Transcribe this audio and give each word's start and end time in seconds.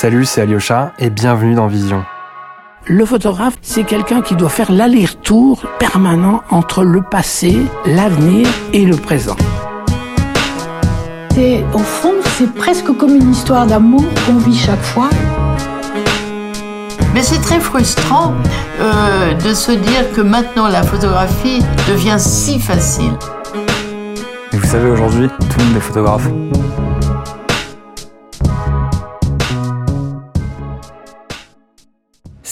Salut, 0.00 0.26
c'est 0.26 0.42
Alyosha 0.42 0.92
et 1.00 1.10
bienvenue 1.10 1.56
dans 1.56 1.66
Vision. 1.66 2.04
Le 2.86 3.04
photographe, 3.04 3.58
c'est 3.62 3.82
quelqu'un 3.82 4.22
qui 4.22 4.36
doit 4.36 4.48
faire 4.48 4.70
l'aller-retour 4.70 5.64
permanent 5.80 6.44
entre 6.50 6.84
le 6.84 7.02
passé, 7.02 7.66
l'avenir 7.84 8.46
et 8.72 8.84
le 8.84 8.94
présent. 8.94 9.34
C'est, 11.34 11.64
au 11.74 11.80
fond, 11.80 12.14
c'est 12.36 12.54
presque 12.54 12.96
comme 12.96 13.16
une 13.16 13.32
histoire 13.32 13.66
d'amour 13.66 14.04
qu'on 14.24 14.36
vit 14.36 14.56
chaque 14.56 14.84
fois. 14.84 15.10
Mais 17.12 17.24
c'est 17.24 17.40
très 17.40 17.58
frustrant 17.58 18.34
euh, 18.78 19.34
de 19.34 19.52
se 19.52 19.72
dire 19.72 20.12
que 20.14 20.20
maintenant 20.20 20.68
la 20.68 20.84
photographie 20.84 21.58
devient 21.88 22.20
si 22.20 22.60
facile. 22.60 23.14
Et 24.52 24.56
vous 24.58 24.68
savez, 24.68 24.90
aujourd'hui, 24.90 25.28
tout 25.28 25.58
le 25.58 25.64
monde 25.64 25.76
est 25.76 25.80
photographe. 25.80 26.28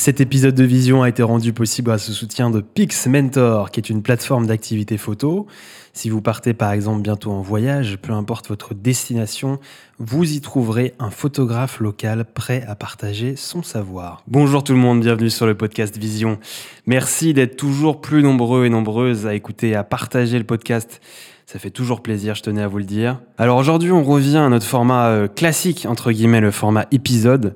Cet 0.06 0.20
épisode 0.20 0.55
de 0.55 0.62
Vision 0.62 1.02
a 1.02 1.09
été 1.09 1.24
rendu 1.24 1.52
possible 1.52 1.87
grâce 1.87 2.09
au 2.09 2.12
soutien 2.12 2.48
de 2.48 2.60
Pix 2.60 3.09
Mentor, 3.09 3.73
qui 3.73 3.80
est 3.80 3.91
une 3.91 4.05
plateforme 4.05 4.46
d'activité 4.46 4.98
photo. 4.98 5.48
Si 5.95 6.10
vous 6.10 6.23
partez 6.23 6.55
par 6.55 6.70
exemple 6.70 7.02
bientôt 7.02 7.32
en 7.32 7.41
voyage, 7.41 7.98
peu 8.01 8.12
importe 8.12 8.46
votre 8.46 8.73
destination, 8.73 9.59
vous 9.98 10.32
y 10.32 10.41
trouverez 10.41 10.95
un 11.01 11.10
photographe 11.10 11.80
local 11.80 12.24
prêt 12.24 12.65
à 12.69 12.77
partager 12.77 13.34
son 13.34 13.65
savoir. 13.65 14.23
Bonjour 14.29 14.62
tout 14.62 14.74
le 14.74 14.79
monde, 14.79 15.01
bienvenue 15.01 15.29
sur 15.29 15.45
le 15.45 15.56
podcast 15.56 15.98
Vision. 15.98 16.38
Merci 16.87 17.34
d'être 17.34 17.57
toujours 17.57 18.01
plus 18.01 18.23
nombreux 18.23 18.65
et 18.65 18.70
nombreuses 18.70 19.27
à 19.27 19.34
écouter 19.34 19.74
à 19.74 19.82
partager 19.82 20.38
le 20.38 20.45
podcast. 20.45 21.01
Ça 21.46 21.60
fait 21.60 21.70
toujours 21.70 22.00
plaisir, 22.00 22.34
je 22.34 22.42
tenais 22.42 22.60
à 22.60 22.66
vous 22.66 22.78
le 22.78 22.84
dire. 22.84 23.20
Alors 23.38 23.56
aujourd'hui, 23.56 23.92
on 23.92 24.02
revient 24.02 24.38
à 24.38 24.48
notre 24.48 24.66
format 24.66 25.06
euh, 25.10 25.28
classique, 25.28 25.87
entre 25.88 26.10
guillemets, 26.10 26.41
le 26.41 26.50
format 26.50 26.87
épisode, 26.91 27.54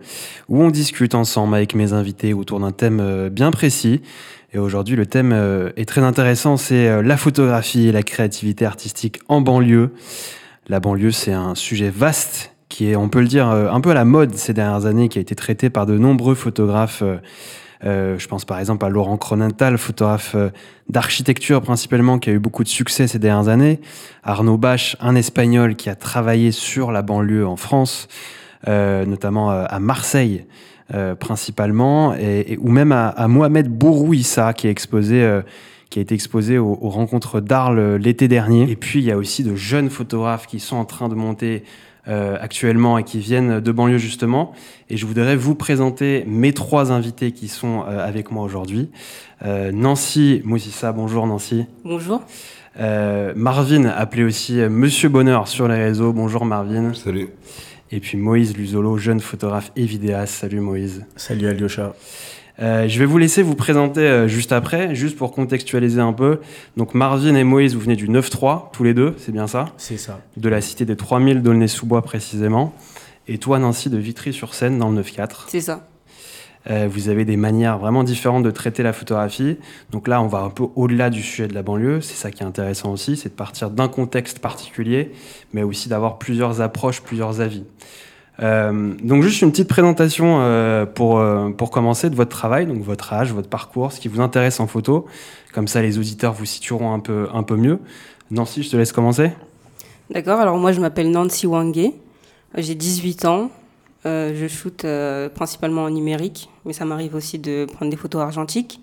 où 0.49 0.63
on 0.63 0.71
discute 0.71 1.17
ensemble 1.17 1.57
avec 1.57 1.75
mes 1.75 1.93
invités 1.93 2.33
autour 2.33 2.61
d'un 2.61 2.71
thème 2.71 3.01
euh, 3.01 3.31
bien 3.31 3.51
précis. 3.51 4.01
Et 4.53 4.59
aujourd'hui, 4.59 4.95
le 4.95 5.07
thème 5.07 5.33
euh, 5.33 5.71
est 5.77 5.87
très 5.87 6.03
intéressant, 6.03 6.57
c'est 6.57 7.03
la 7.03 7.17
photographie 7.17 7.89
et 7.89 7.93
la 7.93 8.05
créativité 8.05 8.65
artistique 8.65 9.19
en 9.27 9.41
banlieue. 9.41 9.91
La 10.69 10.79
banlieue, 10.79 11.11
c'est 11.11 11.33
un 11.33 11.57
sujet 11.57 11.91
vaste 11.91 12.55
qui 12.69 12.91
est, 12.91 12.95
on 12.95 13.09
peut 13.09 13.21
le 13.21 13.27
dire, 13.27 13.49
un 13.49 13.81
peu 13.81 13.91
à 13.91 13.95
la 13.95 14.05
mode 14.05 14.37
ces 14.37 14.55
dernières 14.55 14.87
années, 14.87 15.09
qui 15.09 15.19
a 15.19 15.21
été 15.21 15.35
traité 15.35 15.69
par 15.69 15.87
de 15.87 15.99
nombreux 15.99 16.37
photographes 16.37 17.03
euh, 17.85 18.19
je 18.19 18.29
pense 18.29 18.45
par 18.45 18.59
exemple 18.59 18.85
à 18.85 18.89
Laurent 18.89 19.17
Cronenthal, 19.17 19.79
photographe 19.79 20.35
euh, 20.35 20.51
d'architecture 20.89 21.63
principalement, 21.63 22.19
qui 22.19 22.31
a 22.31 22.33
eu 22.35 22.39
beaucoup 22.39 22.63
de 22.63 22.69
succès 22.69 23.07
ces 23.07 23.19
dernières 23.19 23.49
années. 23.49 23.81
Arnaud 24.23 24.59
Bach, 24.59 24.97
un 25.01 25.15
Espagnol 25.15 25.77
qui 25.77 25.89
a 25.89 25.95
travaillé 25.95 26.53
sur 26.53 26.93
la 26.93 27.03
banlieue 27.03 27.47
en 27.47 27.57
France, 27.57 28.09
euh, 28.69 29.07
notamment 29.07 29.51
à 29.51 29.79
Marseille 29.81 30.47
principalement, 31.21 32.17
et, 32.17 32.59
ou 32.61 32.69
même 32.69 32.91
à, 32.91 33.29
Mohamed 33.29 33.69
Bourouissa, 33.69 34.53
qui 34.55 34.67
exposé 34.67 35.41
qui 35.89 36.01
a 36.01 36.03
été 36.03 36.17
exposé 36.17 36.59
aux, 36.59 36.77
aux 36.81 36.89
rencontres 36.89 37.41
d'Arles 37.41 37.95
l'été 37.95 38.27
dernier. 38.27 38.69
Et 38.69 38.75
puis 38.75 38.99
il 38.99 39.05
y 39.05 39.13
a 39.13 39.17
aussi 39.17 39.45
de 39.45 39.55
jeunes 39.55 39.89
photographes 39.89 40.49
qui 40.49 40.59
sont 40.59 40.75
en 40.75 40.85
train 40.85 41.09
de 41.09 41.15
monter 41.15 41.63
euh, 42.09 42.37
actuellement 42.41 42.97
et 42.97 43.05
qui 43.05 43.19
viennent 43.19 43.61
de 43.61 43.73
banlieue 43.73 43.99
justement. 43.99 44.53
Et 44.89 44.97
je 44.97 45.05
voudrais 45.05 45.37
vous 45.37 45.55
présenter 45.55 46.25
mes 46.27 46.53
trois 46.53 46.93
invités 46.93 47.33
qui 47.33 47.49
sont 47.49 47.85
euh, 47.87 48.07
avec 48.07 48.31
moi 48.31 48.43
aujourd'hui. 48.43 48.89
Euh, 49.45 49.71
Nancy 49.71 50.41
Moussissa, 50.45 50.93
bonjour 50.93 51.27
Nancy. 51.27 51.67
Bonjour. 51.85 52.23
Marvin, 53.37 53.85
appelé 53.85 54.25
aussi 54.25 54.55
Monsieur 54.55 55.11
Bonheur 55.11 55.49
sur 55.49 55.69
les 55.69 55.75
réseaux. 55.75 56.15
Bonjour 56.15 56.47
Marvin. 56.47 56.95
Salut. 56.95 57.29
Et 57.93 58.01
puis 58.01 58.17
Moïse 58.17 58.57
Luzolo, 58.57 58.97
jeune 58.97 59.21
photographe 59.21 59.71
et 59.77 59.85
vidéaste. 59.85 60.35
Salut 60.35 60.61
Moïse. 60.61 61.05
Salut 61.17 61.49
Alyosha. 61.49 61.95
Euh, 62.61 62.89
je 62.89 62.99
vais 62.99 63.07
vous 63.07 63.17
laisser 63.17 63.43
vous 63.43 63.55
présenter 63.55 64.01
euh, 64.01 64.29
juste 64.29 64.53
après, 64.53 64.95
juste 64.95 65.17
pour 65.17 65.33
contextualiser 65.33 66.01
un 66.01 66.13
peu. 66.13 66.41
Donc 66.77 66.95
Marvin 66.95 67.35
et 67.35 67.45
Moïse, 67.45 67.75
vous 67.75 67.81
venez 67.81 67.97
du 67.97 68.09
9-3, 68.09 68.71
tous 68.73 68.85
les 68.85 68.93
deux, 68.93 69.15
c'est 69.19 69.33
bien 69.33 69.47
ça? 69.47 69.67
C'est 69.79 69.97
ça. 69.97 70.21
De 70.37 70.49
la 70.49 70.61
cité 70.61 70.85
des 70.85 70.97
3000 70.97 71.43
d'Aulnay-sous-Bois 71.43 72.03
précisément. 72.03 72.75
Et 73.29 73.39
toi, 73.39 73.59
Nancy, 73.59 73.89
de 73.89 73.97
Vitry-sur-Seine, 73.97 74.79
dans 74.79 74.91
le 74.91 75.03
9-4. 75.03 75.45
C'est 75.49 75.61
ça. 75.61 75.87
Euh, 76.69 76.89
vous 76.91 77.09
avez 77.09 77.25
des 77.25 77.37
manières 77.37 77.79
vraiment 77.79 78.05
différentes 78.05 78.43
de 78.43 78.51
traiter 78.51 78.83
la 78.83 78.93
photographie. 78.93 79.57
Donc 79.91 80.09
là, 80.09 80.21
on 80.21 80.27
va 80.27 80.41
un 80.41 80.51
peu 80.51 80.65
au-delà 80.77 81.09
du 81.09 81.23
sujet 81.23 81.49
de 81.49 81.55
la 81.55 81.63
banlieue. 81.63 82.03
C'est 82.03 82.17
ça 82.17 82.31
qui 82.31 82.43
est 82.43 82.47
intéressant 82.47 82.93
aussi, 82.93 83.17
c'est 83.17 83.31
de 83.31 83.35
partir 83.35 83.71
d'un 83.71 83.89
contexte 83.89 84.41
particulier, 84.41 85.13
mais 85.55 85.63
aussi 85.63 85.89
d'avoir 85.89 86.19
plusieurs 86.19 86.61
approches, 86.61 87.01
plusieurs 87.01 87.41
avis. 87.41 87.65
Euh, 88.43 88.95
donc 89.03 89.23
juste 89.23 89.43
une 89.43 89.51
petite 89.51 89.69
présentation 89.69 90.39
euh, 90.41 90.87
pour, 90.87 91.19
euh, 91.19 91.51
pour 91.51 91.71
commencer 91.71 92.09
de 92.09 92.15
votre 92.15 92.31
travail, 92.31 92.67
donc 92.67 92.83
votre 92.83 93.13
âge, 93.13 93.33
votre 93.33 93.49
parcours, 93.49 93.93
ce 93.93 94.01
qui 94.01 94.09
vous 94.09 94.21
intéresse 94.21 94.61
en 94.61 94.67
photo. 94.67 95.07
Comme 95.53 95.69
ça, 95.69 95.83
les 95.83 95.99
auditeurs 95.99 96.33
vous 96.33 96.47
situeront 96.47 96.95
un 96.95 97.01
peu, 97.01 97.29
un 97.33 97.43
peu 97.43 97.57
mieux. 97.57 97.79
Nancy, 98.31 98.63
je 98.63 98.71
te 98.71 98.77
laisse 98.77 98.93
commencer. 98.93 99.33
D'accord, 100.11 100.41
alors 100.41 100.57
moi 100.57 100.73
je 100.73 100.81
m'appelle 100.81 101.11
Nancy 101.11 101.47
Wangé, 101.47 101.95
j'ai 102.57 102.75
18 102.75 103.25
ans, 103.27 103.51
je 104.05 104.47
shoote 104.49 104.85
principalement 105.35 105.85
en 105.85 105.91
numérique, 105.91 106.49
mais 106.65 106.73
ça 106.73 106.85
m'arrive 106.85 107.15
aussi 107.15 107.39
de 107.39 107.67
prendre 107.73 107.91
des 107.93 107.97
photos 107.97 108.23
argentiques. 108.23 108.81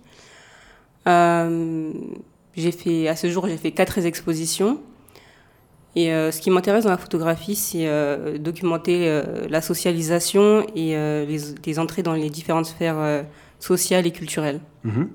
j'ai 1.05 2.71
fait, 2.71 3.09
à 3.09 3.15
ce 3.17 3.29
jour, 3.29 3.47
j'ai 3.47 3.57
fait 3.57 3.71
quatre 3.71 3.97
expositions. 4.05 4.79
Et 5.97 6.13
euh, 6.13 6.29
ce 6.29 6.41
qui 6.41 6.51
m'intéresse 6.51 6.83
dans 6.83 6.91
la 6.91 6.97
photographie, 6.99 7.55
c'est 7.55 7.87
euh, 7.87 8.37
documenter 8.37 9.09
euh, 9.09 9.47
la 9.49 9.61
socialisation 9.61 10.63
et 10.75 10.95
les, 10.95 11.79
entrées 11.79 12.03
dans 12.03 12.13
les 12.13 12.29
différentes 12.29 12.67
sphères 12.67 13.25
sociales 13.59 14.05
et 14.05 14.11
culturelles. 14.11 14.59
Mhm. 14.83 15.09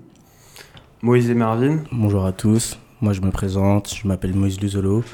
Moïse 1.03 1.31
et 1.31 1.35
Marvin. 1.35 1.85
Bonjour 1.93 2.27
à 2.27 2.33
tous. 2.33 2.81
Moi, 3.01 3.13
je 3.13 3.21
me 3.21 3.31
présente. 3.31 3.95
Je 3.95 4.09
m'appelle 4.09 4.35
Moïse 4.35 4.61
Luzolo. 4.61 5.05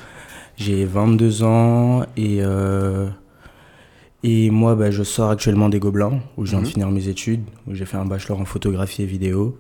J'ai 0.57 0.87
22 0.87 1.43
ans 1.43 2.03
et, 2.17 2.41
et 4.23 4.51
moi, 4.51 4.75
bah, 4.75 4.91
je 4.91 5.03
sors 5.03 5.29
actuellement 5.29 5.69
des 5.69 5.81
Gobelins 5.81 6.21
où 6.39 6.47
je 6.47 6.53
viens 6.53 6.61
de 6.61 6.65
mhm. 6.65 6.73
finir 6.73 6.91
mes 6.91 7.09
études, 7.09 7.43
où 7.67 7.75
j'ai 7.75 7.85
fait 7.85 7.99
un 7.99 8.07
bachelor 8.07 8.41
en 8.41 8.47
photographie 8.47 9.03
et 9.03 9.07
vidéo. 9.07 9.59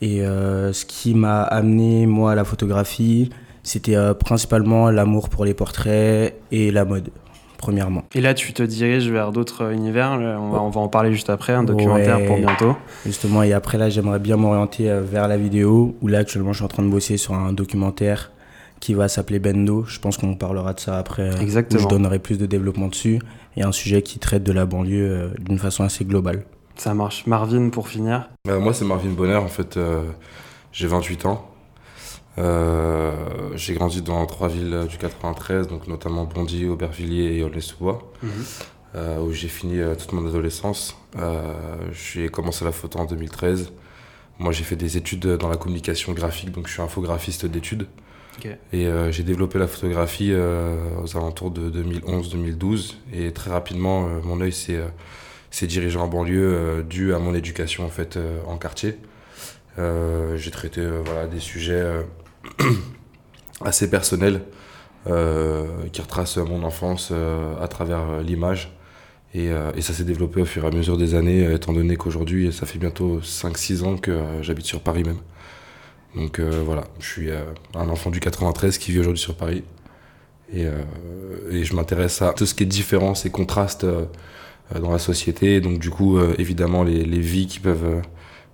Et 0.00 0.20
ce 0.20 0.84
qui 0.86 1.14
m'a 1.14 1.42
amené, 1.42 2.06
moi, 2.06 2.32
à 2.32 2.34
la 2.34 2.44
photographie, 2.44 3.28
c'était 3.66 3.96
euh, 3.96 4.14
principalement 4.14 4.90
l'amour 4.90 5.28
pour 5.28 5.44
les 5.44 5.52
portraits 5.52 6.40
et 6.52 6.70
la 6.70 6.84
mode, 6.84 7.10
premièrement. 7.58 8.04
Et 8.14 8.20
là, 8.20 8.32
tu 8.32 8.52
te 8.52 8.62
diriges 8.62 9.10
vers 9.10 9.32
d'autres 9.32 9.72
univers, 9.72 10.12
on 10.12 10.50
va, 10.50 10.62
on 10.62 10.70
va, 10.70 10.80
en 10.80 10.88
parler 10.88 11.12
juste 11.12 11.30
après, 11.30 11.52
un 11.52 11.64
documentaire 11.64 12.24
pour 12.26 12.36
bientôt. 12.36 12.76
Justement, 13.04 13.42
et 13.42 13.52
après 13.52 13.76
là, 13.76 13.90
j'aimerais 13.90 14.20
bien 14.20 14.36
m'orienter 14.36 14.88
euh, 14.88 15.02
vers 15.02 15.26
la 15.26 15.36
vidéo, 15.36 15.96
où 16.00 16.06
là, 16.06 16.18
actuellement, 16.18 16.52
je 16.52 16.58
suis 16.58 16.64
en 16.64 16.68
train 16.68 16.84
de 16.84 16.88
bosser 16.88 17.16
sur 17.16 17.34
un 17.34 17.52
documentaire 17.52 18.30
qui 18.78 18.94
va 18.94 19.08
s'appeler 19.08 19.40
Bendo. 19.40 19.84
Je 19.84 19.98
pense 19.98 20.16
qu'on 20.16 20.36
parlera 20.36 20.72
de 20.72 20.78
ça 20.78 20.96
après. 20.96 21.34
Euh, 21.34 21.40
Exactement. 21.40 21.82
je 21.82 21.88
donnerai 21.88 22.20
plus 22.20 22.38
de 22.38 22.46
développement 22.46 22.86
dessus. 22.86 23.18
Et 23.56 23.64
un 23.64 23.72
sujet 23.72 24.00
qui 24.02 24.20
traite 24.20 24.44
de 24.44 24.52
la 24.52 24.64
banlieue 24.64 25.32
d'une 25.40 25.58
façon 25.58 25.82
assez 25.82 26.04
globale. 26.04 26.44
Ça 26.76 26.94
marche. 26.94 27.26
Marvin, 27.26 27.70
pour 27.70 27.88
finir 27.88 28.28
Moi, 28.46 28.72
c'est 28.74 28.84
Marvin 28.84 29.10
Bonheur. 29.10 29.42
En 29.42 29.48
fait, 29.48 29.78
j'ai 30.72 30.86
28 30.86 31.26
ans. 31.26 31.55
Euh, 32.38 33.12
j'ai 33.54 33.74
grandi 33.74 34.02
dans 34.02 34.24
trois 34.26 34.48
villes 34.48 34.86
du 34.88 34.98
93, 34.98 35.68
donc 35.68 35.86
notamment 35.86 36.24
Bondy, 36.24 36.66
Aubervilliers 36.66 37.38
et 37.38 37.42
Aulnay-sous-Bois, 37.42 38.12
mhm. 38.22 38.30
euh, 38.94 39.20
où 39.20 39.32
j'ai 39.32 39.48
fini 39.48 39.78
euh, 39.78 39.94
toute 39.94 40.12
mon 40.12 40.26
adolescence. 40.26 40.96
j'ai 41.92 42.28
commencé 42.28 42.64
la 42.64 42.72
photo 42.72 42.98
en 42.98 43.04
2013. 43.04 43.72
Moi, 44.38 44.52
j'ai 44.52 44.64
fait 44.64 44.76
des 44.76 44.98
études 44.98 45.26
dans 45.26 45.48
la 45.48 45.56
communication 45.56 46.12
graphique, 46.12 46.52
donc 46.52 46.66
je 46.66 46.74
suis 46.74 46.82
infographiste 46.82 47.46
d'études. 47.46 47.86
Et 48.70 48.86
j'ai 49.10 49.22
développé 49.22 49.58
la 49.58 49.66
photographie 49.66 50.30
aux 50.34 51.16
alentours 51.16 51.50
de 51.50 51.70
2011-2012. 51.70 52.96
Et 53.14 53.32
très 53.32 53.50
rapidement, 53.50 54.06
mon 54.24 54.42
œil 54.42 54.52
s'est 54.52 55.66
dirigé 55.66 55.98
en 55.98 56.06
banlieue 56.06 56.84
dû 56.86 57.14
à 57.14 57.18
mon 57.18 57.34
éducation 57.34 57.86
en 57.86 57.88
fait 57.88 58.18
en 58.46 58.58
quartier. 58.58 58.98
j'ai 59.78 60.50
traité 60.50 60.86
voilà, 61.02 61.26
des 61.26 61.40
sujets 61.40 61.82
assez 63.64 63.90
personnel 63.90 64.42
euh, 65.08 65.86
qui 65.92 66.00
retrace 66.00 66.36
mon 66.38 66.64
enfance 66.64 67.10
euh, 67.12 67.54
à 67.62 67.68
travers 67.68 68.10
euh, 68.10 68.22
l'image. 68.22 68.76
Et, 69.34 69.50
ça 69.82 69.92
s'est 69.92 70.04
développé 70.04 70.40
au 70.40 70.46
fur 70.46 70.64
et 70.64 70.66
à 70.66 70.70
mesure 70.70 70.96
des 70.96 71.14
années, 71.14 71.52
étant 71.52 71.74
donné 71.74 71.96
qu'aujourd'hui, 71.96 72.50
ça 72.54 72.64
fait 72.64 72.78
bientôt 72.78 73.20
5-6 73.20 73.84
ans 73.84 73.96
que 73.98 74.18
j'habite 74.40 74.64
sur 74.64 74.80
Paris 74.80 75.04
même. 75.04 75.18
Donc 76.14 76.40
voilà, 76.40 76.84
je 77.00 77.06
suis 77.06 77.28
un 77.74 77.88
enfant 77.90 78.08
du 78.08 78.18
93 78.18 78.78
qui 78.78 78.92
vit 78.92 79.00
aujourd'hui 79.00 79.20
sur 79.20 79.34
Paris. 79.34 79.62
Et, 80.54 80.64
je 81.50 81.76
m'intéresse 81.76 82.22
à 82.22 82.32
tout 82.32 82.46
ce 82.46 82.54
qui 82.54 82.62
est 82.62 82.66
différence 82.66 83.26
et 83.26 83.30
contraste 83.30 83.84
dans 84.74 84.90
la 84.90 84.98
société. 84.98 85.60
Donc 85.60 85.80
du 85.80 85.90
coup, 85.90 86.18
évidemment, 86.38 86.82
les, 86.82 87.20
vies 87.20 87.46
qui 87.46 87.60
peuvent 87.60 88.00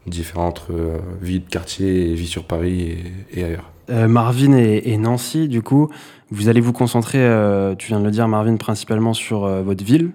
différentes 0.09 0.63
entre 0.63 1.01
vie 1.21 1.39
de 1.39 1.49
quartier 1.49 2.11
et 2.11 2.15
vie 2.15 2.27
sur 2.27 2.45
Paris 2.45 2.99
et 3.31 3.45
ailleurs. 3.45 3.72
Euh, 3.91 4.09
Marvin 4.09 4.53
et, 4.55 4.97
Nancy, 4.97 5.49
du 5.49 5.63
coup, 5.63 5.89
vous 6.31 6.49
allez 6.49 6.61
vous 6.61 6.73
concentrer, 6.73 7.19
euh, 7.19 7.75
tu 7.75 7.89
viens 7.89 8.01
de 8.01 8.05
le 8.05 8.11
dire, 8.11 8.29
Marvin, 8.29 8.57
principalement 8.57 9.15
sur 9.15 9.45
euh, 9.45 9.63
votre 9.63 9.85
ville, 9.85 10.13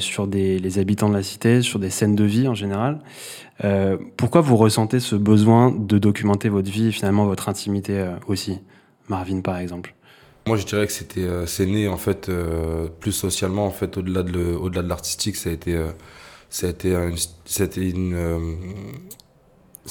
sur 0.00 0.26
les 0.26 0.78
habitants 0.80 1.08
de 1.08 1.14
la 1.14 1.22
cité, 1.22 1.62
sur 1.62 1.78
des 1.78 1.90
scènes 1.90 2.16
de 2.16 2.24
vie 2.24 2.48
en 2.48 2.54
général. 2.54 2.98
pourquoi 4.16 4.40
vous 4.40 4.56
ressentez 4.56 4.98
ce 4.98 5.14
besoin 5.14 5.70
de 5.70 5.98
documenter 5.98 6.48
votre 6.48 6.68
vie 6.68 6.88
et 6.88 6.90
finalement 6.90 7.26
votre 7.26 7.48
intimité 7.48 8.04
aussi 8.26 8.58
Marvin 9.08 9.40
par 9.40 9.58
exemple? 9.58 9.94
Moi, 10.48 10.56
je 10.56 10.66
dirais 10.66 10.88
que 10.88 10.92
c'est 11.46 11.66
né 11.66 11.86
en 11.86 11.96
fait 11.96 12.28
plus 12.98 13.12
socialement 13.12 13.64
en 13.64 13.70
fait 13.70 13.96
au-delà 13.98 14.24
de 14.24 14.88
l'artistique, 14.88 15.36
ça 15.36 15.50
a 15.50 15.52
été, 15.52 15.80
ça 16.50 16.66
a 16.66 16.70
été, 16.70 16.90
une, 17.88 18.16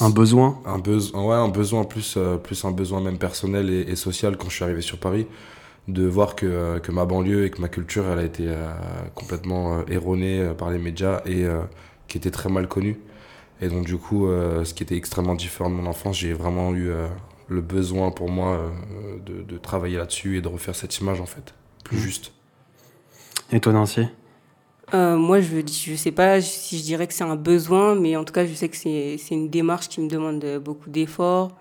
un 0.00 0.10
besoin. 0.10 0.60
un 0.64 0.78
besoin 0.78 1.24
ouais 1.24 1.34
un 1.34 1.48
besoin 1.48 1.84
plus 1.84 2.14
euh, 2.16 2.36
plus 2.36 2.64
un 2.64 2.70
besoin 2.70 3.00
même 3.00 3.18
personnel 3.18 3.70
et, 3.70 3.96
social 3.96 4.36
quand 4.36 4.48
je 4.48 4.54
suis 4.54 4.64
arrivé 4.64 4.80
sur 4.80 4.98
Paris 4.98 5.26
de 5.88 6.06
voir 6.06 6.36
que, 6.36 6.46
euh, 6.46 6.78
que 6.78 6.92
ma 6.92 7.04
banlieue 7.04 7.44
et 7.44 7.50
que 7.50 7.60
ma 7.60 7.68
culture 7.68 8.04
elle 8.08 8.18
a 8.18 8.24
été 8.24 8.44
euh, 8.46 8.72
complètement 9.14 9.84
erronée 9.86 10.52
par 10.56 10.70
les 10.70 10.78
médias 10.78 11.20
et 11.26 11.44
qui 12.08 12.18
était 12.18 12.30
très 12.30 12.48
mal 12.48 12.68
connue 12.68 12.98
et 13.60 13.68
donc 13.68 13.84
du 13.84 13.96
coup 13.96 14.26
ce 14.28 14.72
qui 14.74 14.82
était 14.82 14.96
extrêmement 14.96 15.34
différent 15.34 15.70
de 15.70 15.74
mon 15.74 15.86
enfance 15.86 16.18
j'ai 16.18 16.32
vraiment 16.32 16.74
eu 16.74 16.90
le 17.48 17.60
besoin 17.60 18.10
pour 18.10 18.30
moi 18.30 18.72
de, 19.26 19.42
de, 19.42 19.58
travailler 19.58 19.98
là-dessus 19.98 20.38
et 20.38 20.40
de 20.40 20.48
refaire 20.48 20.74
cette 20.74 20.98
image 20.98 21.20
en 21.20 21.26
fait 21.26 21.54
plus 21.84 21.98
mmh. 21.98 22.00
juste. 22.00 22.32
Et 23.52 23.60
toi 23.60 23.72
Nancy? 23.72 24.06
Euh, 24.94 25.16
moi, 25.16 25.40
je 25.40 25.56
ne 25.56 25.96
sais 25.96 26.12
pas 26.12 26.40
si 26.40 26.78
je 26.78 26.82
dirais 26.82 27.06
que 27.06 27.14
c'est 27.14 27.24
un 27.24 27.36
besoin, 27.36 27.94
mais 27.94 28.16
en 28.16 28.24
tout 28.24 28.32
cas, 28.32 28.46
je 28.46 28.52
sais 28.52 28.68
que 28.68 28.76
c'est 28.76 29.18
une 29.30 29.48
démarche 29.48 29.88
qui 29.88 30.00
me 30.00 30.08
demande 30.08 30.44
beaucoup 30.62 30.90
d'efforts, 30.90 31.56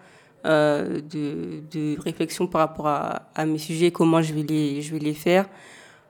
euh, 0.45 0.99
de, 1.01 1.61
de, 1.71 1.99
réflexion 2.01 2.47
par 2.47 2.61
rapport 2.61 2.87
à, 2.87 3.29
à, 3.35 3.45
mes 3.45 3.59
sujets, 3.59 3.91
comment 3.91 4.21
je 4.21 4.33
vais 4.33 4.43
les, 4.43 4.81
je 4.81 4.91
vais 4.91 4.99
les 4.99 5.13
faire. 5.13 5.45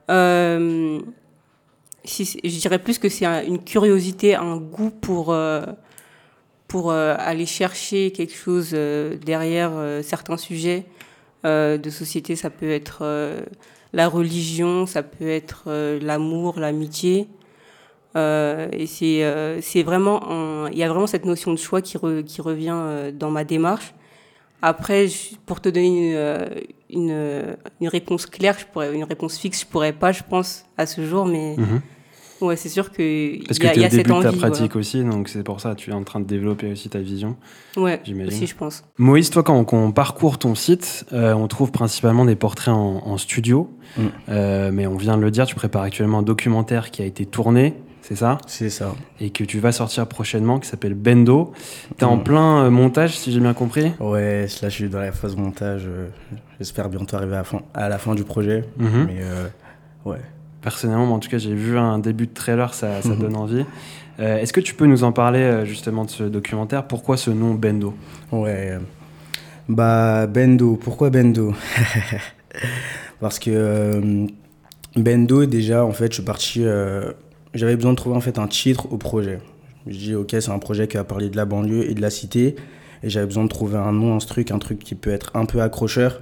Euh, 0.10 1.00
si, 2.04 2.40
je 2.44 2.60
dirais 2.60 2.80
plus 2.80 2.98
que 2.98 3.10
c'est 3.10 3.26
une 3.26 3.64
curiosité, 3.64 4.36
un 4.36 4.58
goût 4.58 4.90
pour, 4.90 5.32
euh, 5.32 5.62
pour 6.68 6.92
euh, 6.92 7.16
aller 7.18 7.46
chercher 7.46 8.12
quelque 8.12 8.34
chose 8.34 8.72
derrière 8.72 9.72
certains 10.04 10.38
sujets 10.38 10.86
de 11.44 11.90
société. 11.90 12.36
Ça 12.36 12.50
peut 12.50 12.72
être 12.72 13.04
la 13.94 14.08
religion, 14.08 14.86
ça 14.86 15.04
peut 15.04 15.30
être 15.30 15.64
euh, 15.68 16.00
l'amour, 16.02 16.60
l'amitié. 16.60 17.28
Euh, 18.16 18.68
et 18.74 18.88
c'est 18.88 19.24
euh, 19.24 19.62
c'est 19.62 19.84
vraiment 19.84 20.68
il 20.68 20.78
y 20.78 20.84
a 20.84 20.90
vraiment 20.90 21.08
cette 21.08 21.26
notion 21.26 21.54
de 21.54 21.58
choix 21.58 21.82
qui, 21.82 21.98
qui 22.26 22.42
revient 22.42 23.12
dans 23.14 23.32
ma 23.32 23.44
démarche. 23.44 23.94
Après, 24.62 25.08
pour 25.46 25.60
te 25.60 25.70
donner 25.70 26.14
une, 26.90 27.10
une, 27.10 27.58
une, 27.80 27.88
réponse 27.88 28.28
claire, 28.28 28.60
je 28.60 28.66
pourrais, 28.66 28.94
une 28.94 29.06
réponse 29.06 29.40
fixe, 29.40 29.62
je 29.62 29.66
pourrais 29.66 29.94
pas, 29.94 30.12
je 30.12 30.22
pense, 30.22 30.66
à 30.78 30.86
ce 30.86 31.04
jour, 31.04 31.26
mais 31.26 31.56
mhm. 31.58 31.82
Ouais, 32.42 32.56
c'est 32.56 32.70
sûr 32.70 32.92
que 32.92 33.46
Parce 33.46 33.60
que 33.60 33.68
tu 33.68 33.80
es 33.80 33.86
au 33.86 33.90
début 33.90 34.12
de 34.12 34.22
ta 34.24 34.32
pratique 34.32 34.76
aussi, 34.76 35.04
donc 35.04 35.30
c'est 35.30 35.44
pour 35.44 35.62
ça 35.62 35.76
tu 35.76 35.92
es 35.92 35.94
en 35.94 36.04
train 36.04 36.20
de 36.20 36.26
développer 36.26 36.72
aussi 36.72 36.90
ta 36.90 37.00
vision. 37.00 37.38
Ouais, 37.78 38.02
aussi 38.28 38.48
je 38.48 38.56
pense. 38.56 38.84
Moïse, 38.98 39.30
toi 39.30 39.44
quand 39.44 39.74
on, 39.74 39.92
parcourt 39.92 40.40
ton 40.40 40.56
site, 40.56 41.06
euh, 41.14 41.34
on 41.34 41.48
trouve 41.48 41.72
principalement 41.72 42.26
des 42.26 42.36
portraits 42.36 42.74
en, 42.74 43.18
studio, 43.18 43.70
mm. 43.98 44.02
euh, 44.30 44.72
mais 44.74 44.88
on 44.88 44.96
vient 44.96 45.18
de 45.18 45.22
le 45.22 45.30
dire, 45.30 45.46
tu 45.46 45.56
prépares 45.56 45.84
actuellement 45.84 46.20
un 46.20 46.24
documentaire 46.24 46.90
qui 46.90 47.04
a 47.04 47.06
été 47.06 47.26
tourné, 47.26 47.76
c'est 48.02 48.16
ça? 48.16 48.40
C'est 48.48 48.72
ça. 48.72 48.96
Et 49.20 49.30
que 49.30 49.44
tu 49.44 49.60
vas 49.60 49.72
sortir 49.72 50.08
prochainement, 50.08 50.60
qui 50.60 50.68
s'appelle 50.68 50.96
Bendo. 50.96 51.54
T'es 51.98 52.04
es 52.04 52.08
en 52.08 52.18
mm. 52.18 52.24
plein 52.24 52.64
euh, 52.66 52.70
montage, 52.72 53.18
si 53.18 53.32
j'ai 53.32 53.40
bien 53.40 53.54
compris? 53.54 53.92
Ouais, 54.00 54.48
là 54.62 54.70
je 54.70 54.76
suis 54.76 54.90
dans 54.90 55.00
la 55.00 55.12
phase 55.12 55.36
montage. 55.36 55.88
J'espère 56.58 56.90
bientôt 56.90 57.18
arriver 57.18 57.36
à 57.36 57.38
la 57.38 57.44
fin, 57.44 57.62
à 57.76 57.90
la 57.90 58.00
fin 58.00 58.16
du 58.16 58.24
projet. 58.24 58.66
Mm-hmm. 58.80 59.06
Mais 59.06 59.22
ouais 60.06 60.22
personnellement, 60.62 61.14
en 61.14 61.20
tout 61.20 61.30
cas, 61.30 61.38
j'ai 61.38 61.54
vu 61.54 61.78
un 61.78 62.00
début 62.00 62.28
de 62.28 62.34
trailer, 62.34 62.74
ça, 62.74 63.02
ça 63.02 63.16
donne 63.20 63.36
envie. 63.36 63.66
Euh, 64.20 64.38
est-ce 64.38 64.54
que 64.54 64.60
tu 64.60 64.76
peux 64.76 64.86
nous 64.86 65.04
en 65.04 65.12
parler 65.12 65.40
euh, 65.40 65.66
justement 65.66 66.06
de 66.06 66.10
ce 66.10 66.24
documentaire? 66.24 66.88
Pourquoi 66.88 67.18
ce 67.18 67.32
nom 67.32 67.54
Bendo? 67.56 67.94
Ouais, 68.32 68.78
bah 69.68 70.28
Bendo, 70.28 70.76
pourquoi 70.76 71.10
Bendo? 71.10 71.54
Parce 73.20 73.40
que 73.40 73.52
euh, 73.52 74.28
Bendo, 74.96 75.46
déjà, 75.46 75.86
en 75.86 75.92
fait, 75.92 76.08
je 76.08 76.16
suis 76.16 76.24
parti. 76.24 76.66
J'avais 77.54 77.76
besoin 77.76 77.92
de 77.92 77.98
trouver 77.98 78.16
en 78.16 78.22
fait 78.22 78.40
un 78.40 78.48
titre 78.48 78.92
au 78.92 78.98
projet. 78.98 79.40
Je 79.88 79.98
dis, 79.98 80.16
ok, 80.16 80.30
c'est 80.32 80.52
un 80.52 80.60
projet 80.60 80.88
qui 80.88 80.98
va 80.98 81.04
parler 81.04 81.30
de 81.30 81.38
la 81.38 81.46
banlieue 81.46 81.90
et 81.90 81.96
de 81.96 82.02
la 82.02 82.10
cité. 82.10 82.56
Et 83.04 83.10
j'avais 83.10 83.26
besoin 83.26 83.44
de 83.44 83.50
trouver 83.50 83.78
un 83.78 83.92
nom, 83.92 84.16
un 84.16 84.20
truc, 84.20 84.52
un 84.52 84.60
truc 84.60 84.80
qui 84.80 84.94
peut 84.94 85.10
être 85.10 85.32
un 85.34 85.46
peu 85.46 85.62
accrocheur. 85.62 86.22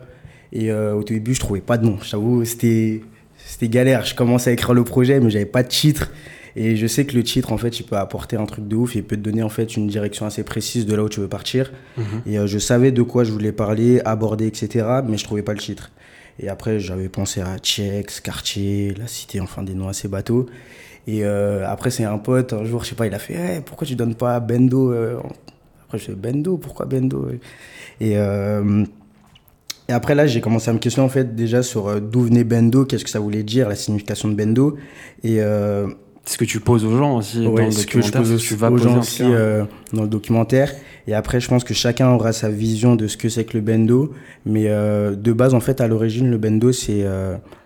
Et 0.53 0.71
au 0.71 1.03
début, 1.03 1.33
je 1.33 1.39
trouvais 1.39 1.61
pas 1.61 1.77
de 1.77 1.85
nom. 1.85 1.97
J'avoue, 2.01 2.45
c'était 2.45 3.01
c'était 3.49 3.67
galère. 3.67 4.05
Je 4.05 4.13
commençais 4.13 4.51
à 4.51 4.53
écrire 4.53 4.75
le 4.75 4.83
projet, 4.83 5.19
mais 5.19 5.31
j'avais 5.31 5.45
pas 5.45 5.63
de 5.63 5.67
titre. 5.67 6.11
Et 6.55 6.75
je 6.75 6.85
sais 6.85 7.05
que 7.05 7.15
le 7.15 7.23
titre, 7.23 7.51
en 7.51 7.57
fait, 7.57 7.79
il 7.79 7.83
peut 7.83 7.95
apporter 7.95 8.35
un 8.35 8.45
truc 8.45 8.67
de 8.67 8.75
ouf. 8.75 8.93
Il 8.93 9.03
peut 9.03 9.15
te 9.15 9.21
donner, 9.21 9.41
en 9.41 9.49
fait, 9.49 9.75
une 9.75 9.87
direction 9.87 10.27
assez 10.27 10.43
précise 10.43 10.85
de 10.85 10.95
là 10.95 11.03
où 11.03 11.09
tu 11.09 11.19
veux 11.19 11.27
partir. 11.27 11.71
Mhm. 11.97 12.03
Et 12.27 12.37
euh, 12.37 12.45
je 12.47 12.59
savais 12.59 12.91
de 12.91 13.01
quoi 13.01 13.23
je 13.23 13.31
voulais 13.31 13.51
parler, 13.51 14.01
aborder, 14.05 14.45
etc. 14.45 14.85
Mais 15.07 15.17
je 15.17 15.23
trouvais 15.23 15.41
pas 15.41 15.53
le 15.53 15.59
titre. 15.59 15.91
Et 16.39 16.47
après, 16.47 16.79
j'avais 16.79 17.09
pensé 17.09 17.41
à 17.41 17.57
Tchex, 17.57 18.21
Quartier, 18.21 18.93
la 18.97 19.07
cité, 19.07 19.41
enfin, 19.41 19.63
des 19.63 19.73
noms 19.73 19.87
assez 19.87 20.07
bateaux. 20.07 20.45
Et 21.07 21.25
euh, 21.25 21.67
après, 21.67 21.89
c'est 21.89 22.03
un 22.03 22.19
pote, 22.19 22.53
un 22.53 22.65
jour, 22.65 22.83
je 22.83 22.89
sais 22.89 22.95
pas, 22.95 23.07
il 23.07 23.13
a 23.15 23.19
fait 23.19 23.33
hey, 23.33 23.61
pourquoi 23.65 23.87
tu 23.87 23.95
donnes 23.95 24.15
pas 24.15 24.39
Bendo 24.39 24.91
euh? 24.91 25.17
Après, 25.85 25.97
je 25.97 26.05
fais 26.05 26.13
Bendo, 26.13 26.57
pourquoi 26.57 26.85
Bendo? 26.85 27.29
Et 27.99 28.15
et 29.89 29.91
après, 29.91 30.13
là, 30.13 30.27
j'ai 30.27 30.39
commencé 30.39 30.69
à 30.69 30.73
me 30.73 30.77
questionner, 30.77 31.07
en 31.07 31.09
fait, 31.09 31.35
déjà 31.35 31.63
sur 31.63 31.87
euh, 31.87 31.99
d'où 31.99 32.21
venait 32.21 32.43
Bendo, 32.43 32.85
qu'est-ce 32.85 33.03
que 33.03 33.09
ça 33.09 33.19
voulait 33.19 33.41
dire, 33.41 33.67
la 33.67 33.75
signification 33.75 34.29
de 34.29 34.35
Bendo. 34.35 34.77
Et. 35.23 35.41
Euh, 35.41 35.87
ce 36.25 36.37
que 36.37 36.45
tu 36.45 36.59
poses 36.59 36.85
aux 36.85 36.95
gens 36.95 37.17
aussi 37.17 37.43
dans 37.43 37.55
le 37.55 37.71
documentaire. 37.71 37.87
Que 37.87 38.01
je 38.01 38.11
pose 38.11 38.41
tu 38.43 38.53
vas 38.53 38.69
aux 38.69 38.77
gens 38.77 38.99
aussi 38.99 39.23
euh, 39.23 39.63
dans 39.93 40.03
le 40.03 40.07
documentaire. 40.07 40.71
Et 41.07 41.15
après, 41.15 41.39
je 41.39 41.47
pense 41.47 41.63
que 41.63 41.73
chacun 41.73 42.09
aura 42.11 42.33
sa 42.33 42.49
vision 42.49 42.95
de 42.95 43.07
ce 43.07 43.17
que 43.17 43.29
c'est 43.29 43.45
que 43.45 43.57
le 43.57 43.61
bendo. 43.61 44.13
Mais 44.45 44.65
de 44.65 45.33
base, 45.33 45.55
en 45.55 45.59
fait, 45.59 45.81
à 45.81 45.87
l'origine, 45.87 46.29
le 46.29 46.37
bendo, 46.37 46.71
c'est 46.71 47.03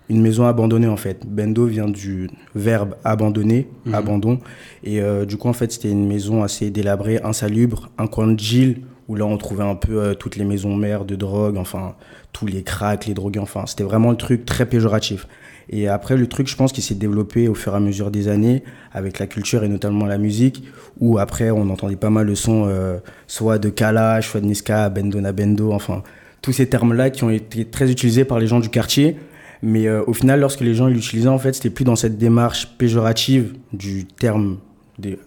une 0.08 0.22
maison 0.22 0.46
abandonnée, 0.46 0.88
en 0.88 0.96
fait. 0.96 1.28
Bendo 1.28 1.66
vient 1.66 1.90
du 1.90 2.30
verbe 2.56 2.96
abandonner, 3.04 3.68
mhm. 3.86 3.96
abandon. 3.96 4.40
Et 4.86 5.02
du 5.28 5.36
coup, 5.36 5.50
en 5.50 5.54
fait, 5.54 5.74
c'était 5.74 5.92
une 5.92 6.08
maison 6.08 6.42
assez 6.42 6.70
délabrée, 6.70 7.20
insalubre, 7.22 7.90
un 7.98 8.08
coin 8.08 8.28
de 8.28 8.40
où 9.08 9.16
là 9.16 9.26
on 9.26 9.38
trouvait 9.38 9.64
un 9.64 9.76
peu 9.76 10.02
euh, 10.02 10.14
toutes 10.14 10.36
les 10.36 10.46
maisons 10.46 10.76
mères 10.76 11.06
de 11.06 11.16
drogue, 11.16 11.58
enfin 11.58 11.96
tous 12.32 12.46
les 12.46 12.64
cracks, 12.64 13.06
les 13.06 13.14
drogués, 13.14 13.40
enfin 13.40 13.66
c'était 13.66 13.84
vraiment 13.84 14.12
le 14.12 14.18
truc 14.18 14.46
très 14.46 14.66
péjoratif. 14.66 15.28
Et 15.70 15.88
après 15.88 16.18
le 16.18 16.28
truc 16.28 16.48
je 16.48 16.56
pense 16.56 16.72
qui 16.72 16.82
s'est 16.82 16.96
développé 16.96 17.48
au 17.48 17.56
fur 17.56 17.74
et 17.74 17.78
à 17.78 17.80
mesure 17.80 18.12
des 18.12 18.28
années 18.28 18.64
avec 18.92 19.20
la 19.20 19.28
culture 19.28 19.64
et 19.64 19.68
notamment 19.68 20.06
la 20.06 20.18
musique, 20.18 20.64
où 21.00 21.18
après 21.18 21.52
on 21.52 21.70
entendait 21.70 21.96
pas 21.96 22.10
mal 22.10 22.28
le 22.28 22.36
son 22.36 22.66
euh, 22.68 22.98
soit 23.28 23.60
de 23.60 23.70
Kalash, 23.70 24.30
soit 24.30 24.42
de 24.42 24.46
Niska, 24.46 24.90
Bendo 24.90 25.20
Bendo, 25.34 25.72
enfin 25.72 26.04
tous 26.44 26.52
ces 26.52 26.68
termes-là 26.68 27.10
qui 27.10 27.24
ont 27.24 27.30
été 27.30 27.66
très 27.66 27.90
utilisés 27.90 28.26
par 28.26 28.38
les 28.38 28.48
gens 28.48 28.60
du 28.60 28.70
quartier. 28.70 29.18
Mais 29.64 29.88
euh, 29.88 30.04
au 30.06 30.14
final, 30.14 30.42
lorsque 30.42 30.60
les 30.60 30.76
gens 30.76 30.88
l'utilisaient, 30.88 31.30
en 31.30 31.40
fait, 31.40 31.54
c'était 31.54 31.70
plus 31.70 31.86
dans 31.86 31.96
cette 31.96 32.18
démarche 32.18 32.68
péjorative 32.78 33.54
du 33.72 34.06
terme 34.06 34.58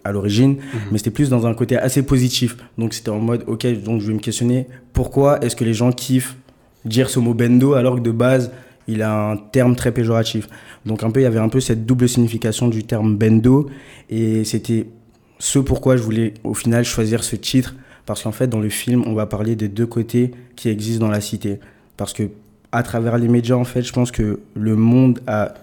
à 0.03 0.11
l'origine, 0.11 0.51
mhm. 0.51 0.79
mais 0.91 0.97
c'était 0.97 1.11
plus 1.11 1.29
dans 1.29 1.45
un 1.45 1.53
côté 1.53 1.77
assez 1.77 2.03
positif. 2.03 2.57
Donc 2.77 2.93
c'était 2.93 3.09
en 3.09 3.19
mode, 3.19 3.43
ok, 3.47 3.65
donc 3.83 4.01
je 4.01 4.07
vais 4.07 4.13
me 4.13 4.19
questionner 4.19 4.67
pourquoi 4.93 5.43
est-ce 5.43 5.55
que 5.55 5.63
les 5.63 5.73
gens 5.73 5.91
kiffent 5.91 6.35
dire 6.85 7.09
ce 7.09 7.19
mot 7.19 7.33
bendo 7.33 7.73
alors 7.73 7.95
que 7.95 8.01
de 8.01 8.11
base 8.11 8.51
il 8.87 9.01
a 9.01 9.31
un 9.31 9.37
terme 9.37 9.75
très 9.75 9.91
péjoratif? 9.91 10.47
Donc 10.85 11.03
un 11.03 11.11
peu 11.11 11.19
il 11.19 11.23
y 11.23 11.27
avait 11.27 11.39
un 11.39 11.49
peu 11.49 11.59
cette 11.59 11.85
double 11.85 12.07
signification 12.07 12.69
du 12.69 12.83
terme 12.83 13.17
bendo 13.17 13.69
et 14.09 14.43
c'était 14.45 14.87
ce 15.39 15.59
pourquoi 15.59 15.97
je 15.97 16.01
voulais 16.01 16.33
au 16.43 16.53
final 16.53 16.83
choisir 16.85 17.23
ce 17.23 17.35
titre 17.35 17.75
parce 18.05 18.23
qu'en 18.23 18.31
fait 18.31 18.47
dans 18.47 18.59
le 18.59 18.69
film 18.69 19.03
on 19.05 19.13
va 19.13 19.25
parler 19.25 19.55
des 19.55 19.67
deux 19.67 19.85
côtés 19.85 20.31
qui 20.55 20.69
existent 20.69 21.05
dans 21.05 21.11
la 21.11 21.21
cité 21.21 21.59
parce 21.97 22.13
que 22.13 22.29
à 22.71 22.83
travers 22.83 23.17
les 23.17 23.27
médias 23.27 23.55
en 23.55 23.65
fait 23.65 23.81
je 23.81 23.93
pense 23.93 24.11
que 24.11 24.39
le 24.55 24.75
monde 24.75 25.19
a 25.27 25.53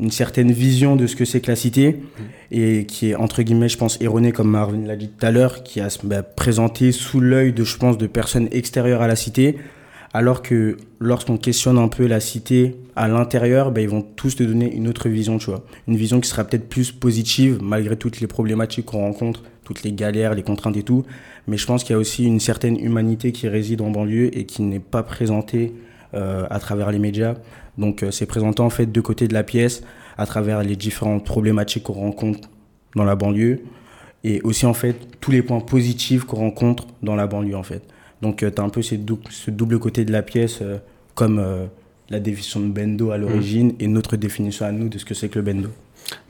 une 0.00 0.10
certaine 0.10 0.50
vision 0.50 0.96
de 0.96 1.06
ce 1.06 1.14
que 1.14 1.24
c'est 1.24 1.40
que 1.40 1.50
la 1.50 1.56
cité 1.56 2.00
et 2.50 2.86
qui 2.86 3.10
est 3.10 3.14
entre 3.14 3.42
guillemets 3.42 3.68
je 3.68 3.76
pense 3.76 4.00
erronée 4.00 4.32
comme 4.32 4.50
Marvin 4.50 4.86
l'a 4.86 4.96
dit 4.96 5.08
tout 5.08 5.26
à 5.26 5.30
l'heure 5.30 5.62
qui 5.62 5.80
a 5.80 5.88
bah, 6.02 6.22
présenté 6.22 6.90
sous 6.90 7.20
l'œil 7.20 7.52
de 7.52 7.64
je 7.64 7.76
pense 7.76 7.98
de 7.98 8.06
personnes 8.06 8.48
extérieures 8.50 9.02
à 9.02 9.06
la 9.06 9.16
cité. 9.16 9.58
Alors 10.12 10.42
que 10.42 10.76
lorsqu'on 10.98 11.36
questionne 11.36 11.78
un 11.78 11.86
peu 11.86 12.06
la 12.06 12.18
cité 12.18 12.76
à 12.96 13.06
l'intérieur 13.06 13.70
bah, 13.70 13.80
ils 13.80 13.88
vont 13.88 14.02
tous 14.02 14.34
te 14.36 14.42
donner 14.42 14.74
une 14.74 14.88
autre 14.88 15.08
vision 15.08 15.38
tu 15.38 15.46
vois. 15.46 15.64
Une 15.86 15.96
vision 15.96 16.20
qui 16.20 16.28
sera 16.28 16.44
peut-être 16.44 16.68
plus 16.68 16.90
positive 16.92 17.58
malgré 17.62 17.96
toutes 17.96 18.20
les 18.20 18.26
problématiques 18.26 18.86
qu'on 18.86 19.00
rencontre 19.00 19.42
toutes 19.64 19.82
les 19.84 19.92
galères 19.92 20.34
les 20.34 20.42
contraintes 20.42 20.76
et 20.76 20.82
tout. 20.82 21.04
Mais 21.46 21.56
je 21.56 21.66
pense 21.66 21.84
qu'il 21.84 21.92
y 21.92 21.96
a 21.96 21.98
aussi 21.98 22.24
une 22.24 22.40
certaine 22.40 22.78
humanité 22.78 23.32
qui 23.32 23.48
réside 23.48 23.82
en 23.82 23.90
banlieue 23.90 24.36
et 24.36 24.44
qui 24.46 24.62
n'est 24.62 24.80
pas 24.80 25.02
présentée 25.02 25.74
euh, 26.14 26.46
à 26.50 26.58
travers 26.58 26.90
les 26.90 26.98
médias 26.98 27.34
donc 27.80 28.02
euh, 28.02 28.10
c'est 28.10 28.26
présenté 28.26 28.62
en 28.62 28.70
fait 28.70 28.86
deux 28.86 29.02
côtés 29.02 29.26
de 29.26 29.32
la 29.32 29.42
pièce 29.42 29.82
à 30.18 30.26
travers 30.26 30.62
les 30.62 30.76
différentes 30.76 31.24
problématiques 31.24 31.84
qu'on 31.84 31.94
rencontre 31.94 32.48
dans 32.94 33.04
la 33.04 33.16
banlieue 33.16 33.62
et 34.22 34.40
aussi 34.42 34.66
en 34.66 34.74
fait 34.74 34.96
tous 35.20 35.30
les 35.30 35.42
points 35.42 35.60
positifs 35.60 36.24
qu'on 36.24 36.36
rencontre 36.36 36.86
dans 37.02 37.16
la 37.16 37.26
banlieue 37.26 37.56
en 37.56 37.62
fait. 37.62 37.82
Donc 38.20 38.42
euh, 38.42 38.50
tu 38.54 38.60
as 38.60 38.64
un 38.64 38.68
peu 38.68 38.82
ce 38.82 39.50
double 39.50 39.78
côté 39.78 40.04
de 40.04 40.12
la 40.12 40.22
pièce 40.22 40.58
euh, 40.60 40.76
comme 41.14 41.42
la 42.08 42.20
définition 42.20 42.60
de 42.60 42.66
bendo 42.66 43.10
à 43.10 43.18
l'origine 43.18 43.74
et 43.78 43.86
notre 43.86 44.16
définition 44.16 44.64
à 44.64 44.72
nous 44.72 44.88
de 44.88 44.96
ce 44.96 45.04
que 45.04 45.14
c'est 45.14 45.28
que 45.28 45.38
le 45.38 45.44
bendo. 45.44 45.68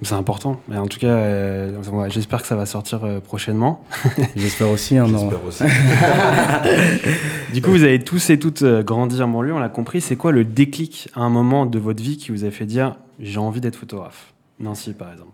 C'est 0.02 0.14
important. 0.14 0.60
Mais 0.68 0.76
en 0.76 0.86
tout 0.86 0.98
cas, 0.98 1.06
euh, 1.08 1.82
ouais, 1.92 2.10
j'espère 2.10 2.42
que 2.42 2.46
ça 2.48 2.56
va 2.56 2.66
sortir 2.66 3.04
euh, 3.04 3.20
prochainement. 3.20 3.84
J'espère 4.36 4.68
aussi. 4.70 4.96
Hein, 4.98 5.06
non. 5.08 5.30
J'espère 5.30 5.44
aussi. 5.44 5.64
Du 7.52 7.62
coup, 7.62 7.70
vous 7.70 7.82
avez 7.82 7.98
tous 7.98 8.30
et 8.30 8.38
toutes 8.38 8.62
euh, 8.62 8.82
grandi 8.82 9.20
en 9.22 9.28
banlieue, 9.28 9.52
on 9.54 9.58
l'a 9.58 9.68
compris. 9.68 10.00
C'est 10.00 10.16
quoi 10.16 10.32
le 10.32 10.44
déclic 10.44 11.08
à 11.14 11.20
un 11.20 11.30
moment 11.30 11.66
de 11.66 11.78
votre 11.78 12.02
vie 12.02 12.16
qui 12.16 12.30
vous 12.30 12.44
a 12.44 12.50
fait 12.50 12.66
dire 12.66 12.96
j'ai 13.18 13.38
envie 13.38 13.60
d'être 13.60 13.76
photographe? 13.76 14.32
Nancy, 14.60 14.92
par 14.92 15.10
exemple. 15.12 15.30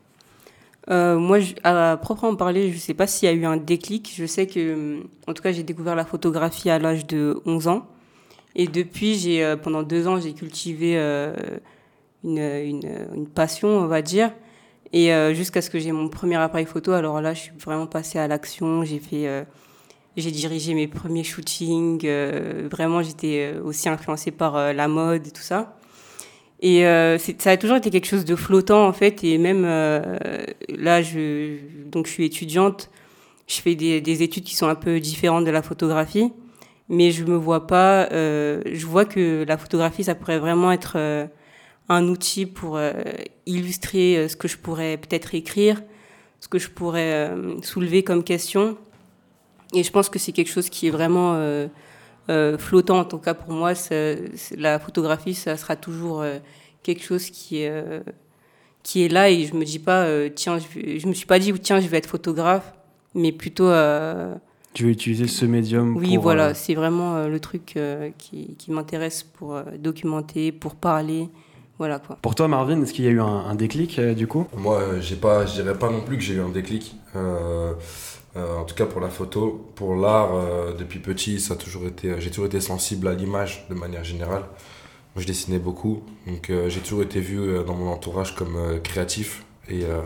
Euh, 0.88 1.18
moi, 1.18 1.40
je- 1.40 1.54
à 1.64 1.96
proprement 2.00 2.36
parler, 2.36 2.72
je 2.72 2.78
sais 2.78 2.94
pas 2.94 3.06
s'il 3.06 3.28
y 3.28 3.32
a 3.32 3.34
eu 3.34 3.44
un 3.44 3.56
déclic. 3.56 4.14
Je 4.16 4.24
sais 4.24 4.46
que, 4.46 5.00
en 5.26 5.34
tout 5.34 5.42
cas, 5.42 5.52
j'ai 5.52 5.62
découvert 5.64 5.96
la 5.96 6.04
photographie 6.04 6.70
à 6.70 6.78
l'âge 6.78 7.06
de 7.06 7.40
11 7.44 7.68
ans. 7.68 7.86
Et 8.54 8.66
depuis, 8.68 9.16
j'ai, 9.16 9.44
euh, 9.44 9.56
pendant 9.56 9.82
deux 9.82 10.06
ans, 10.06 10.18
j'ai 10.20 10.32
cultivé 10.32 10.94
euh, 10.96 11.34
une, 12.26 12.38
une, 12.38 12.90
une 13.14 13.26
passion, 13.28 13.68
on 13.68 13.86
va 13.86 14.02
dire. 14.02 14.32
Et 14.92 15.12
euh, 15.12 15.34
jusqu'à 15.34 15.62
ce 15.62 15.70
que 15.70 15.78
j'ai 15.78 15.92
mon 15.92 16.08
premier 16.08 16.36
appareil 16.36 16.66
photo, 16.66 16.92
alors 16.92 17.20
là, 17.20 17.34
je 17.34 17.40
suis 17.40 17.52
vraiment 17.58 17.86
passée 17.86 18.18
à 18.18 18.28
l'action. 18.28 18.84
J'ai 18.84 18.98
fait, 18.98 19.26
euh, 19.26 19.42
j'ai 20.16 20.30
dirigé 20.30 20.74
mes 20.74 20.86
premiers 20.88 21.24
shootings. 21.24 22.02
euh, 22.04 22.68
vraiment, 22.70 23.02
j'étais 23.02 23.52
euh, 23.54 23.62
aussi 23.64 23.88
influencée 23.88 24.30
par 24.30 24.56
euh, 24.56 24.72
la 24.72 24.88
mode 24.88 25.26
et 25.26 25.30
tout 25.30 25.42
ça. 25.42 25.76
Et 26.60 26.86
euh, 26.86 27.18
ça 27.18 27.50
a 27.50 27.56
toujours 27.56 27.76
été 27.76 27.90
quelque 27.90 28.06
chose 28.06 28.24
de 28.24 28.34
flottant 28.36 28.86
en 28.86 28.92
fait. 28.92 29.22
Et 29.24 29.36
même 29.38 29.64
là, 29.64 31.02
je, 31.02 31.56
donc 31.90 32.06
je 32.06 32.12
suis 32.12 32.24
étudiante, 32.24 32.88
je 33.46 33.60
fais 33.60 33.74
des, 33.74 34.00
des 34.00 34.22
études 34.22 34.44
qui 34.44 34.56
sont 34.56 34.66
un 34.68 34.74
peu 34.74 34.98
différentes 34.98 35.44
de 35.44 35.50
la 35.50 35.60
photographie, 35.62 36.32
mais 36.88 37.10
je 37.10 37.24
me 37.24 37.36
vois 37.36 37.66
pas. 37.66 38.08
je 38.10 38.86
vois 38.86 39.04
que 39.04 39.44
la 39.46 39.58
photographie, 39.58 40.04
ça 40.04 40.14
pourrait 40.14 40.38
vraiment 40.38 40.72
être 40.72 41.28
un 41.88 42.08
outil 42.08 42.46
pour 42.46 42.76
euh, 42.76 42.92
illustrer 43.46 44.16
euh, 44.16 44.28
ce 44.28 44.36
que 44.36 44.48
je 44.48 44.56
pourrais 44.56 44.96
peut-être 44.96 45.34
écrire, 45.34 45.82
ce 46.40 46.48
que 46.48 46.58
je 46.58 46.68
pourrais 46.68 47.28
euh, 47.28 47.60
soulever 47.62 48.02
comme 48.02 48.24
question. 48.24 48.76
Et 49.74 49.82
je 49.82 49.90
pense 49.90 50.08
que 50.08 50.18
c'est 50.18 50.32
quelque 50.32 50.50
chose 50.50 50.68
qui 50.70 50.86
est 50.86 50.90
vraiment 50.90 51.36
flottant, 52.56 53.00
en 53.00 53.04
tout 53.04 53.18
cas 53.18 53.34
pour 53.34 53.52
moi. 53.52 53.72
la 54.56 54.78
photographie, 54.78 55.34
ça 55.34 55.56
sera 55.56 55.74
toujours 55.74 56.24
quelque 56.84 57.02
chose 57.02 57.30
qui 57.30 57.62
est, 57.62 58.02
qui 58.84 59.04
est 59.04 59.08
là 59.08 59.28
et 59.28 59.44
je 59.44 59.56
me 59.56 59.64
dis 59.64 59.80
pas, 59.80 60.06
tiens, 60.30 60.58
je, 60.60 61.08
me 61.08 61.12
suis 61.12 61.26
pas 61.26 61.40
dit, 61.40 61.52
tiens, 61.54 61.80
je 61.80 61.88
vais 61.88 61.98
être 61.98 62.08
photographe, 62.08 62.72
mais 63.14 63.32
plutôt, 63.32 63.66
euh, 63.66 64.36
Tu 64.72 64.84
veux 64.84 64.90
utiliser 64.90 65.26
ce 65.26 65.44
médium 65.46 65.96
oui, 65.96 66.14
pour, 66.14 66.22
voilà, 66.22 66.50
euh, 66.50 66.54
c'est 66.54 66.74
vraiment 66.74 67.26
le 67.26 67.40
truc 67.40 67.76
qui, 68.18 68.54
qui 68.56 68.70
m'intéresse 68.70 69.24
pour 69.24 69.60
documenter, 69.80 70.52
pour 70.52 70.76
parler, 70.76 71.28
voilà 71.78 71.98
quoi. 71.98 72.16
Pour 72.22 72.34
toi, 72.34 72.48
Marvin, 72.48 72.80
est-ce 72.82 72.92
qu'il 72.92 73.04
y 73.04 73.08
a 73.08 73.10
eu 73.10 73.20
un, 73.20 73.24
un 73.26 73.54
déclic 73.54 73.98
euh, 73.98 74.14
du 74.14 74.26
coup? 74.26 74.46
Moi, 74.56 74.78
euh, 74.78 75.00
j'ai 75.00 75.16
pas, 75.16 75.46
je 75.46 75.54
dirais 75.60 75.78
pas 75.78 75.90
non 75.90 76.00
plus 76.00 76.16
que 76.16 76.22
j'ai 76.22 76.34
eu 76.34 76.40
un 76.40 76.48
déclic. 76.48 76.96
Euh, 77.14 77.72
euh, 78.36 78.58
en 78.58 78.64
tout 78.64 78.74
cas 78.74 78.86
pour 78.86 79.00
la 79.00 79.08
photo, 79.08 79.70
pour 79.74 79.94
l'art, 79.96 80.34
euh, 80.34 80.74
depuis 80.74 80.98
petit, 80.98 81.40
ça 81.40 81.54
a 81.54 81.56
toujours 81.56 81.86
été, 81.86 82.20
j'ai 82.20 82.30
toujours 82.30 82.46
été 82.46 82.60
sensible 82.60 83.08
à 83.08 83.14
l'image 83.14 83.66
de 83.70 83.74
manière 83.74 84.04
générale. 84.04 84.42
Moi, 85.14 85.22
je 85.22 85.26
dessinais 85.26 85.58
beaucoup, 85.58 86.02
donc 86.26 86.50
euh, 86.50 86.68
j'ai 86.68 86.80
toujours 86.80 87.02
été 87.02 87.20
vu 87.20 87.38
euh, 87.38 87.62
dans 87.62 87.74
mon 87.74 87.88
entourage 87.90 88.34
comme 88.34 88.56
euh, 88.56 88.78
créatif 88.78 89.44
et, 89.68 89.84
euh, 89.84 90.02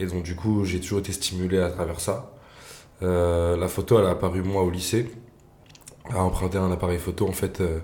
et 0.00 0.06
donc 0.06 0.24
du 0.24 0.34
coup, 0.34 0.64
j'ai 0.64 0.80
toujours 0.80 0.98
été 0.98 1.12
stimulé 1.12 1.60
à 1.60 1.70
travers 1.70 2.00
ça. 2.00 2.32
Euh, 3.02 3.56
la 3.56 3.68
photo, 3.68 4.00
elle 4.00 4.06
a 4.06 4.10
apparu 4.10 4.42
moi 4.42 4.62
au 4.62 4.70
lycée, 4.70 5.12
à 6.10 6.24
emprunter 6.24 6.58
un 6.58 6.72
appareil 6.72 6.98
photo 6.98 7.28
en 7.28 7.32
fait 7.32 7.60
euh, 7.60 7.78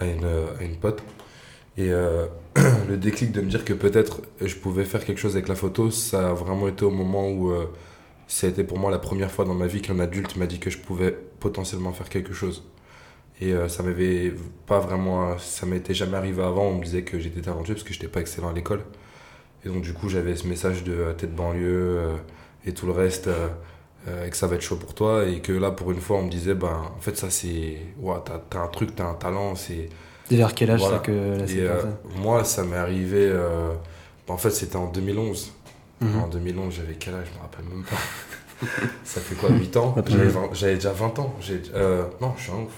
à, 0.00 0.06
une, 0.06 0.24
à 0.24 0.64
une 0.64 0.76
pote. 0.76 1.00
Et 1.76 1.90
euh, 1.90 2.26
le 2.88 2.96
déclic 2.96 3.32
de 3.32 3.40
me 3.40 3.48
dire 3.48 3.64
que 3.64 3.72
peut-être 3.72 4.22
je 4.40 4.54
pouvais 4.56 4.84
faire 4.84 5.04
quelque 5.04 5.18
chose 5.18 5.34
avec 5.36 5.48
la 5.48 5.54
photo, 5.54 5.90
ça 5.90 6.30
a 6.30 6.32
vraiment 6.34 6.68
été 6.68 6.84
au 6.84 6.90
moment 6.90 7.28
où 7.28 7.50
euh, 7.50 7.66
ça 8.26 8.46
a 8.46 8.50
été 8.50 8.64
pour 8.64 8.78
moi 8.78 8.90
la 8.90 8.98
première 8.98 9.30
fois 9.30 9.44
dans 9.44 9.54
ma 9.54 9.66
vie 9.66 9.80
qu'un 9.80 9.98
adulte 9.98 10.36
m'a 10.36 10.46
dit 10.46 10.58
que 10.58 10.70
je 10.70 10.78
pouvais 10.78 11.12
potentiellement 11.40 11.92
faire 11.92 12.08
quelque 12.08 12.34
chose. 12.34 12.64
Et 13.40 13.52
euh, 13.54 13.68
ça 13.68 13.82
m'avait 13.82 14.34
pas 14.66 14.78
vraiment, 14.78 15.38
ça 15.38 15.66
m'était 15.66 15.94
jamais 15.94 16.16
arrivé 16.16 16.42
avant. 16.42 16.66
On 16.66 16.78
me 16.78 16.84
disait 16.84 17.02
que 17.02 17.18
j'étais 17.18 17.40
talentueux 17.40 17.74
parce 17.74 17.84
que 17.84 17.94
j'étais 17.94 18.08
pas 18.08 18.20
excellent 18.20 18.50
à 18.50 18.52
l'école. 18.52 18.82
Et 19.64 19.68
donc 19.68 19.82
du 19.82 19.92
coup 19.94 20.08
j'avais 20.08 20.36
ce 20.36 20.46
message 20.46 20.84
de 20.84 21.12
tête 21.16 21.34
banlieue 21.34 22.00
et 22.66 22.72
tout 22.74 22.86
le 22.86 22.92
reste. 22.92 23.28
et 24.08 24.30
que 24.30 24.36
ça 24.36 24.46
va 24.48 24.56
être 24.56 24.62
chaud 24.62 24.76
pour 24.76 24.94
toi 24.94 25.26
et 25.26 25.40
que 25.40 25.52
là 25.52 25.70
pour 25.70 25.92
une 25.92 26.00
fois 26.00 26.18
on 26.18 26.24
me 26.24 26.30
disait 26.30 26.54
ben 26.54 26.90
en 26.96 27.00
fait 27.00 27.16
ça 27.16 27.30
c'est 27.30 27.78
ouais, 27.98 28.16
t'as, 28.24 28.40
t'as 28.50 28.60
un 28.60 28.66
truc 28.66 28.96
t'as 28.96 29.06
un 29.06 29.14
talent 29.14 29.54
c'est 29.54 29.88
vers 30.30 30.54
quel 30.54 30.70
âge 30.70 30.80
Voilà. 30.80 30.96
ça 30.98 31.02
que 31.02 31.12
là, 31.12 31.44
et 31.48 31.60
euh, 31.60 31.82
moi, 32.16 32.44
ça 32.44 32.64
m'est 32.64 32.76
arrivé. 32.76 33.28
euh, 33.30 33.72
en 34.28 34.38
fait, 34.38 34.50
c'était 34.50 34.76
en 34.76 34.86
2011. 34.90 35.52
Mhm. 36.00 36.20
En 36.20 36.28
2011, 36.28 36.74
j'avais 36.74 36.94
quel 36.94 37.14
âge? 37.14 37.26
Je 37.32 37.38
me 37.38 37.42
rappelle 37.42 37.64
même 37.66 37.84
pas. 37.84 38.66
ça 39.04 39.20
fait 39.20 39.34
quoi 39.34 39.50
8 39.50 39.76
ans? 39.76 39.94
Attends. 39.96 40.14
J'avais 40.52 40.74
déjà 40.74 40.92
20 40.92 41.18
ans. 41.18 41.34
Euh, 41.74 42.04
non, 42.20 42.32
je 42.36 42.42
suis 42.44 42.52
un 42.52 42.56
ouf. 42.62 42.72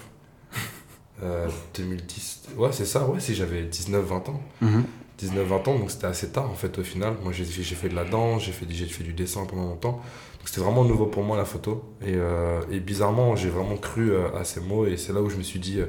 Euh, 1.23 1.49
2010. 1.77 2.43
Ouais, 2.57 2.71
c'est 2.73 2.85
ça, 2.85 3.07
ouais, 3.07 3.21
si 3.21 3.35
j'avais 3.35 3.63
19-20 3.63 4.31
ans. 4.31 4.41
Mhm. 4.61 4.85
19-20 5.23 5.69
ans, 5.69 5.79
donc 5.79 5.91
c'était 5.93 6.09
assez 6.09 6.31
tard 6.31 6.51
en 6.51 6.55
fait 6.55 6.77
au 6.77 6.83
final. 6.83 7.15
Moi 7.23 7.33
j'ai 7.33 7.45
fait 7.45 7.89
de 7.89 7.95
la 7.95 8.05
danse, 8.05 8.43
j'ai 8.45 8.51
fait, 8.53 8.67
fait 8.67 9.05
du 9.05 9.13
dessin 9.13 9.45
pendant 9.47 9.63
longtemps. 9.69 9.93
Donc 9.93 10.47
c'était 10.49 10.61
vraiment 10.61 10.85
nouveau 10.85 11.07
pour 11.07 11.23
moi 11.23 11.37
la 11.37 11.45
photo. 11.45 11.85
Et, 12.03 12.15
euh, 12.17 12.61
et 12.71 12.81
bizarrement, 12.81 13.37
j'ai 13.37 13.49
vraiment 13.49 13.77
cru 13.77 14.11
euh, 14.11 14.35
à 14.37 14.43
ces 14.45 14.61
mots 14.61 14.87
et 14.87 14.97
c'est 14.97 15.13
là 15.13 15.23
où 15.23 15.31
je 15.31 15.37
me 15.37 15.43
suis 15.45 15.61
dit, 15.61 15.79
euh, 15.81 15.87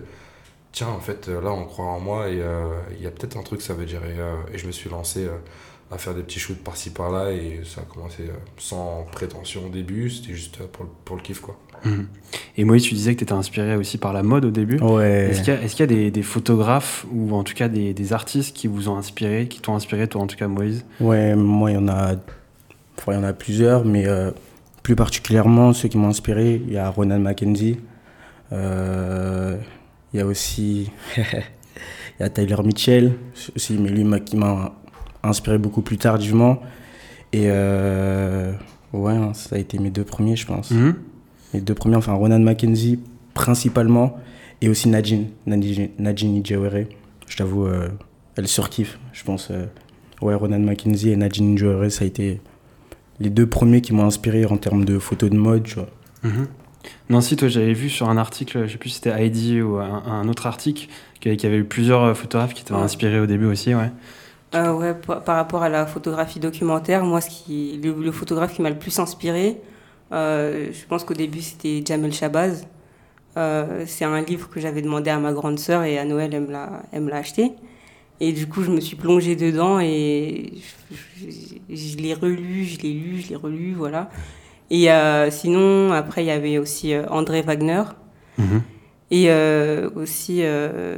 tiens, 0.75 0.89
en 0.89 0.99
fait, 0.99 1.27
euh, 1.29 1.41
là 1.41 1.51
on 1.51 1.63
croit 1.65 1.85
en 1.85 1.99
moi 1.99 2.29
et 2.29 2.39
euh, 2.41 2.67
il 2.97 3.03
y 3.03 3.07
a 3.07 3.11
peut-être 3.11 3.37
un 3.37 3.43
truc, 3.43 3.61
ça 3.61 3.73
veut 3.73 3.85
dire. 3.85 4.01
Et, 4.05 4.19
euh, 4.19 4.35
et 4.53 4.57
je 4.57 4.67
me 4.67 4.71
suis 4.71 4.89
lancé 4.89 5.25
euh, 5.25 5.31
à 5.91 5.97
faire 5.97 6.13
des 6.13 6.21
petits 6.21 6.39
shoots 6.39 6.63
par-ci 6.63 6.89
par-là 6.89 7.31
et 7.31 7.61
ça 7.63 7.81
a 7.81 7.83
commencé 7.85 8.23
euh, 8.23 8.33
sans 8.57 9.05
prétention 9.11 9.65
au 9.67 9.69
début, 9.69 10.09
c'était 10.09 10.33
juste 10.33 10.59
euh, 10.61 10.65
pour, 10.71 10.83
le- 10.85 10.91
pour 11.05 11.15
le 11.15 11.21
kiff 11.21 11.39
quoi. 11.39 11.57
Mhm. 11.85 12.07
Et 12.57 12.63
Moïse, 12.65 12.83
tu 12.83 12.93
disais 12.95 13.13
que 13.13 13.19
tu 13.19 13.23
étais 13.25 13.33
inspiré 13.33 13.75
aussi 13.75 13.97
par 13.97 14.11
la 14.13 14.23
mode 14.23 14.45
au 14.45 14.51
début. 14.51 14.79
Ouais. 14.79 15.27
Est-ce 15.29 15.41
qu'il 15.43 15.53
y 15.53 15.57
a, 15.57 15.61
est-ce 15.61 15.75
qu'il 15.75 15.81
y 15.81 15.89
a 15.91 15.95
des, 15.95 16.09
des 16.11 16.23
photographes 16.23 17.05
ou 17.11 17.33
en 17.35 17.43
tout 17.43 17.53
cas 17.53 17.67
des, 17.67 17.93
des 17.93 18.13
artistes 18.13 18.55
qui 18.55 18.67
vous 18.67 18.89
ont 18.89 18.97
inspiré, 18.97 19.47
qui 19.47 19.59
t'ont 19.61 19.75
inspiré, 19.75 20.07
toi 20.07 20.21
en 20.21 20.27
tout 20.27 20.35
cas 20.37 20.47
Moïse? 20.47 20.83
Ouais, 20.99 21.35
moi, 21.35 21.71
il 21.71 21.75
y 21.75 21.77
en 21.77 21.87
a, 21.87 22.15
enfin, 22.97 23.11
il 23.11 23.15
y 23.15 23.17
en 23.17 23.23
a 23.23 23.33
plusieurs, 23.33 23.85
mais 23.85 24.07
euh, 24.07 24.31
plus 24.83 24.95
particulièrement, 24.95 25.73
ceux 25.73 25.87
qui 25.87 25.97
m'ont 25.97 26.09
inspiré, 26.09 26.55
il 26.65 26.73
y 26.73 26.77
a 26.77 26.89
Ronan 26.89 27.19
Mackenzie. 27.19 27.77
Euh, 28.51 29.57
il 30.15 30.19
y 30.19 30.21
a 30.21 30.25
aussi 30.25 30.89
il 31.17 31.23
y 32.21 32.23
a 32.23 32.29
Tyler 32.29 32.55
Mitchell, 32.63 33.11
aussi, 33.53 33.77
mais 33.77 33.89
lui 33.89 34.05
qui 34.21 34.37
m'a 34.37 34.73
inspiré 35.23 35.57
beaucoup 35.57 35.81
plus 35.81 35.97
tardivement. 35.97 36.61
Et 37.33 37.47
euh, 37.47 38.53
ouais, 38.93 39.13
hein, 39.13 39.33
ça 39.33 39.57
a 39.57 39.59
été 39.59 39.77
mes 39.77 39.89
deux 39.89 40.05
premiers, 40.05 40.37
je 40.37 40.47
pense. 40.47 40.71
Mhm. 40.71 40.95
Les 41.53 41.59
deux 41.59 41.73
premiers, 41.73 41.97
enfin 41.97 42.13
Ronan 42.13 42.39
Mackenzie 42.39 42.99
principalement, 43.33 44.17
et 44.61 44.69
aussi 44.69 44.87
Nadine, 44.87 45.27
Nadine, 45.45 45.89
Nadine 45.99 46.37
Ijawere. 46.37 46.85
Je 47.27 47.35
t'avoue, 47.35 47.65
euh, 47.65 47.89
elle 48.37 48.47
surkiffe, 48.47 48.97
je 49.11 49.23
pense. 49.25 49.49
euh, 49.51 49.65
ouais, 50.21 50.33
Ronan 50.33 50.59
Mackenzie 50.59 51.09
et 51.09 51.17
Nadine 51.17 51.55
Ijawere, 51.55 51.91
ça 51.91 52.05
a 52.05 52.07
été 52.07 52.39
les 53.19 53.29
deux 53.29 53.47
premiers 53.47 53.81
qui 53.81 53.93
m'ont 53.93 54.05
inspiré 54.05 54.45
en 54.45 54.55
termes 54.55 54.85
de 54.85 54.97
photos 54.97 55.29
de 55.29 55.35
mode, 55.35 55.63
tu 55.63 55.75
vois. 55.75 55.89
Mhm. 57.09 57.15
Nancy, 57.15 57.35
toi, 57.35 57.47
j'avais 57.47 57.73
vu 57.73 57.89
sur 57.89 58.09
un 58.09 58.17
article, 58.17 58.65
je 58.67 58.71
sais 58.73 58.77
plus 58.77 58.89
si 58.89 58.95
c'était 58.95 59.11
Heidi 59.11 59.61
ou 59.61 59.77
un, 59.77 60.03
un 60.05 60.27
autre 60.29 60.47
article, 60.47 60.87
qu'il 61.19 61.41
y 61.41 61.45
avait- 61.45 61.57
eu 61.57 61.63
plusieurs 61.63 62.03
euh, 62.03 62.13
photographes 62.13 62.53
qui 62.53 62.63
t'avaient 62.63 62.79
Ouais. 62.79 62.85
inspiré 62.85 63.19
au 63.19 63.25
début 63.25 63.45
aussi, 63.45 63.73
ouais. 63.75 63.91
Euh, 64.53 64.71
ouais, 64.73 64.93
par, 64.93 65.35
rapport 65.35 65.63
à 65.63 65.69
la 65.69 65.85
photographie 65.85 66.39
documentaire, 66.39 67.03
moi, 67.03 67.19
ce 67.21 67.29
qui, 67.29 67.79
le, 67.83 67.93
le 67.93 68.11
photographe 68.11 68.53
qui 68.55 68.61
m'a 68.61 68.69
le 68.69 68.77
plus 68.79 68.97
inspiré, 68.99 69.57
euh, 70.11 70.69
je 70.71 70.85
pense 70.87 71.03
qu'au 71.03 71.13
début, 71.15 71.41
c'était 71.41 71.81
Jamel 71.85 72.13
Shabazz. 72.13 72.65
Euh, 73.37 73.83
c'est 73.85 74.05
un 74.05 74.21
livre 74.21 74.49
que 74.49 74.61
j'avais 74.61 74.81
demandé 74.81 75.09
à 75.09 75.19
ma 75.19 75.33
grande 75.33 75.59
sœur 75.59 75.83
et 75.83 75.97
à 75.97 76.05
Noël, 76.05 76.33
elle 76.33 76.43
me 76.43 76.51
l'a, 76.51 76.83
elle 76.93 77.01
me 77.01 77.09
l'a 77.09 77.17
acheté. 77.17 77.51
Et 78.21 78.31
du 78.31 78.47
coup, 78.47 78.63
je 78.63 78.71
me 78.71 78.79
suis 78.79 78.95
plongée 78.95 79.35
dedans 79.35 79.77
et 79.81 80.53
je, 81.19 81.25
je- 81.27 81.75
je 81.75 81.97
l'ai 81.97 82.13
relu, 82.13 82.63
je 82.63 82.79
l'ai 82.79 82.93
lu, 82.93 83.19
je 83.21 83.29
l'ai 83.29 83.35
relu, 83.35 83.73
voilà. 83.73 84.09
Et 84.71 84.91
euh, 84.91 85.29
sinon, 85.31 85.91
après, 85.93 86.23
il 86.23 86.27
y 86.27 86.31
avait 86.31 86.57
aussi 86.57 86.93
euh, 86.93 87.05
André 87.09 87.41
Wagner. 87.41 87.83
Mhm. 88.37 88.61
Et 89.11 89.25
euh, 89.29 89.89
aussi, 89.95 90.39
euh, 90.41 90.97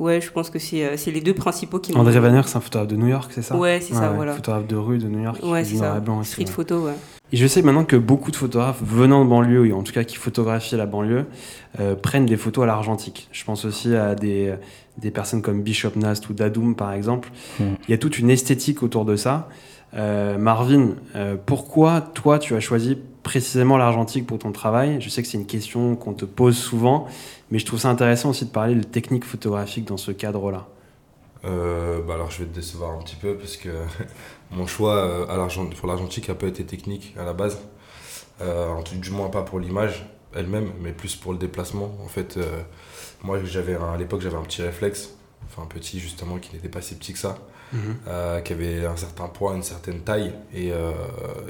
ouais, 0.00 0.20
je 0.20 0.30
pense 0.32 0.50
que 0.50 0.58
c'est, 0.58 0.84
euh, 0.84 0.96
c'est 0.96 1.10
les 1.12 1.20
deux 1.20 1.34
principaux 1.34 1.78
qui 1.78 1.92
m'ont- 1.92 2.00
André 2.00 2.18
Vanner, 2.18 2.42
c'est 2.44 2.56
un 2.56 2.60
photographe 2.60 2.88
de 2.88 2.96
New 2.96 3.06
York, 3.08 3.30
c'est 3.32 3.42
ça? 3.42 3.56
Ouais, 3.56 3.80
c'est 3.80 3.94
ça, 3.94 4.10
voilà. 4.10 4.32
Photographe 4.34 4.66
de 4.66 4.76
rue 4.76 4.98
de 4.98 5.06
New 5.08 5.22
York, 5.22 5.38
Ouais, 5.44 5.64
c'est 5.64 5.76
noir 5.76 5.92
ça. 5.92 5.98
et 5.98 6.00
blanc 6.00 6.22
Street 6.24 6.44
ouais. 6.44 6.50
photo, 6.50 6.80
ouais. 6.86 6.92
Et 7.32 7.36
je 7.36 7.46
sais 7.46 7.62
maintenant 7.62 7.84
que 7.84 7.96
beaucoup 7.96 8.30
de 8.30 8.36
photographes 8.36 8.80
venant 8.82 9.24
de 9.24 9.30
banlieue, 9.30 9.72
ou 9.72 9.76
en 9.78 9.82
tout 9.82 9.92
cas 9.92 10.04
qui 10.04 10.16
photographient 10.16 10.76
la 10.76 10.86
banlieue, 10.86 11.26
euh, 11.80 11.94
prennent 11.94 12.26
des 12.26 12.36
photos 12.36 12.64
à 12.64 12.66
l'argentique. 12.66 13.28
Je 13.32 13.44
pense 13.44 13.64
aussi 13.64 13.94
à 13.96 14.14
des, 14.14 14.54
des 14.98 15.10
personnes 15.10 15.42
comme 15.42 15.62
Bishop 15.62 15.92
Nast 15.96 16.28
ou 16.28 16.34
Dadoum, 16.34 16.74
par 16.76 16.92
exemple. 16.92 17.30
Mm. 17.58 17.64
Il 17.88 17.90
y 17.90 17.94
a 17.94 17.98
toute 17.98 18.18
une 18.18 18.30
esthétique 18.30 18.82
autour 18.82 19.04
de 19.04 19.16
ça. 19.16 19.48
Euh, 19.94 20.36
Marvin, 20.36 20.96
euh, 21.14 21.36
pourquoi 21.44 22.00
toi 22.00 22.38
tu 22.38 22.54
as 22.54 22.60
choisi 22.60 22.98
précisément 23.22 23.76
l'argentique 23.76 24.26
pour 24.26 24.38
ton 24.38 24.52
travail? 24.52 25.00
Je 25.00 25.08
sais 25.08 25.22
que 25.22 25.28
c'est 25.28 25.38
une 25.38 25.46
question 25.46 25.96
qu'on 25.96 26.12
te 26.12 26.24
pose 26.24 26.56
souvent, 26.56 27.06
mais 27.50 27.58
je 27.58 27.66
trouve 27.66 27.78
ça 27.78 27.88
intéressant 27.88 28.30
aussi 28.30 28.44
de 28.44 28.50
parler 28.50 28.74
de 28.74 28.82
technique 28.82 29.24
photographique 29.24 29.86
dans 29.86 29.96
ce 29.96 30.10
cadre-là. 30.12 30.66
euh, 31.44 32.00
bah 32.02 32.14
alors 32.14 32.30
je 32.30 32.40
vais 32.40 32.46
te 32.46 32.54
décevoir 32.54 32.90
un 32.92 33.02
petit 33.02 33.14
peu 33.14 33.36
parce 33.36 33.56
que 33.56 33.68
mon 34.50 34.66
choix 34.66 35.30
à 35.30 35.48
pour 35.78 35.86
l'argentique 35.86 36.28
n'a 36.28 36.34
pas 36.34 36.48
été 36.48 36.64
technique 36.64 37.14
à 37.18 37.24
la 37.24 37.34
base. 37.34 37.58
Du 39.00 39.10
moins 39.10 39.28
pas 39.28 39.42
pour 39.42 39.60
l'image 39.60 40.06
elle-même, 40.34 40.70
mais 40.80 40.92
plus 40.92 41.14
pour 41.14 41.32
le 41.32 41.38
déplacement. 41.38 41.96
En 42.04 42.08
fait, 42.08 42.38
moi 43.22 43.38
j'avais 43.44 43.76
à 43.76 43.96
l'époque 43.96 44.22
j'avais 44.22 44.36
un 44.36 44.42
petit 44.42 44.62
réflexe, 44.62 45.14
enfin 45.46 45.62
un 45.62 45.66
petit 45.66 46.00
justement 46.00 46.38
qui 46.38 46.52
n'était 46.54 46.68
pas 46.68 46.82
si 46.82 46.96
petit 46.96 47.12
que 47.12 47.18
ça, 47.18 47.38
euh, 48.06 48.40
qui 48.40 48.52
avait 48.52 48.86
un 48.86 48.96
certain 48.96 49.26
poids, 49.26 49.54
une 49.54 49.62
certaine 49.62 50.00
taille. 50.00 50.32
Et, 50.54 50.70
euh, 50.72 50.92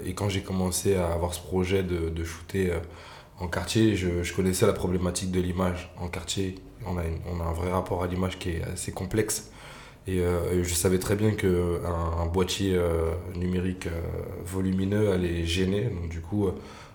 et 0.04 0.14
quand 0.14 0.28
j'ai 0.28 0.40
commencé 0.40 0.96
à 0.96 1.12
avoir 1.12 1.34
ce 1.34 1.40
projet 1.40 1.82
de, 1.82 2.08
de 2.08 2.24
shooter 2.24 2.70
euh, 2.70 2.78
en 3.38 3.48
quartier, 3.48 3.96
je, 3.96 4.22
je 4.22 4.34
connaissais 4.34 4.66
la 4.66 4.72
problématique 4.72 5.30
de 5.30 5.40
l'image 5.40 5.92
en 5.98 6.08
quartier. 6.08 6.54
On 6.86 6.96
a, 6.96 7.02
on 7.30 7.40
a 7.40 7.44
un 7.44 7.52
vrai 7.52 7.70
rapport 7.70 8.02
à 8.02 8.06
l'image 8.06 8.38
qui 8.38 8.50
est 8.50 8.62
assez 8.64 8.92
complexe. 8.92 9.50
Et 10.08 10.22
je 10.62 10.72
savais 10.72 11.00
très 11.00 11.16
bien 11.16 11.32
qu'un 11.32 11.48
un 12.22 12.26
boîtier 12.26 12.80
numérique 13.34 13.88
volumineux 14.44 15.10
allait 15.10 15.44
gêner. 15.44 15.86
Donc 15.86 16.08
du 16.10 16.20
coup, 16.20 16.48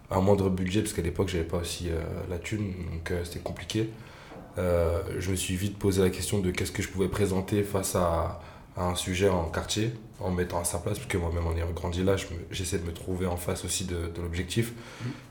un 0.09 0.21
moindre 0.21 0.49
budget, 0.49 0.79
parce 0.81 0.93
qu'à 0.93 1.01
l'époque, 1.01 1.27
j'avais 1.27 1.43
pas 1.43 1.57
aussi 1.57 1.89
la 2.29 2.37
thune, 2.37 2.71
donc 2.89 3.11
c'était 3.25 3.41
compliqué. 3.41 3.89
Je 4.55 5.29
me 5.29 5.35
suis 5.35 5.57
vite 5.57 5.77
posé 5.77 6.01
la 6.01 6.09
question 6.09 6.39
de 6.39 6.51
qu'est-ce 6.51 6.71
que 6.71 6.81
je 6.81 6.87
pouvais 6.87 7.09
présenter 7.09 7.63
face 7.63 7.97
à, 7.97 8.39
à 8.77 8.85
un 8.87 8.95
sujet 8.95 9.29
en 9.29 9.45
quartier, 9.49 9.93
en 10.19 10.31
me 10.31 10.37
mettant 10.37 10.59
à 10.59 10.63
sa 10.63 10.79
place, 10.79 10.97
parce 10.97 11.09
que 11.09 11.17
moi-même 11.17 11.45
en 11.47 11.55
ayant 11.55 11.71
grandi 11.71 12.03
là, 12.03 12.15
je 12.17 12.25
j'essaie 12.51 12.77
de 12.79 12.85
me 12.85 12.93
trouver 12.93 13.25
en 13.27 13.37
face 13.37 13.65
aussi 13.65 13.85
de, 13.85 14.07
de 14.07 14.21
l'objectif. 14.21 14.73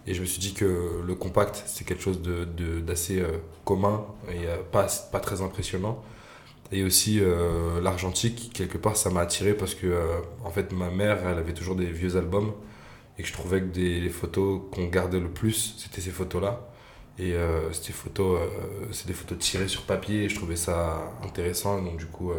Et 0.06 0.14
je 0.14 0.20
me 0.20 0.26
suis 0.26 0.40
dit 0.40 0.54
que 0.54 1.02
le 1.06 1.14
compact, 1.14 1.62
c'est 1.66 1.84
quelque 1.86 2.02
chose 2.02 2.22
de- 2.22 2.44
de- 2.44 2.80
d'assez 2.80 3.20
euh, 3.20 3.38
commun 3.64 4.04
et 4.30 4.46
euh, 4.46 4.56
pas, 4.72 4.86
pas 5.12 5.20
très 5.20 5.42
impressionnant. 5.42 6.02
Et 6.72 6.84
aussi 6.84 7.18
euh, 7.20 7.80
l'argentique, 7.80 8.52
quelque 8.54 8.78
part, 8.78 8.96
ça 8.96 9.10
m'a 9.10 9.20
attiré 9.22 9.54
parce 9.54 9.74
que 9.74 9.88
en 10.44 10.50
fait, 10.50 10.72
ma 10.72 10.90
mère, 10.90 11.18
elle 11.28 11.38
avait 11.38 11.54
toujours 11.54 11.76
des 11.76 11.86
vieux 11.86 12.16
albums 12.16 12.52
et 13.18 13.22
que 13.22 13.28
je 13.28 13.32
trouvais 13.34 13.60
que 13.60 13.66
des, 13.66 14.00
les 14.00 14.10
photos 14.10 14.62
qu'on 14.72 14.86
gardait 14.88 15.20
le 15.20 15.30
plus, 15.30 15.74
c'était 15.78 16.00
ces 16.00 16.10
photos-là. 16.10 16.68
Et 17.18 17.34
ces 17.72 17.92
photos, 17.92 18.40
c'est 18.92 19.06
des 19.06 19.12
photos 19.12 19.38
tirées 19.38 19.68
sur 19.68 19.82
papier 19.82 20.24
et 20.24 20.28
je 20.30 20.36
trouvais 20.36 20.56
ça 20.56 21.12
intéressant. 21.24 21.78
Et 21.78 21.82
donc, 21.84 21.98
du 21.98 22.06
coup, 22.06 22.32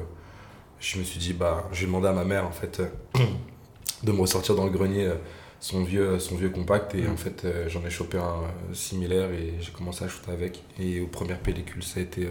je 0.82 0.98
me 1.00 1.04
suis 1.04 1.20
dit, 1.20 1.34
bah, 1.34 1.70
j'ai 1.72 1.86
demandé 1.86 2.08
à 2.08 2.14
ma 2.14 2.26
mère, 2.26 2.46
en 2.46 2.52
fait, 2.52 2.80
euh, 2.82 2.88
de 4.04 4.12
me 4.12 4.20
ressortir 4.20 4.56
dans 4.56 4.66
le 4.66 4.72
grenier 4.72 5.06
euh, 5.06 5.16
son 5.60 5.84
vieux, 5.84 6.20
son 6.20 6.36
vieux 6.36 6.50
compact. 6.50 6.96
Et 6.96 7.08
en 7.08 7.16
fait, 7.18 7.46
euh, 7.46 7.70
j'en 7.70 7.86
ai 7.86 7.90
chopé 7.92 8.18
un 8.18 8.24
euh, 8.24 8.74
similaire 8.74 9.32
et 9.32 9.54
j'ai 9.62 9.72
commencé 9.72 10.04
à 10.04 10.08
shooter 10.08 10.32
avec. 10.32 10.64
Et 10.80 11.00
aux 11.00 11.08
premières 11.08 11.40
pellicules, 11.40 11.84
ça 11.84 12.00
a 12.00 12.04
été, 12.04 12.26
euh, 12.26 12.30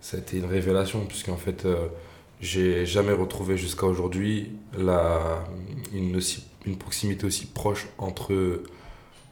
ça 0.00 0.16
a 0.16 0.20
été 0.20 0.38
une 0.38 0.46
révélation, 0.46 1.04
puisqu'en 1.06 1.36
fait, 1.36 1.64
euh, 1.66 1.88
j'ai 2.40 2.86
jamais 2.86 3.12
retrouvé 3.12 3.56
jusqu'à 3.56 3.86
aujourd'hui 3.86 4.50
la, 4.76 5.44
une, 5.92 6.16
aussi- 6.16 6.44
une 6.66 6.76
proximité 6.76 7.26
aussi 7.26 7.46
proche 7.46 7.86
entre, 7.98 8.62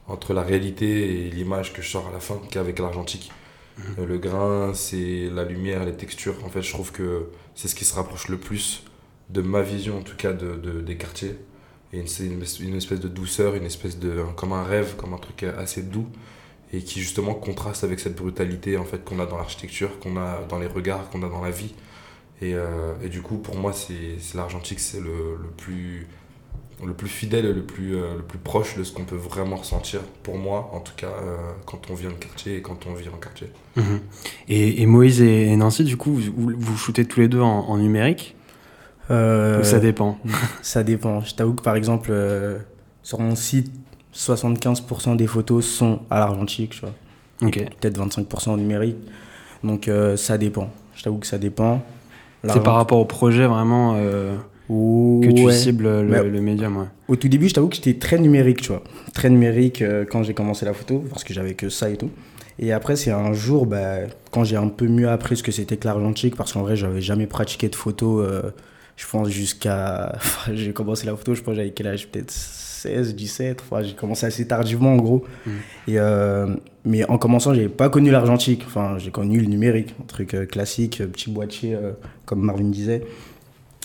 entre 0.07 0.35
la 0.35 0.43
réalité 0.43 1.27
et 1.27 1.31
l'image 1.31 1.73
que 1.73 1.83
je 1.83 1.89
sors 1.89 2.07
à 2.09 2.13
la 2.13 2.21
fin 2.21 2.39
qu'avec 2.51 2.79
l'argentique. 2.79 3.33
Euh, 3.79 4.07
Le 4.07 4.19
grain, 4.19 4.73
c'est 4.75 5.29
la 5.31 5.45
lumière, 5.45 5.85
les 5.85 5.97
textures. 5.97 6.45
En 6.45 6.49
fait, 6.51 6.63
je 6.63 6.73
trouve 6.73 6.93
que 6.93 7.29
c'est 7.55 7.69
ce 7.69 7.75
qui 7.75 7.85
se 7.85 7.95
rapproche 7.95 8.29
le 8.29 8.39
plus 8.39 8.85
de 9.31 9.43
ma 9.43 9.63
vision, 9.63 9.99
en 9.99 10.03
tout 10.03 10.17
cas, 10.17 10.33
de, 10.33 10.57
de- 10.57 10.81
des 10.81 10.97
quartiers. 10.97 11.37
Et 11.93 12.07
c'est 12.07 12.27
une, 12.27 12.43
une 12.61 12.77
espèce 12.77 13.01
de 13.01 13.09
douceur, 13.09 13.55
une 13.55 13.65
espèce 13.67 13.99
de. 13.99 14.25
comme 14.37 14.53
un 14.53 14.63
rêve, 14.65 14.97
comme 14.97 15.15
un 15.15 15.19
truc 15.19 15.43
assez 15.45 15.83
doux. 15.83 16.07
Et 16.73 16.83
qui 16.83 17.01
justement 17.01 17.35
contraste 17.35 17.85
avec 17.85 18.01
cette 18.01 18.17
brutalité 18.17 18.77
en 18.79 18.85
fait 18.85 19.05
qu'on 19.05 19.21
a 19.21 19.27
dans 19.27 19.37
l'architecture, 19.39 19.99
qu'on 20.01 20.17
a 20.17 20.43
dans 20.49 20.59
les 20.59 20.67
regards, 20.69 21.11
qu'on 21.11 21.23
a 21.25 21.29
dans 21.29 21.43
la 21.43 21.51
vie. 21.51 21.75
Et, 22.43 22.55
euh, 22.55 22.95
et 23.03 23.09
du 23.09 23.23
coup, 23.23 23.39
pour 23.39 23.57
moi, 23.57 23.73
c'est 23.73 24.17
l'argentique, 24.35 24.81
c'est 24.81 25.01
le, 25.01 25.37
le 25.43 25.49
plus 25.57 26.09
le 26.87 26.93
plus 26.93 27.09
fidèle 27.09 27.45
et 27.47 27.53
le 27.53 27.63
plus, 27.63 27.97
euh, 27.97 28.17
le 28.17 28.23
plus 28.23 28.39
proche 28.39 28.77
de 28.77 28.85
ce 28.85 28.93
qu'on 28.93 29.05
peut 29.05 29.17
vraiment 29.17 29.57
ressentir, 29.57 30.01
pour 30.23 30.39
moi, 30.39 30.71
en 30.73 30.81
tout 30.81 30.93
cas, 30.97 31.07
euh, 31.09 31.37
quand 31.67 31.91
on 31.91 31.95
vient 31.95 32.11
de 32.11 32.15
quartier 32.15 32.57
et 32.57 32.63
quand 32.63 32.87
on 32.87 32.95
vit 32.95 33.09
en 33.09 33.19
quartier. 33.19 33.49
Mhm. 33.77 34.01
Et, 34.49 34.83
et 34.83 34.87
Moïse 34.87 35.21
et 35.21 35.55
Nancy, 35.57 35.85
du 35.85 35.97
coup, 35.97 36.13
vous, 36.15 36.53
vous 36.57 36.77
shootez 36.77 37.05
tous 37.05 37.21
les 37.21 37.29
deux 37.29 37.41
en, 37.41 37.61
en 37.69 37.77
numérique 37.79 38.35
Euh, 39.11 39.61
Ou 39.61 39.65
ça 39.65 39.81
dépend 39.81 40.19
Ça 40.63 40.83
dépend. 40.85 41.21
Je 41.23 41.35
t'avoue 41.35 41.55
que 41.55 41.63
par 41.63 41.75
exemple, 41.77 42.11
euh, 42.13 42.59
sur 43.03 43.19
mon 43.21 43.35
site, 43.35 43.73
75% 44.15 45.17
des 45.17 45.27
photos 45.27 45.67
sont 45.67 46.01
à 46.11 46.19
l'argentique, 46.21 46.71
tu 46.71 46.81
vois. 46.81 46.95
Peut-être 47.81 47.99
25% 47.99 48.51
en 48.51 48.57
numérique. 48.57 48.97
Donc 49.65 49.89
euh, 49.89 50.17
ça 50.17 50.39
dépend. 50.39 50.71
Je 50.95 51.03
t'avoue 51.03 51.19
que 51.19 51.27
ça 51.27 51.39
dépend. 51.39 51.83
C'est 52.49 52.63
par 52.63 52.75
rapport 52.75 52.99
au 52.99 53.05
projet 53.05 53.47
vraiment 53.47 53.95
euh, 53.97 54.37
Ouh, 54.71 55.21
que 55.25 55.33
tu 55.33 55.43
ouais. 55.43 55.53
cibles 55.53 55.85
le, 56.03 56.29
le 56.29 56.41
médium. 56.41 56.77
Ouais. 56.77 56.87
Au 57.09 57.17
tout 57.17 57.29
début, 57.29 57.49
je 57.49 57.55
t'avoue 57.55 57.69
que 57.69 57.75
j'étais 57.75 57.95
très 57.95 58.21
numérique, 58.21 58.63
tu 58.63 58.69
vois. 58.69 58.85
Très 59.13 59.29
numérique 59.29 59.83
euh, 59.83 60.05
quand 60.09 60.23
j'ai 60.23 60.33
commencé 60.33 60.65
la 60.65 60.73
photo, 60.73 61.05
parce 61.11 61.25
que 61.25 61.35
j'avais 61.35 61.55
que 61.55 61.69
ça 61.69 61.91
et 61.91 61.97
tout. 61.97 62.11
Et 62.61 62.73
après, 62.73 62.95
c'est 62.95 63.11
un 63.11 63.33
jour, 63.33 63.67
bah, 63.67 63.97
quand 64.31 64.45
j'ai 64.45 64.55
un 64.55 64.69
peu 64.69 64.87
mieux 64.87 65.09
appris 65.09 65.37
ce 65.37 65.43
que 65.43 65.51
c'était 65.51 65.77
que 65.77 65.89
l'argentique, 65.89 66.37
parce 66.37 66.53
qu'en 66.53 66.63
vrai, 66.63 66.77
j'avais 66.77 67.01
jamais 67.01 67.27
pratiqué 67.27 67.69
de 67.69 67.75
photo, 67.75 68.21
euh, 68.21 68.43
je 68.97 69.07
pense 69.09 69.29
jusqu'à... 69.29 70.13
Enfin, 70.15 70.53
j'ai 70.55 70.73
commencé 70.73 71.05
la 71.05 71.17
photo, 71.17 71.35
je 71.35 71.43
pense 71.43 71.57
j'avais 71.57 71.71
quel 71.71 71.89
âge? 71.89 72.07
Peut-être 72.07 72.31
16, 72.31 73.17
17, 73.17 73.63
enfin, 73.63 73.83
j'ai 73.83 73.95
commencé 73.95 74.25
assez 74.25 74.47
tardivement 74.47 74.93
en 74.93 74.99
gros. 74.99 75.25
Et, 75.89 75.99
euh, 75.99 76.55
mais 76.85 77.05
en 77.11 77.19
commençant, 77.19 77.55
j'avais 77.55 77.69
pas 77.69 77.89
connu 77.89 78.13
l'argentique, 78.13 78.63
enfin, 78.67 78.99
j'ai 78.99 79.11
connu 79.11 79.41
le 79.41 79.47
numérique, 79.47 79.97
un 80.01 80.07
truc 80.07 80.49
classique, 80.49 81.03
petit 81.13 81.29
boîtier, 81.29 81.77
comme 82.25 82.43
Marvin 82.43 82.69
disait. 82.69 83.03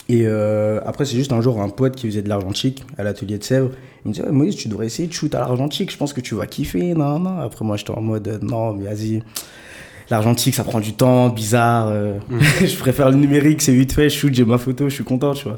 Et 0.08 0.24
euh, 0.26 0.80
après, 0.86 1.06
c'est 1.06 1.16
juste 1.16 1.32
un 1.34 1.42
jour 1.42 1.62
un 1.62 1.70
pote 1.70 1.96
qui 1.96 2.08
faisait 2.08 2.22
de 2.22 2.30
l'argentique 2.30 2.84
à 2.98 3.04
l'atelier 3.04 3.38
de 3.40 3.44
Sèvres. 3.44 3.72
Il 4.04 4.10
me 4.10 4.14
dit 4.14 4.22
Ouais, 4.22 4.32
Moïse, 4.32 4.56
tu 4.56 4.68
devrais 4.68 4.86
essayer 4.86 5.08
de 5.08 5.14
shoot 5.14 5.34
à 5.34 5.40
l'argentique, 5.40 5.92
je 5.92 5.98
pense 5.98 6.14
que 6.14 6.22
tu 6.22 6.36
vas 6.36 6.46
kiffer. 6.46 6.94
Non, 6.94 7.20
non. 7.20 7.40
Après, 7.40 7.66
moi, 7.66 7.76
j'étais 7.78 7.92
en 7.92 8.02
mode 8.02 8.28
euh, 8.28 8.38
Non, 8.42 8.74
mais 8.74 8.86
vas-y. 8.86 9.24
L'argentique, 10.12 10.54
ça 10.54 10.64
prend 10.64 10.80
du 10.80 10.94
temps, 10.94 11.30
bizarre. 11.30 11.88
euh, 11.88 12.20
je 12.62 12.78
préfère 12.78 13.10
le 13.10 13.18
numérique, 13.18 13.62
c'est 13.64 13.74
vite 13.74 13.92
fait. 13.94 14.10
Je 14.10 14.16
shoot, 14.20 14.34
j'ai 14.34 14.46
ma 14.46 14.60
photo, 14.60 14.88
je 14.90 14.94
suis 14.94 15.04
content, 15.04 15.34
tu 15.34 15.46
vois. 15.46 15.58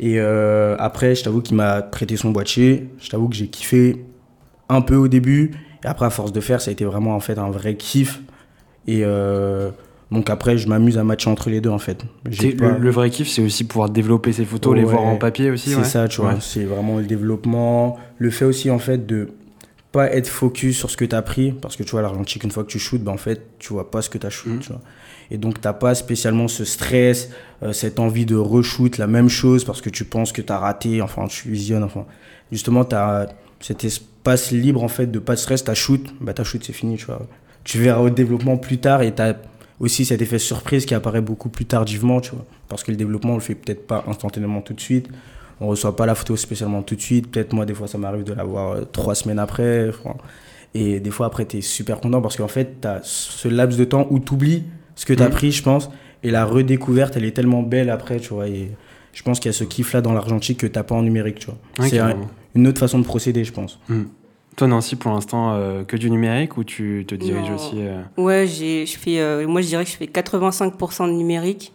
Et 0.00 0.18
euh, 0.18 0.74
après, 0.78 1.14
je 1.14 1.24
t'avoue 1.24 1.42
qu'il 1.42 1.56
m'a 1.56 1.82
prêté 1.82 2.16
son 2.16 2.30
boîtier. 2.30 2.88
Je 2.98 3.10
t'avoue 3.10 3.28
que 3.28 3.36
j'ai 3.36 3.48
kiffé 3.48 4.04
un 4.70 4.80
peu 4.80 4.96
au 4.96 5.08
début. 5.08 5.50
Et 5.84 5.86
après, 5.86 6.06
à 6.06 6.10
force 6.10 6.32
de 6.32 6.40
faire, 6.40 6.62
ça 6.62 6.70
a 6.70 6.72
été 6.72 6.86
vraiment 6.86 7.14
en 7.14 7.20
fait 7.20 7.36
un 7.36 7.50
vrai 7.50 7.76
kiff. 7.76 8.22
Et 8.86 9.02
euh, 9.04 9.70
donc 10.12 10.30
après, 10.30 10.58
je 10.58 10.68
m'amuse 10.68 10.98
à 10.98 11.04
matcher 11.04 11.30
entre 11.30 11.50
les 11.50 11.60
deux 11.60 11.70
en 11.70 11.78
fait. 11.78 12.04
J'ai 12.30 12.50
C'est- 12.50 12.56
pas- 12.56 12.72
Le, 12.72 12.78
le 12.78 12.90
vrai 12.90 13.10
kiff, 13.10 13.28
c'est 13.28 13.42
aussi 13.42 13.64
pouvoir 13.64 13.88
développer 13.90 14.32
ses 14.32 14.44
photos, 14.44 14.74
les 14.76 14.82
Ouais. 14.84 14.90
voir 14.90 15.02
en 15.04 15.16
papier 15.16 15.50
aussi. 15.50 15.70
C'est 15.70 15.76
ouais. 15.76 15.84
ça, 15.84 16.06
tu 16.08 16.20
vois. 16.20 16.34
Ouais. 16.34 16.40
C'est 16.40 16.64
vraiment 16.64 16.98
le 16.98 17.04
développement. 17.04 17.98
Le 18.18 18.30
fait 18.30 18.44
aussi, 18.44 18.70
en 18.70 18.78
fait, 18.78 19.06
de 19.06 19.28
pas 19.90 20.10
être 20.12 20.28
focus 20.28 20.78
sur 20.78 20.90
ce 20.90 20.96
que 20.96 21.04
tu 21.04 21.14
as 21.14 21.22
pris. 21.22 21.52
Parce 21.52 21.76
que 21.76 21.82
tu 21.82 21.90
vois, 21.90 22.02
l'argentique, 22.02 22.44
une 22.44 22.50
fois 22.50 22.62
que 22.64 22.68
tu 22.70 22.78
shootes, 22.78 23.02
ben, 23.02 23.12
en 23.12 23.16
fait, 23.18 23.42
tu 23.58 23.72
vois 23.72 23.90
pas 23.90 24.00
ce 24.02 24.08
que 24.10 24.16
tu 24.18 24.26
as 24.26 24.30
shoot, 24.30 24.60
tu 24.60 24.68
vois. 24.68 24.80
Et 25.30 25.38
donc, 25.38 25.60
t'as 25.60 25.72
pas 25.72 25.94
spécialement 25.94 26.48
ce 26.48 26.64
stress, 26.64 27.30
euh, 27.62 27.72
cette 27.72 27.98
envie 27.98 28.26
de 28.26 28.36
reshoot 28.36 28.98
la 28.98 29.06
même 29.06 29.28
chose 29.28 29.64
parce 29.64 29.80
que 29.80 29.90
tu 29.90 30.04
penses 30.04 30.32
que 30.32 30.42
tu 30.42 30.52
as 30.52 30.58
raté. 30.58 31.00
Enfin, 31.02 31.26
tu 31.26 31.48
visionnes. 31.50 31.82
Enfin, 31.84 32.04
justement, 32.50 32.84
tu 32.84 32.94
as 32.94 33.28
cet 33.60 33.84
espace 33.84 34.50
libre, 34.50 34.82
en 34.82 34.88
fait, 34.88 35.06
de 35.10 35.18
pas 35.18 35.34
de 35.34 35.38
stress. 35.40 35.62
Tu 35.64 35.74
shoot, 35.74 36.04
bah, 36.20 36.32
ta 36.34 36.44
shoot, 36.44 36.62
c'est 36.64 36.72
fini, 36.72 36.96
tu 36.96 37.06
vois. 37.06 37.26
Tu 37.64 37.78
verras 37.78 38.00
au 38.00 38.10
développement 38.10 38.56
plus 38.56 38.78
tard 38.78 39.02
et 39.02 39.14
tu 39.14 39.22
as 39.22 39.34
aussi 39.80 40.04
cet 40.04 40.22
effet 40.22 40.38
surprise 40.38 40.86
qui 40.86 40.94
apparaît 40.94 41.20
beaucoup 41.20 41.48
plus 41.48 41.64
tardivement, 41.64 42.20
tu 42.20 42.30
vois. 42.32 42.44
Parce 42.68 42.82
que 42.84 42.90
le 42.90 42.96
développement, 42.96 43.32
on 43.32 43.36
le 43.36 43.40
fait 43.40 43.54
peut-être 43.54 43.86
pas 43.86 44.04
instantanément 44.06 44.60
tout 44.60 44.74
de 44.74 44.80
suite. 44.80 45.08
On 45.60 45.66
reçoit 45.68 45.94
pas 45.96 46.06
la 46.06 46.14
photo 46.14 46.36
spécialement 46.36 46.82
tout 46.82 46.96
de 46.96 47.00
suite. 47.00 47.30
Peut-être 47.30 47.52
moi, 47.52 47.66
des 47.66 47.74
fois, 47.74 47.86
ça 47.88 47.98
m'arrive 47.98 48.24
de 48.24 48.32
l'avoir 48.32 48.72
euh, 48.72 48.82
trois 48.90 49.14
semaines 49.14 49.38
après. 49.38 49.88
enfin. 49.88 50.16
Et 50.74 51.00
des 51.00 51.10
fois, 51.10 51.26
après, 51.26 51.44
tu 51.46 51.58
es 51.58 51.60
super 51.60 52.00
content 52.00 52.20
parce 52.22 52.36
qu'en 52.36 52.48
fait, 52.48 52.80
tu 52.80 52.88
as 52.88 53.00
ce 53.02 53.48
laps 53.48 53.78
de 53.78 53.84
temps 53.84 54.06
où 54.10 54.18
tu 54.18 54.32
oublies 54.34 54.64
ce 54.94 55.04
que 55.06 55.12
tu 55.12 55.22
as 55.22 55.26
Mhm. 55.28 55.32
pris, 55.34 55.52
je 55.52 55.62
pense. 55.62 55.90
Et 56.22 56.30
la 56.30 56.44
redécouverte, 56.44 57.16
elle 57.16 57.24
est 57.24 57.32
tellement 57.32 57.62
belle 57.62 57.90
après, 57.90 58.18
tu 58.20 58.32
vois. 58.34 58.48
Et 58.48 58.70
je 59.12 59.22
pense 59.22 59.38
qu'il 59.40 59.50
y 59.50 59.54
a 59.54 59.58
ce 59.58 59.64
kiff-là 59.64 60.00
dans 60.00 60.12
l'argentique 60.12 60.58
que 60.58 60.66
tu 60.66 60.82
pas 60.82 60.94
en 60.94 61.02
numérique, 61.02 61.40
tu 61.40 61.46
vois. 61.46 61.58
C'est 61.88 61.98
un- 61.98 62.16
une 62.54 62.66
autre 62.66 62.78
façon 62.80 62.98
de 62.98 63.04
procéder, 63.04 63.44
je 63.44 63.52
pense. 63.52 63.78
Toi, 64.56 64.66
Nancy, 64.68 64.96
pour 64.96 65.12
l'instant, 65.12 65.54
euh, 65.54 65.82
que 65.84 65.96
du 65.96 66.10
numérique 66.10 66.56
ou 66.58 66.64
tu 66.64 67.04
te 67.08 67.14
diriges 67.14 67.48
Non. 67.48 67.54
aussi 67.54 67.76
euh, 67.78 68.02
Ouais, 68.18 68.46
j'ai, 68.46 68.84
je 68.86 68.98
fais, 68.98 69.18
euh, 69.18 69.46
moi 69.48 69.62
je 69.62 69.68
dirais 69.68 69.84
que 69.84 69.90
je 69.90 69.96
fais 69.96 70.04
85% 70.06 71.06
de 71.08 71.12
numérique 71.12 71.72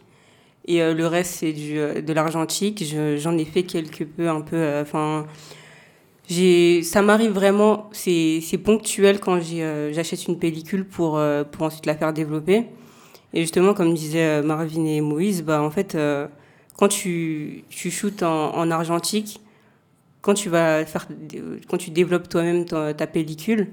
et 0.68 0.80
le 0.94 1.08
reste 1.08 1.36
c'est 1.36 1.54
du, 1.54 1.76
de 1.76 2.14
l'argentique. 2.14 2.84
Je- 2.86 3.18
j'en 3.18 3.36
ai 3.38 3.46
fait 3.46 3.64
quelque 3.64 4.04
peu, 4.04 4.30
un 4.30 4.42
peu. 4.42 4.80
Enfin, 4.82 5.26
j'ai, 6.30 6.84
ça 6.84 7.02
m'arrive 7.02 7.32
vraiment. 7.32 7.90
C'est, 7.94 8.40
c'est 8.42 8.58
ponctuel 8.58 9.20
quand 9.20 9.40
j'ai, 9.40 9.92
j'achète 9.94 10.28
une 10.28 10.38
pellicule 10.38 10.86
pour 10.86 11.20
pour 11.52 11.66
ensuite 11.66 11.86
la 11.86 11.96
faire 11.96 12.12
développer. 12.14 12.66
Et 13.34 13.42
justement, 13.42 13.74
comme 13.74 13.94
disaient 13.94 14.42
Marvin 14.44 14.86
et 14.86 15.00
Moïse, 15.02 15.42
bah 15.44 15.62
en 15.62 15.70
fait, 15.72 15.98
quand 16.78 16.90
tu 16.90 17.64
tu 17.70 17.90
shootes 17.90 18.24
en, 18.24 18.54
en 18.56 18.70
argentique, 18.70 19.40
quand 20.28 20.34
tu 20.34 20.50
vas 20.50 20.86
faire, 20.86 21.08
quand 21.70 21.78
tu 21.78 21.90
développes 21.90 22.28
toi-même 22.28 22.66
ta, 22.66 23.08
pellicule 23.08 23.70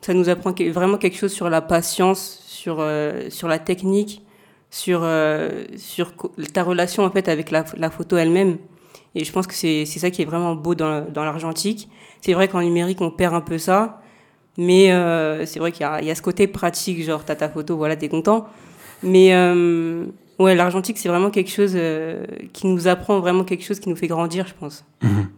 ça 0.00 0.14
nous 0.14 0.28
apprend 0.28 0.52
vraiment 0.52 0.98
quelque 0.98 1.16
chose 1.16 1.32
sur 1.32 1.50
la 1.50 1.60
patience, 1.60 2.44
sur, 2.46 2.76
euh, 2.78 3.28
sur 3.28 3.48
la 3.48 3.58
technique, 3.58 4.24
sur, 4.70 5.00
euh, 5.02 5.64
sur 5.76 6.12
ta 6.52 6.62
relation 6.62 7.02
en 7.02 7.10
fait 7.10 7.28
avec 7.28 7.50
la, 7.50 7.90
photo 7.90 8.16
elle-même. 8.16 8.58
Et 9.16 9.24
je 9.24 9.32
pense 9.32 9.48
que 9.48 9.54
c'est 9.54 9.84
ça 9.84 10.10
qui 10.10 10.22
est 10.22 10.24
vraiment 10.24 10.54
beau 10.54 10.76
dans, 10.76 11.04
dans 11.10 11.24
l'argentique. 11.24 11.88
C'est 12.20 12.34
vrai 12.34 12.46
qu'en 12.46 12.62
numérique, 12.62 13.00
on 13.00 13.10
perd 13.10 13.34
un 13.34 13.40
peu 13.40 13.58
ça. 13.58 14.00
Mais 14.56 14.92
euh, 14.92 15.44
c'est 15.44 15.58
vrai 15.58 15.72
qu'il 15.72 15.84
y, 16.02 16.06
y, 16.06 16.10
a 16.10 16.14
ce 16.14 16.22
côté 16.22 16.46
pratique, 16.46 17.02
genre 17.02 17.24
t'as 17.24 17.34
ta 17.34 17.48
photo, 17.48 17.76
voilà, 17.76 17.96
t'es 17.96 18.08
content. 18.08 18.46
Mais 19.02 19.32
ouais, 20.40 20.54
l'argentique, 20.54 20.98
c'est 20.98 21.08
vraiment 21.08 21.30
quelque 21.30 21.50
chose 21.50 21.72
euh, 21.74 22.24
qui 22.52 22.66
nous 22.66 22.88
apprend 22.88 23.20
vraiment 23.20 23.44
quelque 23.44 23.64
chose 23.64 23.78
qui 23.78 23.88
nous 23.88 23.96
fait 23.96 24.08
grandir, 24.08 24.46
je 24.46 24.54
pense. 24.58 24.84
Mhm. 25.02 25.28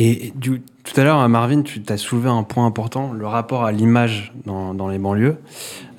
Et 0.00 0.32
tout 0.38 0.60
à 0.96 1.02
l'heure, 1.02 1.28
Marvin, 1.28 1.62
tu 1.62 1.82
as 1.88 1.96
soulevé 1.96 2.28
un 2.28 2.44
point 2.44 2.64
important, 2.64 3.12
le 3.12 3.26
rapport 3.26 3.64
à 3.64 3.72
l'image 3.72 4.32
dans, 4.44 4.88
les 4.88 4.98
banlieues. 4.98 5.38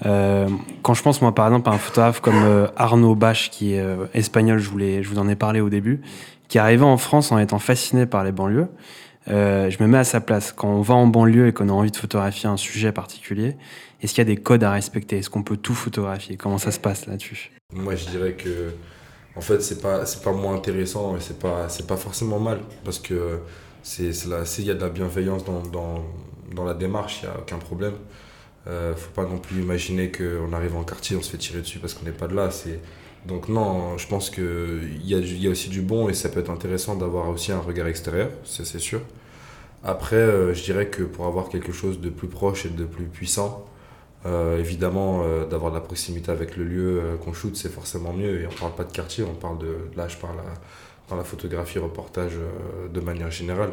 Euh, 0.05 0.47
quand 0.83 0.93
je 0.93 1.03
pense, 1.03 1.21
moi, 1.21 1.35
par 1.35 1.47
exemple, 1.47 1.69
à 1.69 1.73
un 1.73 1.77
photographe 1.77 2.21
comme 2.21 2.41
euh, 2.45 2.67
Arnaud 2.77 3.15
Bach, 3.15 3.49
qui 3.51 3.73
est 3.73 3.81
euh, 3.81 4.05
espagnol, 4.13 4.59
je, 4.59 4.69
voulais, 4.69 5.03
je 5.03 5.09
vous 5.09 5.19
en 5.19 5.27
ai 5.27 5.35
parlé 5.35 5.59
au 5.59 5.69
début, 5.69 5.99
qui 6.47 6.57
est 6.57 6.61
arrivé 6.61 6.83
en 6.83 6.95
France 6.95 7.33
en 7.33 7.39
étant 7.39 7.59
fasciné 7.59 8.05
par 8.05 8.23
les 8.23 8.31
banlieues. 8.31 8.69
Je 9.27 9.83
me 9.83 9.87
mets 9.87 9.97
à 9.97 10.05
sa 10.05 10.21
place. 10.21 10.53
Quand 10.53 10.69
on 10.69 10.81
va 10.81 10.95
en 10.95 11.05
banlieue 11.05 11.47
et 11.47 11.53
qu'on 11.53 11.67
a 11.67 11.73
envie 11.73 11.91
de 11.91 11.97
photographier 11.97 12.47
un 12.47 12.57
sujet 12.57 12.93
particulier, 12.93 13.57
est-ce 14.01 14.13
qu'il 14.13 14.21
y 14.21 14.27
a 14.27 14.33
des 14.33 14.37
codes 14.37 14.63
à 14.63 14.71
respecter? 14.71 15.17
Est-ce 15.17 15.29
qu'on 15.29 15.43
peut 15.43 15.57
tout 15.57 15.75
photographier? 15.75 16.37
Comment 16.37 16.57
ça 16.57 16.71
se 16.71 16.79
passe 16.79 17.05
là-dessus? 17.05 17.51
Moi, 17.73 17.95
je 17.95 18.05
dirais 18.10 18.34
que, 18.34 18.71
en 19.36 19.41
fait, 19.41 19.62
c'est 19.62 19.79
pas, 19.82 20.05
c'est 20.05 20.23
pas 20.23 20.32
moins 20.34 20.55
intéressant 20.55 21.15
et 21.15 21.19
c'est 21.19 21.38
pas, 21.38 21.69
c'est 21.69 21.86
pas 21.86 21.97
forcément 21.97 22.39
mal 22.39 22.62
parce 22.84 22.97
que 22.99 23.39
c'est, 23.84 24.25
là, 24.25 24.43
s'il 24.45 24.65
y 24.65 24.71
a 24.71 24.73
de 24.73 24.82
la 24.82 24.89
bienveillance 24.89 25.45
dans, 25.45 25.62
dans, 25.62 26.03
dans 26.55 26.63
la 26.65 26.73
démarche, 26.73 27.21
il 27.21 27.29
n'y 27.29 27.36
a 27.36 27.39
aucun 27.39 27.60
problème. 27.60 27.93
Euh, 28.67 28.95
faut 28.95 29.12
pas 29.12 29.25
non 29.25 29.38
plus 29.39 29.62
imaginer 29.62 30.12
qu'on 30.12 30.51
arrive 30.53 30.75
en 30.75 30.84
quartier, 30.84 31.15
on 31.15 31.21
se 31.21 31.32
fait 31.32 31.38
tirer 31.38 31.62
dessus 31.62 31.79
parce 31.79 31.93
qu'on 31.93 32.05
n'est 32.05 32.12
pas 32.12 32.27
de 32.27 32.36
là. 32.36 32.51
C'est... 32.51 32.79
Donc 33.27 33.49
non, 33.49 33.97
je 33.97 34.08
pense 34.08 34.29
qu'il 34.32 35.01
y 35.05 35.15
a, 35.15 35.19
y 35.19 35.47
a 35.47 35.49
aussi 35.51 35.69
du 35.69 35.82
bon 35.82 36.10
et 36.10 36.13
ça 36.15 36.29
peut 36.29 36.39
être 36.39 36.51
intéressant 36.51 36.95
d'avoir 36.95 37.29
aussi 37.29 37.51
un 37.51 37.60
regard 37.60 37.88
extérieur, 37.88 38.29
ça 38.45 38.65
c'est 38.65 38.79
sûr. 38.79 39.01
Après, 39.84 40.15
euh, 40.17 40.53
je 40.53 40.63
dirais 40.63 40.88
que 40.89 41.03
pour 41.03 41.27
avoir 41.27 41.49
quelque 41.49 41.71
chose 41.71 42.01
de 42.01 42.10
plus 42.10 42.27
proche 42.27 42.65
et 42.65 42.69
de 42.69 42.86
plus 42.86 43.05
puissant, 43.05 43.65
évidemment, 44.25 45.23
euh, 45.23 45.45
d'avoir 45.45 45.71
de 45.71 45.77
la 45.77 45.82
proximité 45.82 46.32
avec 46.32 46.58
le 46.58 46.65
lieu 46.65 47.01
euh, 47.01 47.17
qu'on 47.17 47.34
shoot, 47.34 47.55
c'est 47.55 47.71
forcément 47.71 48.13
mieux. 48.13 48.41
Et 48.41 48.47
on 48.47 48.51
parle 48.51 48.73
pas 48.73 48.84
de 48.84 48.91
quartier, 48.91 49.23
on 49.23 49.34
parle 49.34 49.58
de. 49.60 49.77
Là, 49.95 50.08
je 50.08 50.17
parle 50.17 50.36
dans 51.10 51.15
la 51.15 51.23
photographie, 51.23 51.79
reportage 51.79 52.34
euh, 52.36 52.88
de 52.89 52.99
manière 52.99 53.32
générale. 53.32 53.71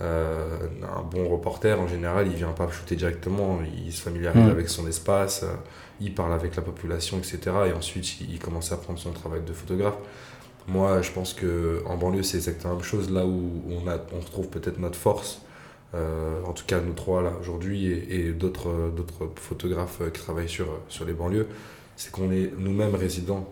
Euh, 0.00 0.58
un 0.82 1.02
bon 1.02 1.28
reporter, 1.28 1.78
en 1.80 1.86
général, 1.86 2.26
il 2.26 2.34
vient 2.34 2.52
pas 2.52 2.68
shooter 2.70 2.96
directement, 2.96 3.60
il 3.86 3.92
se 3.92 4.02
familiarise 4.02 4.44
Mm. 4.44 4.50
avec 4.50 4.68
son 4.68 4.86
espace, 4.88 5.42
euh, 5.44 5.54
il 6.00 6.14
parle 6.14 6.32
avec 6.32 6.56
la 6.56 6.62
population, 6.62 7.18
etc. 7.18 7.38
Et 7.68 7.72
ensuite, 7.72 8.20
il, 8.20 8.32
il 8.32 8.38
commence 8.38 8.72
à 8.72 8.76
prendre 8.76 8.98
son 8.98 9.12
travail 9.12 9.42
de 9.46 9.52
photographe. 9.52 9.96
Moi, 10.66 11.02
je 11.02 11.10
pense 11.10 11.34
que 11.34 11.82
en 11.86 11.96
banlieue, 11.96 12.22
c'est 12.22 12.36
exactement 12.38 12.74
la 12.74 12.78
même 12.78 12.84
chose. 12.84 13.10
Là 13.10 13.26
où 13.26 13.62
on, 13.68 13.88
a, 13.88 13.96
on 14.14 14.20
retrouve 14.20 14.48
peut-être 14.48 14.78
notre 14.78 14.98
force, 14.98 15.40
euh, 15.40 15.51
en 15.94 16.52
tout 16.52 16.64
cas 16.66 16.80
nous 16.80 16.94
trois 16.94 17.22
là 17.22 17.32
aujourd'hui 17.40 17.86
et, 17.86 18.28
et 18.28 18.32
d'autres 18.32 18.68
euh, 18.70 18.90
d'autres 18.90 19.30
photographes 19.36 19.98
euh, 20.00 20.10
qui 20.10 20.20
travaillent 20.22 20.48
sur, 20.48 20.66
sur 20.88 21.04
les 21.04 21.12
banlieues, 21.12 21.46
c'est 21.96 22.10
qu'on 22.10 22.30
est 22.32 22.50
nous-mêmes 22.58 22.94
résidents 22.94 23.48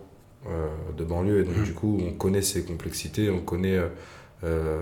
euh, 0.47 0.67
de 0.97 1.03
banlieue 1.03 1.41
et 1.41 1.43
donc 1.43 1.63
du 1.63 1.73
coup 1.73 2.01
on 2.05 2.11
connaît 2.13 2.41
ces 2.41 2.63
complexités, 2.63 3.29
on 3.29 3.41
connaît 3.41 3.77
euh, 3.77 3.87
euh, 4.43 4.81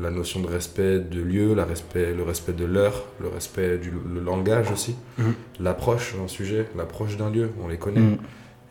la 0.00 0.10
notion 0.10 0.40
de 0.40 0.46
respect 0.46 0.98
de 1.00 1.20
lieu, 1.20 1.54
la 1.54 1.66
respect, 1.66 2.14
le 2.14 2.22
respect 2.22 2.54
de 2.54 2.64
l'heure, 2.64 3.04
le 3.20 3.28
respect 3.28 3.76
du 3.76 3.92
le 4.14 4.20
langage 4.20 4.70
aussi, 4.72 4.96
Mhm. 5.18 5.34
l'approche 5.60 6.16
d'un 6.16 6.26
sujet, 6.28 6.66
l'approche 6.76 7.18
d'un 7.18 7.28
lieu, 7.30 7.50
on 7.62 7.68
les 7.68 7.76
connaît. 7.76 8.00
Mm. 8.00 8.18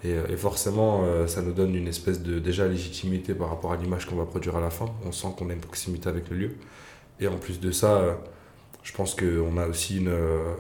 Et, 0.04 0.14
euh, 0.14 0.24
et 0.30 0.36
forcément, 0.38 1.02
euh, 1.06 1.28
ça 1.28 1.42
nous 1.42 1.54
donne 1.54 1.76
une 1.76 1.88
espèce 1.88 2.22
de 2.22 2.40
déjà 2.40 2.68
légitimité 2.68 3.34
par 3.36 3.50
rapport 3.50 3.72
à 3.74 3.78
l'image 3.78 4.06
qu'on 4.08 4.16
va 4.16 4.26
produire 4.26 4.56
à 4.56 4.62
la 4.62 4.70
fin. 4.72 4.86
On 5.06 5.12
sent 5.12 5.28
qu'on 5.38 5.50
a 5.50 5.54
une 5.54 5.60
proximité 5.60 6.08
avec 6.10 6.30
le 6.32 6.38
lieu. 6.38 6.52
Et 7.20 7.28
en 7.28 7.38
plus 7.38 7.60
de 7.60 7.72
ça, 7.72 7.98
euh, 7.98 8.14
je 8.84 8.94
pense 8.94 9.16
qu'on 9.16 9.58
a 9.58 9.68
aussi 9.68 9.98
une, 9.98 10.10
euh, 10.10 10.54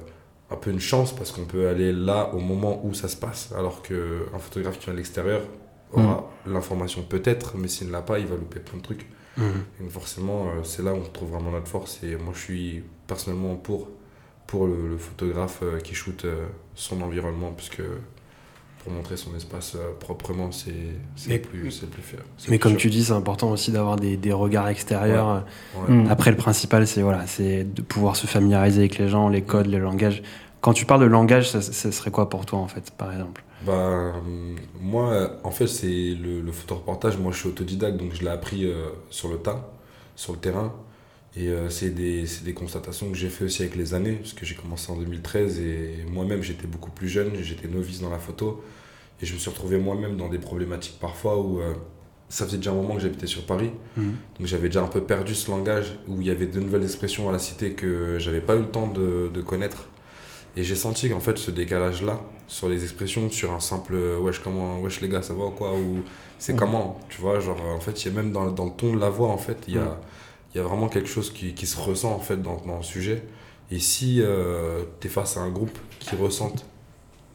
un 0.50 0.56
peu 0.56 0.72
une 0.72 0.80
chance 0.80 1.16
parce 1.16 1.32
qu'on 1.32 1.46
peut 1.46 1.68
aller 1.68 1.92
là 1.92 2.32
au 2.34 2.40
moment 2.40 2.82
où 2.86 2.94
ça 2.94 3.08
se 3.08 3.16
passe. 3.16 3.52
Alors 3.56 3.82
qu'un 3.82 4.40
photographe 4.40 4.80
qui 4.80 4.86
vient 4.86 4.94
de 4.94 4.98
l'extérieur 4.98 5.42
aura 5.94 6.30
l'information 6.46 7.02
peut-être, 7.02 7.58
mais 7.58 7.68
s'il 7.70 7.88
ne 7.88 7.94
l'a 7.94 8.02
pas, 8.02 8.20
il 8.20 8.28
va 8.28 8.36
louper 8.36 8.60
plein 8.60 8.78
de 8.78 8.84
trucs. 8.84 9.08
Et 9.38 9.84
donc 9.84 9.92
forcément, 9.92 10.48
euh, 10.48 10.64
c'est 10.64 10.82
là 10.82 10.94
où 10.94 10.98
on 10.98 11.04
trouve 11.04 11.30
vraiment 11.30 11.52
notre 11.52 11.68
force. 11.68 12.00
Et 12.04 12.16
moi, 12.16 12.34
je 12.34 12.40
suis 12.40 12.84
personnellement 13.06 13.56
pour, 13.56 13.88
pour 14.48 14.66
le, 14.66 14.90
le 14.90 14.98
photographe 14.98 15.62
qui 15.84 15.94
shoot 15.94 16.26
son 16.74 17.02
environnement, 17.02 17.52
puisque 17.52 17.84
pour 18.88 18.96
montrer 18.96 19.18
son 19.18 19.36
espace 19.36 19.76
euh, 19.76 19.92
proprement, 20.00 20.52
c'est 20.52 20.72
c'est 21.18 21.30
Mais- 21.30 21.40
plus, 21.40 21.72
c'est 21.72 21.90
plus 21.90 22.02
faire. 22.02 22.22
c'est 22.38 22.50
Mais 22.50 22.58
plus 22.58 22.64
comme 22.64 22.72
sûr. 22.74 22.82
tu 22.82 22.90
dis, 22.90 23.04
c'est 23.04 23.12
important 23.14 23.52
aussi 23.52 23.72
d'avoir 23.72 23.98
des, 23.98 24.16
des 24.16 24.32
regards 24.32 24.70
extérieurs. 24.70 25.44
Ouais. 25.76 25.94
Mm. 25.94 26.08
Après, 26.10 26.32
le 26.32 26.38
principal, 26.38 26.88
c'est 26.88 27.02
voilà, 27.02 27.28
c'est 27.28 27.66
de 27.66 27.82
pouvoir 27.82 28.16
se 28.16 28.28
familiariser 28.28 28.80
avec 28.80 28.98
les 28.98 29.10
gens, 29.10 29.28
les 29.28 29.42
codes, 29.42 29.68
les 29.68 29.80
langages. 29.80 30.24
Quand 30.62 30.72
tu 30.74 30.86
parles 30.86 31.02
de 31.02 31.06
langage, 31.06 31.50
ça, 31.52 31.62
ça 31.62 31.92
serait 31.92 32.12
quoi 32.12 32.30
pour 32.30 32.46
toi, 32.46 32.60
en 32.60 32.68
fait, 32.68 32.92
par 32.92 33.12
exemple? 33.12 33.44
Bah, 33.66 33.74
euh, 33.74 34.12
moi, 34.80 35.12
euh, 35.12 35.28
en 35.44 35.52
fait, 35.52 35.68
c'est 35.68 35.88
le, 35.88 36.42
le 36.42 36.52
photoreportage. 36.54 37.18
Moi, 37.18 37.32
je 37.34 37.40
suis 37.40 37.50
autodidacte, 37.50 37.98
donc 37.98 38.14
je 38.14 38.22
l'ai 38.24 38.30
appris 38.30 38.66
euh, 38.66 38.86
sur 39.10 39.28
le 39.30 39.38
tas, 39.38 39.70
sur 40.16 40.32
le 40.34 40.40
terrain. 40.40 40.74
Et 41.40 41.50
euh, 41.50 41.70
c'est 41.70 41.90
des, 41.92 42.24
des 42.44 42.54
constatations 42.54 43.10
que 43.12 43.16
j'ai 43.18 43.30
fait 43.30 43.46
aussi 43.46 43.62
avec 43.62 43.76
les 43.76 43.94
années, 43.94 44.14
parce 44.14 44.34
que 44.34 44.46
j'ai 44.46 44.56
commencé 44.56 44.92
en 44.92 44.96
2013 44.96 45.60
et 45.60 46.06
moi-même, 46.10 46.42
j'étais 46.42 46.66
beaucoup 46.68 46.90
plus 46.92 47.10
jeune, 47.10 47.32
j'étais 47.42 47.68
novice 47.68 48.02
dans 48.02 48.10
la 48.10 48.18
photo. 48.20 48.64
Et 49.22 49.26
je 49.26 49.34
me 49.34 49.40
suis 49.40 49.50
retrouvé 49.50 49.78
moi-même 49.78 50.16
dans 50.18 50.30
des 50.30 50.38
problématiques 50.40 50.98
parfois 51.00 51.40
où 51.40 51.60
euh, 51.60 51.74
ça 52.30 52.46
faisait 52.46 52.58
déjà 52.58 52.72
un 52.72 52.76
moment 52.76 52.96
que 52.96 53.02
j'habitais 53.02 53.28
sur 53.28 53.46
Paris. 53.46 53.72
Mhm. 53.98 54.14
Donc 54.40 54.48
j'avais 54.48 54.68
déjà 54.70 54.82
un 54.84 54.88
peu 54.88 55.02
perdu 55.02 55.36
ce 55.36 55.50
langage 55.52 55.98
où 56.08 56.22
il 56.22 56.28
y 56.28 56.32
avait 56.32 56.46
de 56.48 56.60
nouvelles 56.60 56.84
expressions 56.84 57.28
à 57.30 57.32
la 57.32 57.40
cité 57.40 57.72
que 57.72 58.18
j'avais 58.20 58.42
pas 58.42 58.56
eu 58.56 58.60
le 58.60 58.70
temps 58.70 58.88
de, 58.88 59.30
de 59.34 59.42
connaître. 59.42 59.88
Et 60.56 60.64
j'ai 60.64 60.76
senti 60.76 61.10
qu'en 61.10 61.20
fait 61.20 61.38
ce 61.38 61.52
décalage-là, 61.52 62.20
sur 62.48 62.68
les 62.70 62.82
expressions, 62.84 63.30
sur 63.30 63.52
un 63.54 63.60
simple 63.60 63.94
euh, 63.96 64.18
wesh 64.20 64.40
comment, 64.40 64.80
wesh 64.82 65.02
les 65.02 65.10
gars, 65.10 65.22
ça 65.22 65.34
va 65.34 65.46
ou 65.46 65.52
quoi, 65.52 65.74
ou 65.76 66.04
c'est 66.40 66.54
Mhm. 66.54 66.60
comment, 66.60 67.00
tu 67.10 67.22
vois, 67.22 67.40
genre 67.40 67.62
en 67.76 67.80
fait 67.80 68.04
il 68.06 68.12
y 68.12 68.18
a 68.18 68.22
même 68.22 68.32
dans, 68.32 68.50
dans 68.52 68.66
le 68.66 68.72
ton 68.72 68.96
de 68.96 69.00
la 69.00 69.10
voix 69.10 69.30
en 69.30 69.38
fait, 69.38 69.58
il 69.68 69.76
y 69.76 69.78
a, 69.78 69.84
Mhm. 69.84 69.98
Il 70.54 70.58
y 70.58 70.62
a 70.62 70.64
vraiment 70.64 70.88
quelque 70.90 71.10
chose 71.10 71.32
qui, 71.32 71.54
qui 71.54 71.66
se 71.68 71.80
ressent 71.80 72.12
en 72.14 72.20
fait 72.20 72.42
dans, 72.42 72.62
dans 72.66 72.78
le 72.78 72.84
sujet. 72.84 73.24
Et 73.72 73.80
si 73.80 74.22
euh, 74.22 74.84
tu 75.02 75.08
es 75.08 75.10
face 75.10 75.38
à 75.38 75.42
un 75.42 75.50
groupe 75.50 75.78
qui 76.00 76.16
ressentent 76.16 76.66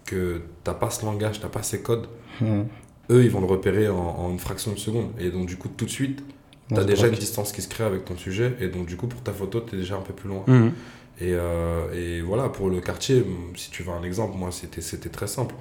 que 0.07 0.41
t'as 0.65 0.75
pas 0.75 0.91
ce 0.91 1.05
langage, 1.05 1.41
t'as 1.41 1.49
pas 1.49 1.63
ces 1.63 1.83
codes, 1.83 2.07
Mm. 2.41 2.63
eux 3.11 3.25
ils 3.25 3.31
vont 3.31 3.41
le 3.41 3.47
repérer 3.47 3.89
en, 3.91 3.99
en 3.99 4.31
une 4.31 4.39
fraction 4.39 4.73
de 4.73 4.79
seconde. 4.79 5.11
Et 5.19 5.31
donc 5.31 5.47
du 5.47 5.57
coup 5.59 5.69
tout 5.69 5.85
de 5.85 5.91
suite, 5.91 6.23
T'as 6.71 6.81
se 6.81 6.87
déjà 6.87 7.09
une 7.09 7.15
distance 7.15 7.53
qui 7.53 7.61
se 7.61 7.69
crée 7.69 7.85
avec 7.85 8.07
ton 8.07 8.17
sujet 8.17 8.57
et 8.59 8.69
donc 8.69 8.87
du 8.87 8.97
coup 8.97 9.07
pour 9.07 9.21
ta 9.21 9.33
photo 9.33 9.61
t'es 9.61 9.77
déjà 9.77 9.97
un 9.97 10.01
peu 10.01 10.15
plus 10.15 10.29
loin. 10.31 10.43
Mhm. 10.47 10.73
Et, 11.21 11.35
euh, 11.35 11.93
et 11.93 12.23
voilà 12.23 12.49
pour 12.49 12.71
le 12.71 12.81
quartier, 12.81 13.23
si 13.55 13.71
tu 13.71 13.83
veux 13.83 13.93
un 13.93 14.03
exemple, 14.03 14.37
moi 14.39 14.51
c'était 14.51 14.81
c'était 14.81 15.11
très 15.11 15.27
simple. 15.27 15.55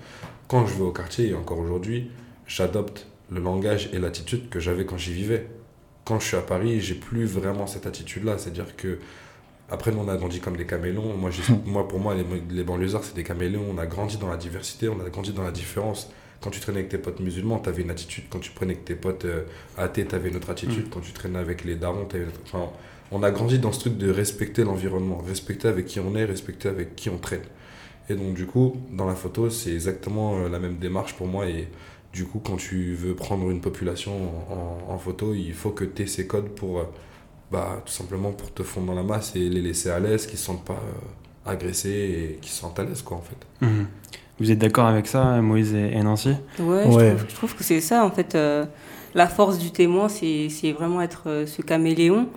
Quand 0.47 0.65
je 0.65 0.75
vais 0.75 0.83
au 0.83 0.91
quartier 0.93 1.27
et 1.27 1.33
encore 1.33 1.59
aujourd'hui, 1.59 2.09
j'adopte 2.47 3.07
le 3.29 3.41
langage 3.41 3.89
et 3.91 3.99
l'attitude 3.99 4.47
que 4.49 4.59
j'avais 4.61 4.85
quand 4.85 4.97
j'y 4.97 5.13
vivais. 5.13 5.47
Quand 6.05 6.19
je 6.19 6.27
suis 6.27 6.37
à 6.37 6.41
Paris, 6.41 6.81
j'ai 6.81 6.95
plus 6.95 7.25
vraiment 7.25 7.67
cette 7.67 7.85
attitude-là, 7.85 8.37
c'est-à-dire 8.37 8.75
que 8.75 8.99
après 9.69 9.91
nous 9.91 9.99
on 9.99 10.09
a 10.09 10.17
grandi 10.17 10.39
comme 10.39 10.57
des 10.57 10.65
caméléons. 10.65 11.15
Moi, 11.15 11.29
moi 11.65 11.87
pour 11.87 11.99
moi 11.99 12.15
les, 12.15 12.25
les 12.49 12.63
banlieusards 12.63 13.03
c'est 13.03 13.15
des 13.15 13.23
caméléons. 13.23 13.65
On 13.69 13.77
a 13.77 13.85
grandi 13.85 14.17
dans 14.17 14.29
la 14.29 14.37
diversité, 14.37 14.89
on 14.89 14.99
a 14.99 15.09
grandi 15.09 15.31
dans 15.31 15.43
la 15.43 15.51
différence. 15.51 16.09
Quand 16.41 16.49
tu 16.49 16.59
traînais 16.59 16.79
avec 16.79 16.89
tes 16.89 16.97
potes 16.97 17.19
musulmans, 17.19 17.59
t'avais 17.59 17.83
une 17.83 17.91
attitude. 17.91 18.23
Quand 18.29 18.39
tu 18.39 18.51
prenais 18.51 18.73
avec 18.73 18.83
tes 18.83 18.95
potes 18.95 19.25
euh, 19.25 19.43
athées, 19.77 20.05
t'avais 20.05 20.29
une 20.29 20.35
autre 20.37 20.49
attitude. 20.49 20.89
Quand 20.89 20.99
tu 20.99 21.11
traînais 21.11 21.37
avec 21.37 21.63
les 21.63 21.75
darons, 21.75 22.05
t'avais 22.05 22.23
une 22.23 22.29
autre... 22.29 22.39
Enfin, 22.45 22.71
on 23.11 23.21
a 23.21 23.29
grandi 23.29 23.59
dans 23.59 23.71
ce 23.71 23.81
truc 23.81 23.97
de 23.97 24.09
respecter 24.09 24.63
l'environnement, 24.63 25.17
respecter 25.19 25.67
avec 25.67 25.85
qui 25.85 25.99
on 25.99 26.15
est, 26.15 26.25
respecter 26.25 26.67
avec 26.67 26.95
qui 26.95 27.09
on 27.09 27.17
traîne. 27.17 27.43
Et 28.09 28.15
donc 28.15 28.33
du 28.33 28.47
coup, 28.47 28.75
dans 28.91 29.05
la 29.05 29.13
photo, 29.13 29.51
c'est 29.51 29.71
exactement 29.71 30.39
euh, 30.39 30.49
la 30.49 30.57
même 30.57 30.77
démarche 30.77 31.13
pour 31.13 31.27
moi. 31.27 31.45
Et 31.45 31.67
du 32.13 32.25
coup, 32.25 32.39
quand 32.39 32.57
tu 32.57 32.93
veux 32.93 33.15
prendre 33.15 33.49
une 33.49 33.61
population 33.61 34.11
en, 34.13 34.89
en- 34.91 34.93
en 34.93 34.97
photo, 34.97 35.33
il 35.33 35.53
faut 35.53 35.71
que 35.71 35.85
tu 35.85 36.03
aies 36.03 36.07
ces 36.07 36.27
codes 36.27 36.49
pour, 36.49 36.79
euh, 36.79 36.83
bah, 37.51 37.81
tout 37.85 37.91
simplement 37.93 38.31
pour 38.31 38.53
te 38.53 38.63
fondre 38.63 38.87
dans 38.87 38.95
la 38.95 39.03
masse 39.03 39.35
et 39.35 39.49
les 39.49 39.61
laisser 39.61 39.89
à 39.89 39.99
l'aise, 39.99 40.25
qu'ils 40.25 40.35
ne 40.35 40.39
se 40.39 40.45
sentent 40.45 40.65
pas 40.65 40.73
euh, 40.73 41.51
agressés 41.51 41.89
et 41.89 42.39
qu'ils 42.41 42.51
se 42.51 42.59
sentent 42.61 42.79
à 42.79 42.83
l'aise, 42.83 43.01
quoi, 43.01 43.17
en 43.17 43.21
fait. 43.21 43.65
Mhm. 43.65 43.87
Vous 44.39 44.51
êtes 44.51 44.57
d'accord 44.59 44.87
avec 44.87 45.07
ça, 45.07 45.41
Moïse 45.41 45.73
et, 45.73 45.91
et 45.93 46.01
Nancy? 46.03 46.33
Ouais, 46.59 46.85
Ouais. 46.87 47.11
Je, 47.11 47.15
trouve, 47.15 47.29
je 47.29 47.35
trouve 47.35 47.55
que 47.55 47.63
c'est 47.63 47.81
ça, 47.81 48.03
en 48.05 48.11
fait. 48.11 48.35
euh, 48.35 48.65
la 49.13 49.27
force 49.27 49.57
du 49.57 49.71
témoin, 49.71 50.07
c'est 50.09 50.47
c'est 50.49 50.71
vraiment 50.71 51.01
être 51.01 51.23
euh, 51.27 51.45
ce 51.45 51.61
caméléon. 51.61 52.27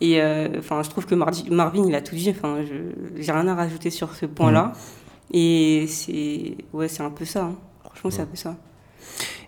Et 0.00 0.20
euh, 0.22 0.48
enfin, 0.58 0.82
je 0.82 0.90
trouve 0.90 1.06
que 1.06 1.14
Marvin, 1.14 1.84
il 1.86 1.94
a 1.94 2.00
tout 2.02 2.14
dit. 2.16 2.30
Enfin, 2.30 2.58
je 2.64 2.74
j'ai 3.22 3.30
rien 3.32 3.46
à 3.46 3.54
rajouter 3.54 3.90
sur 3.90 4.14
ce 4.14 4.26
point-là. 4.26 4.72
Et 5.32 5.86
c'est 5.88 6.56
ouais, 6.72 6.88
c'est 6.88 7.02
un 7.02 7.10
peu 7.10 7.24
ça. 7.24 7.44
hein. 7.44 7.56
Franchement, 7.84 8.10
c'est 8.10 8.22
un 8.22 8.26
peu 8.26 8.36
ça. 8.36 8.56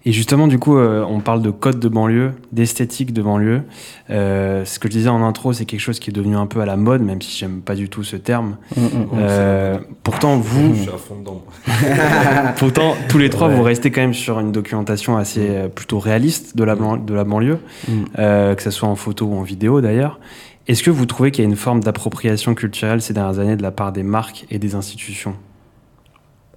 Et 0.09 0.13
justement, 0.13 0.47
du 0.47 0.61
coup, 0.61 0.77
euh, 0.79 1.05
on 1.09 1.19
parle 1.19 1.43
de 1.43 1.51
code 1.51 1.81
de 1.81 1.89
banlieue, 1.89 2.31
d'esthétique 2.53 3.13
de 3.13 3.23
banlieue. 3.23 3.63
Euh, 4.11 4.65
ce 4.65 4.79
que 4.79 4.87
je 4.87 4.93
disais 4.93 5.09
en 5.09 5.21
intro, 5.25 5.53
c'est 5.53 5.65
quelque 5.65 5.81
chose 5.81 5.99
qui 5.99 6.11
est 6.11 6.13
devenu 6.13 6.37
un 6.37 6.47
peu 6.47 6.61
à 6.61 6.65
la 6.67 6.77
mode, 6.77 7.03
même 7.03 7.21
si 7.21 7.37
j'aime 7.37 7.61
pas 7.61 7.75
du 7.75 7.89
tout 7.89 8.05
ce 8.05 8.15
terme. 8.15 8.57
Mm, 8.77 8.81
mm, 8.83 9.09
Euh, 9.19 9.79
pourtant, 10.05 10.37
vous, 10.37 10.75
Je 10.75 10.81
suis 10.83 10.91
à 10.91 10.97
fond 10.97 11.17
dedans. 11.19 11.43
pourtant, 12.57 12.95
tous 13.09 13.19
les 13.19 13.31
trois, 13.31 13.49
Ouais. 13.49 13.57
vous 13.57 13.63
restez 13.65 13.91
quand 13.91 14.01
même 14.01 14.15
sur 14.15 14.39
une 14.39 14.53
documentation 14.53 15.17
assez 15.17 15.69
plutôt 15.75 15.99
réaliste 15.99 16.57
de 16.57 16.63
la, 16.63 16.77
ban- 16.77 16.99
de 16.99 17.15
la 17.15 17.25
banlieue, 17.25 17.59
Mm. 17.89 17.93
euh, 18.21 18.55
que 18.55 18.63
ce 18.63 18.71
soit 18.71 18.89
en 18.89 18.95
photo 18.97 19.27
ou 19.27 19.35
en 19.35 19.43
vidéo 19.43 19.81
d'ailleurs. 19.81 20.21
Est-ce 20.69 20.83
que 20.85 20.91
vous 20.91 21.07
trouvez 21.07 21.31
qu'il 21.33 21.45
y 21.45 21.47
a 21.47 21.51
une 21.51 21.57
forme 21.57 21.81
d'appropriation 21.81 22.55
culturelle 22.55 23.01
ces 23.01 23.13
dernières 23.13 23.39
années 23.41 23.57
de 23.57 23.63
la 23.63 23.71
part 23.73 23.91
des 23.93 24.03
marques 24.05 24.47
et 24.51 24.59
des 24.59 24.75
institutions? 24.77 25.35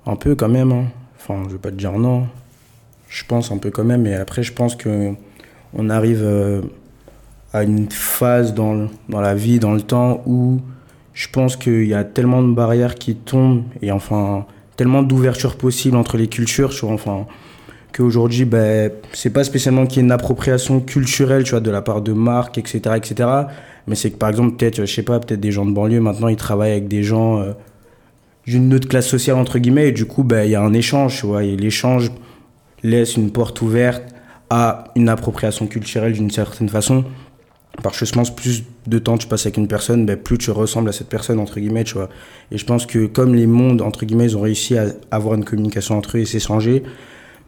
Un 0.06 0.16
peu 0.16 0.36
quand 0.36 0.50
même. 0.50 0.72
hein. 0.72 0.86
Enfin, 1.18 1.44
je 1.48 1.54
vais 1.54 1.60
pas 1.60 1.70
te 1.72 1.76
dire 1.76 1.92
non. 1.94 2.28
Je 3.10 3.24
pense 3.26 3.52
un 3.52 3.58
peu 3.58 3.72
quand 3.72 3.84
même. 3.84 4.04
Mais 4.04 4.16
après, 4.16 4.44
je 4.44 4.54
pense 4.54 4.76
que 4.76 5.14
on 5.74 5.90
arrive 5.90 6.22
euh, 6.24 6.62
à 7.54 7.64
une 7.64 7.90
phase 7.90 8.54
dans, 8.54 8.88
dans 9.10 9.22
la 9.22 9.36
vie, 9.36 9.60
dans 9.60 9.74
le 9.74 9.82
temps, 9.82 10.22
où 10.26 10.60
je 11.14 11.28
pense 11.28 11.58
qu'il 11.58 11.86
y 11.86 11.94
a 11.94 12.04
tellement 12.04 12.42
de 12.42 12.54
barrières 12.54 12.96
qui 12.96 13.16
tombent 13.16 13.64
et 13.82 13.92
enfin 13.92 14.46
tellement 14.78 15.04
d'ouverture 15.04 15.58
possible 15.58 15.98
entre 15.98 16.18
les 16.18 16.28
cultures. 16.28 16.70
Tu 16.70 16.86
vois, 16.86 16.94
enfin, 16.94 17.26
qu'aujourd'hui, 17.94 18.46
ben, 18.46 18.92
c'est 19.12 19.32
pas 19.32 19.44
spécialement 19.44 19.86
qu'il 19.86 19.98
y 19.98 20.00
ait 20.00 20.06
une 20.06 20.12
appropriation 20.12 20.80
culturelle, 20.80 21.44
tu 21.44 21.52
vois, 21.52 21.60
de 21.60 21.72
la 21.72 21.82
part 21.82 22.02
de 22.02 22.14
marques, 22.14 22.58
etc., 22.58 22.96
etc. 22.96 23.30
Mais 23.88 23.96
c'est 23.96 24.12
que 24.12 24.18
par 24.18 24.30
exemple, 24.30 24.56
peut-être, 24.56 24.86
je 24.86 24.94
sais 24.94 25.04
pas, 25.04 25.20
peut-être 25.20 25.40
des 25.42 25.52
gens 25.52 25.66
de 25.66 25.72
banlieue 25.72 26.00
maintenant, 26.00 26.30
ils 26.30 26.38
travaillent 26.38 26.72
avec 26.72 26.88
des 26.88 27.04
gens. 27.04 27.40
euh, 27.40 27.54
d'une 28.50 28.74
autre 28.74 28.88
classe 28.88 29.08
sociale 29.08 29.38
entre 29.38 29.60
guillemets 29.60 29.90
et 29.90 29.92
du 29.92 30.06
coup 30.06 30.24
ben, 30.24 30.44
il 30.44 30.52
y 30.52 30.56
a 30.56 30.62
un 30.62 30.74
échange 30.74 31.20
tu 31.20 31.28
vois 31.28 31.44
et 31.44 31.56
l'échange 31.56 32.12
laisse 32.84 33.18
une 33.18 33.32
porte 33.32 33.62
ouverte 33.62 34.04
à 34.50 34.86
une 34.96 35.10
appropriation 35.10 35.68
culturelle 35.68 36.14
d'une 36.14 36.32
certaine 36.32 36.70
façon. 36.70 37.06
Parce 37.84 38.00
que 38.00 38.06
je 38.06 38.12
pense 38.12 38.36
plus 38.36 38.64
de 38.88 39.00
temps 39.00 39.18
tu 39.18 39.28
passes 39.28 39.46
avec 39.46 39.58
une 39.58 39.68
personne 39.68 40.06
ben, 40.06 40.18
plus 40.18 40.38
tu 40.38 40.52
ressembles 40.52 40.90
à 40.90 40.92
cette 40.92 41.08
personne 41.08 41.40
entre 41.40 41.60
guillemets 41.60 41.84
tu 41.84 41.94
vois. 41.94 42.10
Et 42.52 42.58
je 42.58 42.66
pense 42.66 42.86
que 42.86 43.06
comme 43.06 43.36
les 43.36 43.48
mondes 43.48 43.82
entre 43.82 44.06
guillemets 44.06 44.26
ils 44.26 44.38
ont 44.38 44.42
réussi 44.42 44.78
à 44.78 44.88
avoir 45.12 45.36
une 45.36 45.46
communication 45.46 45.98
entre 45.98 46.18
eux 46.18 46.22
et 46.22 46.26
s'échanger 46.26 46.84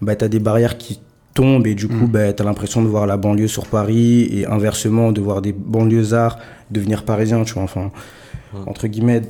ben, 0.01 0.15
tu 0.15 0.23
as 0.23 0.29
des 0.29 0.39
barrières 0.39 0.77
qui 0.77 0.99
tombent 1.33 1.67
et 1.67 1.75
du 1.75 1.87
coup 1.87 2.07
ben, 2.07 2.33
tu 2.33 2.41
as 2.41 2.45
l'impression 2.45 2.81
de 2.81 2.87
voir 2.87 3.07
la 3.07 3.17
banlieue 3.17 3.47
sur 3.47 3.65
Paris 3.65 4.29
et 4.31 4.45
inversement 4.45 5.11
de 5.11 5.19
voir 5.19 5.41
des 5.41 5.53
banlieusards 5.53 6.37
devenir 6.69 7.03
parisiens 7.03 7.43
tu 7.43 7.55
vois 7.55 7.63
enfin 7.63 7.91
entre 8.67 8.87
guillemets 8.87 9.21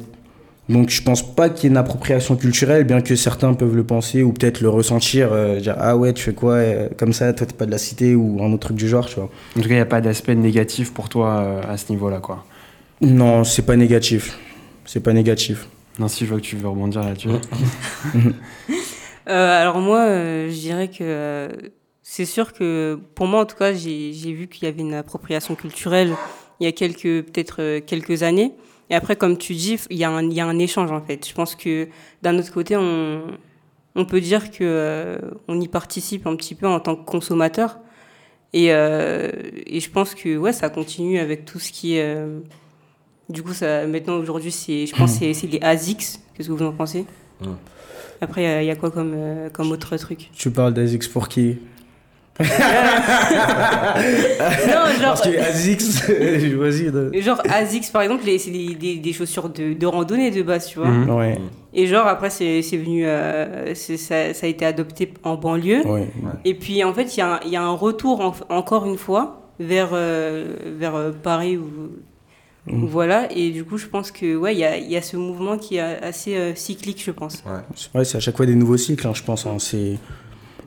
donc 0.72 0.90
je 0.90 1.02
pense 1.04 1.36
pas 1.36 1.50
qu'il 1.50 1.64
y 1.64 1.68
ait 1.68 1.70
une 1.70 1.78
appropriation 1.78 2.36
culturelle, 2.36 2.84
bien 2.86 3.02
que 3.02 3.16
certains 3.16 3.54
peuvent 3.54 3.76
le 3.76 3.84
penser 3.84 4.24
ou 4.24 4.32
peut-être 4.32 4.62
le 4.62 4.70
ressentir, 4.70 5.30
euh, 5.32 5.60
dire 5.60 5.76
ah 5.78 5.98
ouais 5.98 6.14
tu 6.14 6.24
fais 6.24 6.34
quoi 6.34 6.54
euh, 6.54 6.90
comme 6.98 7.14
ça, 7.14 7.34
toi 7.34 7.46
t'es 7.46 7.56
pas 7.56 7.66
de 7.66 7.72
la 7.72 7.78
cité 7.78 8.16
ou 8.16 8.42
un 8.42 8.52
autre 8.52 8.68
truc 8.68 8.78
du 8.78 8.88
genre, 8.88 9.08
tu 9.08 9.16
vois. 9.16 9.30
En 9.58 9.62
tout 9.62 9.68
cas, 9.68 9.74
il 9.74 9.78
n'y 9.78 9.80
a 9.80 9.86
pas 9.86 10.02
d'aspect 10.02 10.36
négatif 10.36 10.94
pour 10.94 11.10
toi 11.10 11.40
euh, 11.40 11.62
à 11.68 11.78
ce 11.78 11.92
niveau-là, 11.92 12.20
quoi. 12.20 12.46
Non, 13.02 13.44
c'est 13.44 13.66
pas 13.66 13.76
négatif, 13.76 14.38
c'est 14.86 15.02
pas 15.02 15.14
négatif. 15.14 15.68
Nancy, 16.00 16.26
je 16.26 16.30
vois 16.30 16.40
que 16.40 16.46
tu 16.46 16.56
veux 16.56 16.68
rebondir 16.68 17.04
là-dessus. 17.04 17.30
Euh, 19.30 19.62
alors 19.62 19.78
moi, 19.78 20.00
euh, 20.00 20.50
je 20.50 20.60
dirais 20.60 20.88
que 20.88 21.48
c'est 22.02 22.26
sûr 22.26 22.54
que 22.54 23.00
pour 23.14 23.28
moi, 23.28 23.42
en 23.42 23.46
tout 23.46 23.56
cas, 23.56 23.72
j'ai 23.72 24.34
vu 24.34 24.48
qu'il 24.48 24.64
y 24.64 24.68
avait 24.68 24.82
une 24.82 24.96
appropriation 24.96 25.54
culturelle 25.54 26.16
il 26.60 26.66
y 26.66 26.68
a 26.68 26.72
quelques 26.72 27.28
peut-être 27.28 27.80
quelques 27.82 28.24
années. 28.24 28.52
Et 28.92 28.96
après, 28.96 29.16
comme 29.16 29.38
tu 29.38 29.54
dis, 29.56 29.80
il 29.90 29.98
y 29.98 30.04
a 30.04 30.10
un, 30.12 30.22
il 30.24 30.34
y 30.34 30.42
a 30.42 30.46
un 30.46 30.60
échange 30.60 30.92
en 30.92 31.02
fait. 31.02 31.26
Je 31.28 31.34
pense 31.34 31.56
que 31.56 31.88
d'un 32.22 32.38
autre 32.38 32.52
côté, 32.52 32.76
on, 32.78 33.22
on 33.96 34.06
peut 34.06 34.22
dire 34.22 34.52
que 34.52 34.58
euh, 34.62 35.18
on 35.48 35.60
y 35.60 35.68
participe 35.68 36.28
un 36.28 36.36
petit 36.36 36.54
peu 36.56 36.68
en 36.68 36.80
tant 36.80 36.96
que 36.98 37.06
consommateur. 37.06 37.80
Et, 38.54 38.74
euh, 38.74 39.32
et 39.66 39.80
je 39.80 39.90
pense 39.90 40.14
que 40.14 40.38
ouais, 40.38 40.52
ça 40.52 40.70
continue 40.70 41.18
avec 41.20 41.46
tout 41.46 41.58
ce 41.58 41.72
qui 41.72 41.96
est. 41.96 42.04
euh, 42.04 42.40
du 43.30 43.42
coup, 43.44 43.54
ça, 43.54 43.88
maintenant 43.88 44.18
aujourd'hui, 44.18 44.52
c'est, 44.52 44.86
je 44.86 44.94
pense, 44.94 45.18
que 45.18 45.32
c'est 45.34 45.48
les 45.48 45.60
ASICS. 45.62 46.20
Qu'est-ce 46.36 46.50
que 46.50 46.54
vous 46.54 46.66
en 46.66 46.74
pensez? 46.74 47.06
Après, 48.20 48.42
il 48.42 48.44
y 48.44 48.48
a- 48.48 48.62
il 48.62 48.68
y, 48.68 48.72
a 48.72 48.76
quoi 48.76 48.92
comme, 48.92 49.14
euh, 49.16 49.50
comme 49.50 49.72
autre 49.72 49.96
truc? 49.98 50.30
Tu 50.36 50.52
parles 50.52 50.74
d'Azix 50.74 51.08
pour 51.08 51.30
qui? 51.30 51.60
Non, 52.40 52.46
genre, 55.00 55.02
Parce 55.02 55.22
que 55.22 55.38
Azix, 55.40 56.02
vas-y. 56.58 56.92
de- 56.92 57.12
genre 57.22 57.42
ASICS, 57.50 57.90
par 57.92 58.02
exemple, 58.04 58.24
c'est 58.38 58.52
des, 58.52 58.76
des, 58.76 58.96
des 58.98 59.14
chaussures 59.14 59.50
de, 59.50 59.74
de 59.74 59.86
randonnée 59.86 60.32
de 60.32 60.42
base, 60.42 60.68
tu 60.68 60.80
vois. 60.80 60.88
Mhm. 60.88 61.10
Ouais, 61.10 61.38
Et 61.74 61.88
genre, 61.88 62.08
après, 62.08 62.30
c'est 62.30 62.62
c'est 62.62 62.78
venu. 62.78 63.06
euh, 63.06 63.74
ça, 63.76 64.34
ça 64.34 64.46
a 64.46 64.50
été 64.50 64.66
adopté 64.66 65.12
en 65.24 65.36
banlieue. 65.36 65.86
ouais. 65.86 66.08
Et 66.46 66.54
puis, 66.56 66.84
en 66.84 66.94
fait, 66.94 67.16
il 67.16 67.20
y, 67.20 67.22
a 67.22 67.36
un- 67.36 67.40
il 67.46 67.52
y 67.52 67.56
a 67.56 67.62
un 67.64 67.74
retour, 67.76 68.22
en- 68.22 68.34
encore 68.56 68.86
une 68.86 68.98
fois, 68.98 69.52
vers, 69.60 69.90
euh, 69.94 70.54
vers 70.80 70.96
euh, 70.96 71.12
Paris. 71.12 71.58
Ou, 71.58 71.68
Mhm. 72.68 72.86
Voilà. 72.86 73.28
Et 73.36 73.50
du 73.50 73.64
coup, 73.66 73.80
je 73.80 73.88
pense 73.88 74.12
que, 74.12 74.36
ouais, 74.36 74.54
il 74.54 74.60
y 74.60 74.64
a, 74.64 74.78
il 74.78 74.88
y 74.88 74.96
a 74.96 75.02
ce 75.02 75.18
mouvement 75.18 75.58
qui 75.58 75.78
est 75.78 75.80
assez 75.82 76.36
euh, 76.38 76.54
cyclique, 76.54 77.02
je 77.04 77.10
pense. 77.10 77.42
Ouais. 77.44 77.60
C'est 77.76 77.92
vrai, 77.92 78.06
c'est 78.06 78.18
à 78.18 78.20
chaque 78.20 78.38
fois 78.38 78.46
des 78.46 78.54
nouveaux 78.54 78.78
cycles, 78.78 79.08
hein, 79.08 79.14
je 79.16 79.24
pense. 79.24 79.48
hein. 79.48 79.56
C'est... 79.58 79.98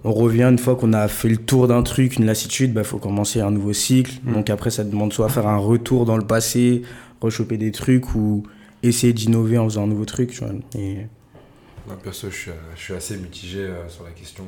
On 0.06 0.12
revient 0.12 0.42
une 0.44 0.58
fois 0.58 0.76
qu'on 0.76 0.92
a 0.92 1.08
fait 1.08 1.30
le 1.30 1.38
tour 1.38 1.66
d'un 1.66 1.82
truc, 1.82 2.16
une 2.16 2.26
lassitude, 2.26 2.74
il 2.76 2.84
faut 2.84 2.98
commencer 2.98 3.40
un 3.40 3.50
nouveau 3.50 3.72
cycle. 3.72 4.12
Mm. 4.22 4.34
Donc 4.34 4.50
après, 4.50 4.70
ça 4.70 4.84
demande 4.84 5.12
soit 5.14 5.30
faire 5.30 5.46
un 5.46 5.56
retour 5.56 6.04
dans 6.04 6.18
le 6.18 6.26
passé, 6.26 6.82
rechoper 7.22 7.56
des 7.56 7.72
trucs 7.72 8.14
ou 8.14 8.42
essayer 8.82 9.14
d'innover 9.14 9.56
en 9.56 9.64
faisant 9.64 9.84
un 9.84 9.86
nouveau 9.86 10.04
truc. 10.04 10.30
Tu 10.30 10.40
vois. 10.40 10.52
Et... 10.76 11.06
Moi, 11.86 11.96
perso, 12.02 12.28
je 12.30 12.36
suis, 12.36 12.50
je 12.76 12.80
suis 12.82 12.94
assez 12.94 13.16
mitigé 13.16 13.60
euh, 13.60 13.88
sur 13.88 14.04
la 14.04 14.10
question. 14.10 14.44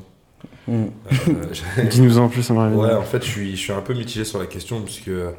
Mm. 0.69 0.85
Euh, 1.29 1.85
Dis-nous 1.91 2.19
en 2.19 2.29
plus, 2.29 2.51
va 2.51 2.69
Ouais, 2.69 2.93
en 2.93 3.03
fait, 3.03 3.25
je 3.25 3.31
suis, 3.31 3.51
je 3.57 3.61
suis 3.61 3.73
un 3.73 3.81
peu 3.81 3.95
mitigé 3.95 4.27
sur 4.27 4.39
la 4.39 4.47
question 4.47 4.83
parce 4.83 4.99
que, 4.99 5.31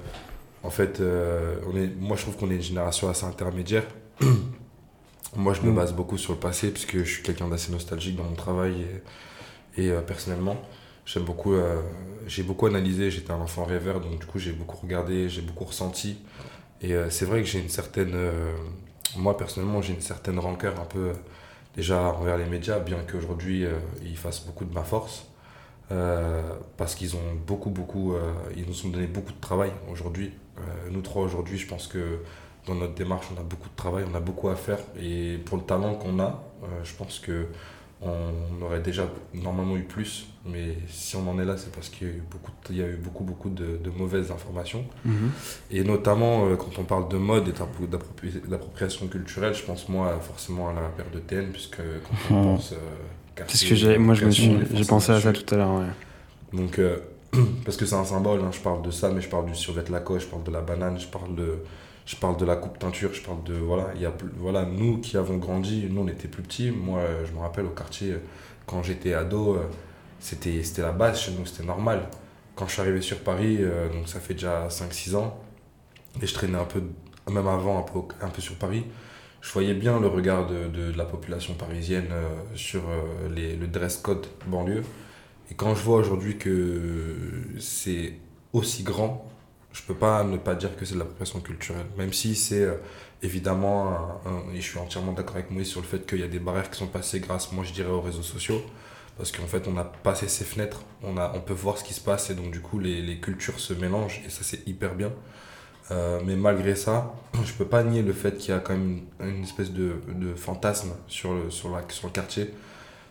en 0.64 0.72
fait, 0.72 1.00
euh, 1.00 1.58
on 1.72 1.78
est, 1.78 1.92
moi, 2.00 2.18
je 2.18 2.24
trouve 2.24 2.38
qu'on 2.38 2.50
est 2.50 2.56
une 2.56 2.62
génération 2.62 3.08
assez 3.08 3.26
intermédiaire. 3.26 3.84
moi, 5.36 5.54
je 5.54 5.62
me 5.62 5.72
Mm. 5.72 5.76
base 5.76 5.94
beaucoup 5.94 6.18
sur 6.18 6.34
le 6.34 6.40
passé 6.40 6.72
parce 6.72 6.86
que 6.86 7.04
je 7.04 7.12
suis 7.12 7.22
quelqu'un 7.24 7.48
d'assez 7.48 7.72
nostalgique 7.72 8.16
dans 8.16 8.24
mon 8.24 8.36
travail 8.36 8.74
et, 8.82 9.02
et, 9.78 9.92
euh, 9.92 10.02
personnellement, 10.02 10.58
j'aime 11.06 11.24
beaucoup, 11.24 11.54
euh, 11.54 11.82
j'ai 12.28 12.44
beaucoup 12.44 12.66
analysé. 12.66 13.12
J'étais 13.12 13.32
un 13.32 13.40
enfant 13.40 13.64
rêveur, 13.64 14.02
donc 14.02 14.20
du 14.20 14.26
coup, 14.26 14.40
j'ai 14.40 14.52
beaucoup 14.52 14.78
regardé, 14.78 15.30
j'ai 15.30 15.42
beaucoup 15.42 15.66
ressenti. 15.66 16.18
Et 16.82 16.94
euh, 16.94 17.10
c'est 17.10 17.26
vrai 17.26 17.42
que 17.42 17.48
j'ai 17.48 17.60
une 17.60 17.70
certaine, 17.70 18.16
moi 19.16 19.38
personnellement, 19.38 19.82
j'ai 19.82 19.94
une 19.94 20.02
certaine 20.02 20.40
rancœur 20.40 20.80
un 20.80 20.86
peu 20.86 21.12
déjà 21.76 22.14
envers 22.14 22.38
les 22.38 22.46
médias, 22.46 22.80
bien 22.80 22.98
qu'aujourd'hui 23.10 23.66
ils 24.04 24.18
fassent 24.18 24.46
beaucoup 24.46 24.66
de 24.66 24.74
ma 24.74 24.84
force. 24.84 25.28
Parce 25.90 26.96
qu'ils 26.96 27.16
ont 27.16 27.34
beaucoup, 27.46 27.70
beaucoup, 27.70 28.16
ils 28.56 28.66
nous 28.68 28.86
ont 28.86 28.90
donné 28.90 29.08
beaucoup 29.08 29.32
de 29.32 29.40
travail 29.40 29.72
aujourd'hui. 29.92 30.34
Nous 30.92 31.02
trois 31.02 31.24
aujourd'hui, 31.24 31.58
je 31.58 31.68
pense 31.68 31.88
que 31.88 32.20
dans 32.68 32.76
notre 32.76 32.94
démarche, 32.96 33.28
on 33.36 33.40
a 33.40 33.44
beaucoup 33.44 33.70
de 33.70 33.76
travail, 33.76 34.06
on 34.12 34.16
a 34.16 34.20
beaucoup 34.20 34.50
à 34.50 34.56
faire. 34.56 34.80
Et 35.00 35.38
pour 35.46 35.58
le 35.58 35.64
talent 35.64 35.96
qu'on 35.96 36.20
a, 36.20 36.44
je 36.84 36.94
pense 36.94 37.20
que 37.20 37.48
on 38.02 38.64
aurait 38.66 38.80
déjà 38.82 39.08
normalement 39.34 39.76
eu 39.78 39.84
plus. 39.84 40.28
Mais 40.46 40.78
si 40.88 41.16
on 41.16 41.30
en 41.30 41.40
est 41.40 41.46
là, 41.46 41.58
c'est 41.58 41.72
parce 41.74 41.90
qu'il 41.90 42.08
y 42.08 42.10
a 42.12 42.14
eu 42.14 42.24
beaucoup, 42.32 42.52
de- 42.52 42.74
il 42.74 42.78
y 42.78 42.84
a 42.84 42.88
eu 42.88 42.96
beaucoup, 42.96 43.24
beaucoup 43.24 43.50
de, 43.50 43.78
de 43.84 43.90
mauvaises 43.90 44.32
informations. 44.32 44.86
Mhm. 45.04 45.32
Et 45.72 45.84
notamment, 45.84 46.46
euh, 46.48 46.56
quand 46.56 46.80
on 46.80 46.84
parle 46.84 47.10
de 47.10 47.18
mode 47.18 47.48
et 47.50 47.52
d'appro- 47.52 47.88
d'appropri- 47.88 48.48
d'appropriation 48.48 49.08
culturelle, 49.08 49.54
je 49.54 49.64
pense 49.64 49.90
moi 49.90 50.18
forcément 50.22 50.70
à 50.70 50.74
la 50.74 50.82
paire 50.90 51.10
de 51.14 51.20
TN, 51.20 51.52
puisque 51.52 51.78
quand 51.78 52.34
on 52.36 52.40
Mhm. 52.40 52.44
pense. 52.58 52.72
euh, 52.74 52.76
C'est 52.76 53.58
ce 53.58 53.66
quartier, 53.66 53.70
que 53.70 53.76
j'ai, 53.76 53.98
moi, 53.98 54.16
j'ai 54.16 54.86
pensé 54.86 55.12
à 55.12 55.20
ça 55.22 55.34
tout 55.34 55.54
à 55.54 55.58
l'heure. 55.58 55.74
Ouais. 55.74 55.86
donc, 56.60 56.80
euh, 56.80 56.98
parce 57.66 57.76
que 57.78 57.86
c'est 57.86 57.96
un 57.96 58.06
symbole, 58.06 58.40
hein, 58.42 58.50
je 58.52 58.60
parle 58.60 58.82
de 58.82 58.90
ça, 58.92 59.10
mais 59.12 59.22
je 59.22 59.30
parle 59.30 59.46
du 59.48 59.54
survêt 59.56 59.84
Lacoste, 59.92 60.26
je 60.28 60.32
parle 60.32 60.44
de 60.44 60.52
la 60.52 60.62
banane, 60.62 60.98
je 61.00 61.08
parle 61.08 61.36
de, 61.36 61.56
je 62.08 62.18
parle 62.18 62.38
de 62.38 62.46
la 62.46 62.58
coupe 62.58 62.80
teinture, 62.80 63.14
je 63.14 63.22
parle 63.24 63.44
de. 63.44 63.56
Voilà, 63.56 63.90
il 63.96 64.02
y 64.02 64.08
a, 64.08 64.14
voilà, 64.38 64.66
nous 64.66 65.00
qui 65.00 65.18
avons 65.18 65.38
grandi, 65.38 65.88
nous 65.92 66.02
on 66.04 66.10
était 66.10 66.30
plus 66.30 66.44
petits. 66.44 66.72
Moi, 66.72 67.00
euh, 67.02 67.26
je 67.28 67.34
me 67.34 67.40
rappelle 67.40 67.66
au 67.68 67.72
quartier, 67.72 68.14
euh, 68.14 68.20
quand 68.68 68.84
j'étais 68.84 69.14
ado, 69.14 69.56
euh, 69.58 69.66
c'était 70.22 70.62
la 70.80 70.94
base 70.94 71.22
chez 71.22 71.34
nous, 71.34 71.46
c'était 71.46 71.66
normal. 71.68 72.10
Quand 72.56 72.68
je 72.68 72.74
suis 72.74 72.82
arrivé 72.82 73.02
sur 73.02 73.20
Paris, 73.20 73.60
donc 73.94 74.10
ça 74.10 74.20
fait 74.20 74.34
déjà 74.34 74.68
5-6 74.70 75.16
ans, 75.16 75.40
et 76.22 76.28
je 76.28 76.34
traînais 76.34 76.58
un 76.58 76.66
peu, 76.66 76.82
même 77.32 77.48
avant, 77.48 77.80
un 77.80 77.84
peu, 77.84 78.00
un 78.22 78.30
peu 78.30 78.42
sur 78.42 78.56
Paris, 78.56 78.86
je 79.42 79.52
voyais 79.54 79.76
bien 79.76 80.00
le 80.00 80.08
regard 80.08 80.48
de, 80.48 80.68
de- 80.68 80.92
la 80.98 81.06
population 81.06 81.54
parisienne 81.56 82.08
sur 82.56 82.84
les, 83.36 83.56
le 83.56 83.68
dress 83.68 83.98
code 83.98 84.28
banlieue. 84.48 84.84
Et 85.52 85.56
quand 85.56 85.76
je 85.76 85.84
vois 85.84 86.00
aujourd'hui 86.00 86.38
que 86.40 87.16
c'est 87.60 88.16
aussi 88.54 88.84
grand, 88.84 89.30
je 89.78 89.84
peux 89.84 89.94
pas 89.94 90.24
ne 90.24 90.38
pas 90.38 90.56
dire 90.56 90.76
que 90.76 90.86
c'est 90.86 90.96
de 90.96 91.00
l'appropriation 91.00 91.40
culturelle. 91.40 91.86
Même 91.98 92.14
si 92.14 92.36
c'est 92.36 92.64
euh, 92.64 92.76
évidemment, 93.22 94.22
et 94.54 94.62
je 94.62 94.70
suis 94.70 94.80
entièrement 94.80 95.12
d'accord 95.12 95.36
avec 95.36 95.52
Moïse 95.52 95.68
sur 95.68 95.82
le 95.82 95.88
fait 95.88 96.06
qu'il 96.06 96.20
y 96.20 96.24
a 96.24 96.28
des 96.28 96.40
barrières 96.40 96.70
qui 96.70 96.78
sont 96.78 96.88
passées 96.88 97.20
grâce, 97.20 97.52
moi 97.52 97.64
je 97.64 97.74
dirais, 97.74 97.90
aux 97.90 98.02
réseaux 98.02 98.24
sociaux. 98.24 98.62
Parce 99.18 99.32
qu'en 99.32 99.48
fait, 99.48 99.68
on 99.68 99.78
a 99.78 99.84
passé 99.84 100.28
ces 100.28 100.46
fenêtres, 100.46 100.82
on, 101.04 101.18
a, 101.18 101.32
on 101.36 101.42
peut 101.42 101.54
voir 101.54 101.78
ce 101.78 101.84
qui 101.84 101.94
se 101.94 102.02
passe 102.02 102.30
et 102.30 102.36
donc 102.36 102.52
du 102.52 102.62
coup, 102.62 102.80
les, 102.80 103.02
les 103.02 103.20
cultures 103.20 103.60
se 103.60 103.74
mélangent 103.74 104.22
et 104.26 104.30
ça, 104.30 104.42
c'est 104.44 104.68
hyper 104.68 104.96
bien. 104.96 105.12
Euh, 105.92 106.20
mais 106.26 106.36
malgré 106.36 106.76
ça, 106.76 107.16
je 107.44 107.54
peux 107.54 107.66
pas 107.66 107.84
nier 107.84 108.02
le 108.02 108.14
fait 108.14 108.38
qu'il 108.38 108.54
y 108.54 108.58
a 108.58 108.60
quand 108.60 108.74
même 108.74 109.02
une, 109.22 109.30
une 109.30 109.44
espèce 109.44 109.72
de, 109.72 110.02
de 110.08 110.36
fantasme 110.36 110.92
sur 111.08 111.34
le, 111.34 111.50
sur, 111.50 111.72
la, 111.72 111.84
sur 111.90 112.08
le 112.08 112.14
quartier. 112.14 112.52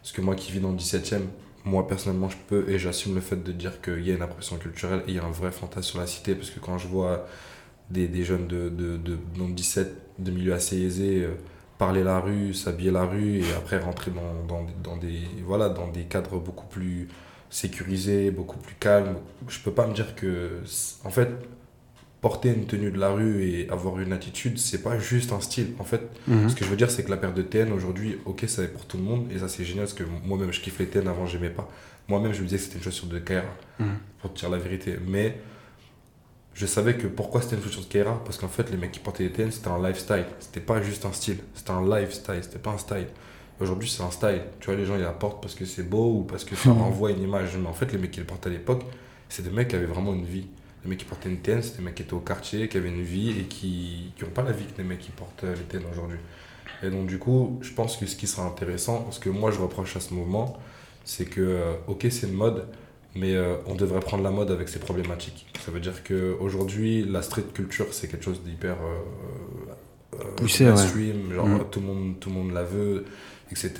Parce 0.03 0.13
que 0.13 0.21
moi 0.21 0.35
qui 0.37 0.53
vis 0.53 0.61
dans 0.61 0.71
le 0.71 0.77
17 0.77 1.13
e 1.15 1.21
moi 1.67 1.87
personnellement 1.87 2.31
je 2.31 2.37
peux 2.49 2.71
et 2.71 2.79
j'assume 2.79 3.15
le 3.15 3.21
fait 3.21 3.43
de 3.43 3.53
dire 3.53 3.83
qu'il 3.83 4.07
y 4.07 4.11
a 4.13 4.15
une 4.15 4.23
appropriation 4.23 4.57
culturelle 4.57 5.03
et 5.07 5.11
il 5.11 5.17
y 5.17 5.19
a 5.19 5.25
un 5.25 5.31
vrai 5.31 5.53
fantasme 5.53 5.83
sur 5.91 5.99
la 5.99 6.07
cité 6.07 6.35
parce 6.35 6.51
que 6.51 6.61
quand 6.61 6.79
je 6.79 6.87
vois 6.89 7.27
des, 7.91 8.25
jeunes 8.25 8.47
de, 8.47 8.69
de, 8.69 8.97
de, 8.97 9.17
de 9.17 9.53
17 9.53 9.95
de 10.19 10.31
milieux 10.31 10.55
assez 10.55 10.81
aisés 10.81 11.25
euh, 11.25 11.35
parler 11.79 12.03
la 12.03 12.21
rue, 12.21 12.55
s'habiller 12.55 12.91
la 12.91 13.05
rue 13.05 13.41
et 13.41 13.53
après 13.57 13.79
rentrer 13.79 14.11
dans, 14.11 14.45
dans, 14.47 14.67
dans, 14.83 14.97
des, 14.97 15.21
voilà, 15.45 15.69
dans 15.69 15.89
des 15.89 16.05
cadres 16.05 16.39
beaucoup 16.39 16.67
plus 16.67 17.09
sécurisés, 17.51 18.31
beaucoup 18.31 18.59
plus 18.59 18.75
calmes, 18.77 19.17
je 19.49 19.61
peux 19.61 19.73
pas 19.73 19.87
me 19.87 19.95
dire 19.95 20.15
que 20.15 20.61
en 21.05 21.11
fait 21.11 21.29
porter 22.21 22.49
une 22.49 22.67
tenue 22.67 22.91
de 22.91 22.99
la 22.99 23.11
rue 23.11 23.45
et 23.45 23.69
avoir 23.71 24.01
une 24.01 24.13
attitude, 24.13 24.59
c'est 24.59 24.83
pas 24.83 24.99
juste 24.99 25.33
un 25.33 25.41
style. 25.41 25.75
En 25.79 25.85
fait, 25.85 26.01
Mhm. 26.27 26.49
ce 26.49 26.55
que 26.57 26.65
je 26.65 26.71
veux 26.71 26.77
dire, 26.77 26.91
c'est 26.91 27.05
que 27.05 27.11
la 27.11 27.17
paire 27.17 27.35
de 27.35 27.43
TN 27.43 27.73
aujourd'hui, 27.73 28.19
ok, 28.25 28.45
ça 28.49 28.63
est 28.65 28.69
pour 28.69 28.85
tout 28.87 28.97
le 28.97 29.03
monde 29.05 29.31
et 29.33 29.39
ça 29.39 29.49
c'est 29.49 29.65
génial 29.65 29.85
parce 29.85 29.95
que 29.95 30.05
moi-même 30.25 30.53
je 30.53 30.61
kiffe 30.61 30.79
les 30.79 30.87
TN 30.87 31.07
avant, 31.09 31.27
j'aimais 31.27 31.51
pas. 31.51 31.69
Moi-même, 32.09 32.33
je 32.33 32.41
me 32.41 32.45
disais 32.47 32.57
que 32.59 32.63
c'était 32.65 32.77
une 32.79 32.83
chaussure 32.85 33.09
de 33.09 33.19
Kaira, 33.19 33.45
Mhm. 33.79 33.87
pour 34.21 34.33
te 34.33 34.39
dire 34.41 34.49
la 34.51 34.59
vérité. 34.59 34.97
Mais 35.07 35.39
je 36.55 36.65
savais 36.67 36.95
que 36.97 37.07
pourquoi 37.07 37.43
c'était 37.43 37.57
une 37.57 37.63
chaussure 37.63 37.83
de 37.83 37.87
Kaira 37.89 38.23
Parce 38.25 38.39
qu'en 38.39 38.49
fait, 38.49 38.71
les 38.71 38.77
mecs 38.77 38.93
qui 38.93 39.01
portaient 39.01 39.25
les 39.25 39.33
TN, 39.33 39.51
c'était 39.51 39.69
un 39.69 39.83
lifestyle. 39.87 40.25
C'était 40.41 40.61
pas 40.61 40.81
juste 40.83 41.05
un 41.05 41.13
style, 41.13 41.39
c'était 41.55 41.71
un 41.73 41.83
lifestyle, 41.87 42.39
c'était 42.43 42.59
pas 42.59 42.71
un 42.71 42.79
style. 42.79 43.07
Aujourd'hui, 43.61 43.89
c'est 43.89 44.03
un 44.03 44.11
style. 44.11 44.41
Tu 44.61 44.67
vois, 44.67 44.77
les 44.77 44.85
gens 44.87 44.97
ils 44.97 45.03
la 45.03 45.11
portent 45.11 45.43
parce 45.43 45.55
que 45.55 45.65
c'est 45.65 45.83
beau 45.83 46.21
ou 46.21 46.23
parce 46.23 46.45
que 46.45 46.57
ça 46.57 46.71
renvoie 46.73 47.11
une 47.11 47.23
image. 47.23 47.57
Mais 47.61 47.67
en 47.69 47.73
fait, 47.73 47.93
les 47.93 47.99
mecs 47.99 48.11
qui 48.13 48.21
le 48.21 48.27
portaient 48.27 48.49
à 48.51 48.53
l'époque, 48.53 48.83
c'est 49.29 49.43
des 49.43 49.51
mecs 49.51 49.69
qui 49.69 49.77
avaient 49.77 49.85
vraiment 49.87 50.15
une 50.15 50.25
vie. 50.25 50.47
Les 50.87 50.91
mecs 50.91 50.99
qui 51.01 51.05
portaient 51.05 51.29
une 51.29 51.39
TN, 51.39 51.63
c'est 51.63 51.79
des 51.79 51.83
mecs 51.83 51.97
qui 51.97 52.03
étaient 52.05 52.15
au 52.15 52.21
quartier, 52.21 52.69
qui 52.69 52.77
avaient 52.77 52.91
une 52.91 53.03
vie 53.03 53.31
et 53.41 53.45
qui 53.45 54.13
n'ont 54.23 54.29
pas 54.31 54.43
la 54.45 54.53
vie 54.53 54.65
que 54.67 54.79
les 54.81 54.85
mecs 54.89 55.01
qui 55.01 55.11
portent 55.11 55.43
euh, 55.43 55.53
les 55.57 55.63
TN 55.63 55.83
aujourd'hui. 55.91 56.19
Et 56.85 56.91
donc, 56.91 57.09
du 57.09 57.19
coup, 57.19 57.59
je 57.61 57.73
pense 57.73 57.97
que 57.97 58.07
ce 58.07 58.15
qui 58.15 58.29
sera 58.29 58.47
intéressant, 58.47 59.11
ce 59.11 59.19
que 59.19 59.29
moi 59.29 59.51
je 59.51 59.59
reproche 59.59 59.97
à 59.97 60.01
ce 60.01 60.15
mouvement, 60.15 60.57
c'est 61.05 61.25
que, 61.25 61.41
euh, 61.41 61.73
ok, 61.89 62.07
c'est 62.11 62.29
une 62.29 62.35
mode, 62.35 62.69
mais 63.17 63.35
euh, 63.35 63.57
on 63.67 63.75
devrait 63.75 63.99
prendre 63.99 64.23
la 64.23 64.31
mode 64.31 64.53
avec 64.53 64.69
ses 64.69 64.79
problématiques. 64.79 65.47
Ça 65.65 65.73
veut 65.73 65.81
dire 65.81 66.05
qu'aujourd'hui, 66.05 67.05
la 67.05 67.23
street 67.23 67.47
culture, 67.53 67.87
c'est 67.91 68.07
quelque 68.07 68.25
chose 68.25 68.43
d'hyper 68.45 68.77
euh, 70.15 70.19
Poussé, 70.37 70.65
ouais. 70.65 70.71
mainstream, 70.71 71.33
genre 71.35 71.47
Mhm. 71.49 71.65
tout, 71.71 71.81
le 71.81 71.87
monde, 71.87 72.21
tout 72.21 72.29
le 72.31 72.35
monde 72.37 72.53
la 72.53 72.63
veut, 72.63 73.07
etc. 73.51 73.73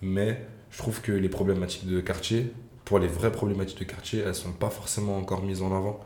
Mais 0.00 0.40
je 0.70 0.78
trouve 0.78 1.02
que 1.02 1.12
les 1.12 1.28
problématiques 1.28 1.86
de 1.86 2.00
quartier, 2.00 2.50
pour 2.86 2.98
les 2.98 3.08
vraies 3.08 3.30
problématiques 3.30 3.78
de 3.80 3.84
quartier, 3.84 4.20
elles 4.26 4.34
sont 4.34 4.52
pas 4.52 4.70
forcément 4.70 5.18
encore 5.18 5.42
mises 5.42 5.60
en 5.62 5.76
avant. 5.76 6.00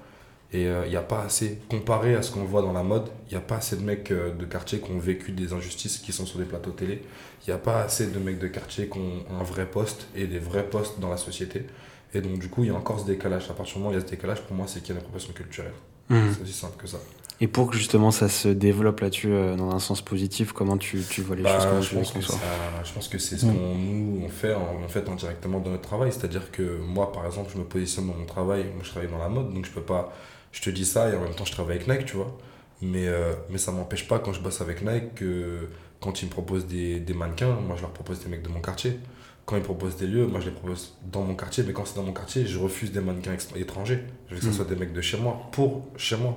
Et 0.55 0.62
il 0.85 0.88
n'y 0.90 0.95
a 0.97 1.03
pas 1.03 1.23
assez, 1.23 1.59
comparé 1.69 2.14
à 2.14 2.23
ce 2.23 2.31
qu'on 2.31 2.45
voit 2.45 2.62
dans 2.62 2.73
la 2.73 2.85
mode, 2.85 3.09
il 3.29 3.33
n'y 3.33 3.37
a 3.38 3.40
pas 3.40 3.57
assez 3.57 3.75
de 3.77 3.83
mecs 3.83 4.11
euh, 4.12 4.33
de 4.33 4.45
quartier 4.45 4.79
qui 4.79 4.88
ont 4.93 4.99
vécu 5.01 5.33
des 5.33 5.53
injustices 5.53 5.99
qui 5.99 6.12
sont 6.12 6.27
sur 6.27 6.38
des 6.38 6.45
plateaux 6.45 6.71
télé. 6.71 7.03
Il 7.45 7.51
n'y 7.51 7.55
a 7.55 7.59
pas 7.59 7.83
assez 7.83 8.07
de 8.07 8.19
mecs 8.21 8.38
de 8.38 8.47
quartier 8.47 8.88
qui 8.88 8.97
ont 8.99 9.25
un 9.40 9.43
vrai 9.43 9.67
poste 9.67 10.07
et 10.14 10.27
des 10.27 10.38
vrais 10.38 10.64
postes 10.64 11.01
dans 11.01 11.11
la 11.11 11.17
société. 11.17 11.67
Et 12.14 12.21
donc, 12.21 12.38
du 12.38 12.49
coup, 12.49 12.62
il 12.62 12.69
y 12.69 12.71
a 12.71 12.75
encore 12.77 13.01
ce 13.01 13.05
décalage. 13.05 13.51
À 13.51 13.55
partir 13.55 13.75
du 13.75 13.79
moment 13.81 13.90
où 13.90 13.93
il 13.99 14.01
y 14.01 14.03
a 14.03 14.07
ce 14.07 14.11
décalage, 14.11 14.43
pour 14.43 14.55
moi, 14.57 14.67
c'est 14.69 14.79
qu'il 14.81 14.90
y 14.90 14.93
a 14.93 14.95
une 14.95 14.99
appropriation 15.01 15.33
culturelle. 15.33 15.73
Mhm. 16.09 16.33
C'est 16.37 16.43
aussi 16.43 16.53
simple 16.53 16.77
que 16.81 16.87
ça. 16.87 16.99
Et 17.40 17.49
pour 17.49 17.69
que 17.69 17.77
justement 17.77 18.12
ça 18.12 18.29
se 18.29 18.47
développe 18.47 19.01
là-dessus 19.01 19.33
euh, 19.33 19.57
dans 19.57 19.73
un 19.75 19.81
sens 19.81 20.01
positif, 20.03 20.53
comment 20.53 20.79
tu, 20.79 21.03
tu 21.11 21.21
vois 21.23 21.35
les 21.35 21.43
Bah, 21.43 21.59
choses 21.59 21.67
comment 21.69 21.81
je, 21.83 21.88
tu 21.88 21.95
les 21.97 22.01
pense 22.03 22.11
que 22.12 22.19
conçois 22.19 22.37
ça- 22.37 22.85
je 22.85 22.93
pense 22.93 23.09
que 23.09 23.19
c'est 23.19 23.37
ce 23.38 23.47
Mm. 23.47 23.49
qu'on 23.49 23.75
nous 23.75 24.23
on 24.25 24.29
fait, 24.29 24.55
en, 24.55 24.77
on 24.85 24.88
fait 24.88 25.09
indirectement 25.09 25.59
dans 25.59 25.71
notre 25.71 25.83
travail. 25.83 26.12
C'est-à-dire 26.12 26.53
que 26.53 26.79
moi, 26.79 27.11
par 27.11 27.27
exemple, 27.27 27.51
je 27.53 27.59
me 27.59 27.64
positionne 27.64 28.07
dans 28.07 28.14
mon 28.14 28.25
travail, 28.25 28.67
moi 28.75 28.85
je 28.85 28.90
travaille 28.90 29.11
dans 29.11 29.19
la 29.19 29.29
mode, 29.29 29.53
donc 29.53 29.67
je 29.67 29.73
peux 29.73 29.83
pas. 29.83 30.12
Je 30.55 30.61
te 30.62 30.71
dis 30.71 30.85
ça 30.87 31.11
et 31.11 31.17
en 31.17 31.21
même 31.21 31.35
temps 31.35 31.45
je 31.45 31.53
travaille 31.53 31.77
avec 31.77 31.88
Nike, 31.88 32.07
tu 32.07 32.17
vois. 32.17 32.38
Mais, 32.81 33.09
euh, 33.09 33.33
mais 33.51 33.59
ça 33.59 33.73
m'empêche 33.73 34.07
pas 34.09 34.19
quand 34.21 34.33
je 34.33 34.40
bosse 34.40 34.61
avec 34.61 34.83
Nike 34.83 35.14
que 35.17 35.69
quand 36.01 36.23
ils 36.23 36.27
me 36.27 36.31
proposent 36.31 36.67
des, 36.67 37.01
des 37.01 37.14
mannequins, 37.14 37.53
moi 37.67 37.75
je 37.77 37.83
leur 37.83 37.90
propose 37.90 38.21
des 38.23 38.29
mecs 38.29 38.43
de 38.43 38.49
mon 38.49 38.61
quartier. 38.61 38.99
Quand 39.47 39.57
ils 39.57 39.62
proposent 39.62 39.97
des 39.97 40.07
lieux, 40.07 40.27
moi 40.27 40.40
je 40.40 40.47
les 40.47 40.53
propose 40.53 40.95
dans 41.11 41.23
mon 41.23 41.35
quartier, 41.35 41.64
mais 41.67 41.73
quand 41.73 41.85
c'est 41.85 41.97
dans 41.97 42.03
mon 42.03 42.12
quartier, 42.12 42.47
je 42.47 42.59
refuse 42.59 42.93
des 42.93 43.01
mannequins 43.01 43.37
étrangers. 43.57 44.01
Je 44.29 44.35
veux 44.35 44.40
que 44.40 44.47
ce 44.47 44.51
Mm. 44.51 44.55
soit 44.55 44.64
des 44.67 44.77
mecs 44.77 44.93
de 44.93 45.01
chez 45.01 45.19
moi, 45.19 45.40
pour 45.53 45.87
chez 45.97 46.17
moi. 46.17 46.37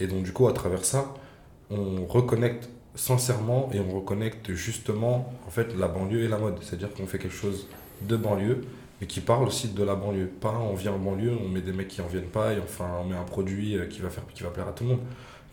Et 0.00 0.06
donc, 0.08 0.22
du 0.24 0.32
coup, 0.32 0.48
à 0.48 0.52
travers 0.52 0.84
ça, 0.84 1.14
on 1.70 2.06
reconnecte 2.06 2.68
sincèrement 2.96 3.68
et 3.72 3.78
on 3.80 3.90
reconnecte 3.94 4.52
justement 4.52 5.32
en 5.46 5.50
fait 5.50 5.76
la 5.76 5.88
banlieue 5.88 6.22
et 6.24 6.28
la 6.28 6.38
mode. 6.38 6.56
C'est-à-dire 6.62 6.92
qu'on 6.94 7.06
fait 7.06 7.18
quelque 7.18 7.34
chose 7.36 7.66
de 8.02 8.16
banlieue, 8.16 8.62
mais 9.00 9.06
qui 9.06 9.20
parle 9.20 9.46
aussi 9.46 9.68
de 9.68 9.82
la 9.84 9.94
banlieue. 9.94 10.28
Pas 10.28 10.52
on 10.58 10.74
vient 10.74 10.92
en 10.92 10.98
banlieue, 10.98 11.36
on 11.44 11.48
met 11.48 11.60
des 11.62 11.72
mecs 11.72 11.88
qui 11.88 12.00
en 12.00 12.06
viennent 12.06 12.28
pas 12.30 12.52
et 12.54 12.58
enfin 12.60 12.88
on 13.00 13.04
met 13.04 13.16
un 13.16 13.24
produit 13.24 13.76
euh, 13.78 13.86
qui 13.86 14.00
va, 14.00 14.10
faire, 14.10 14.24
qui 14.34 14.42
va 14.42 14.50
plaire 14.50 14.68
à 14.68 14.72
tout 14.72 14.84
le 14.84 14.90
monde. 14.90 15.00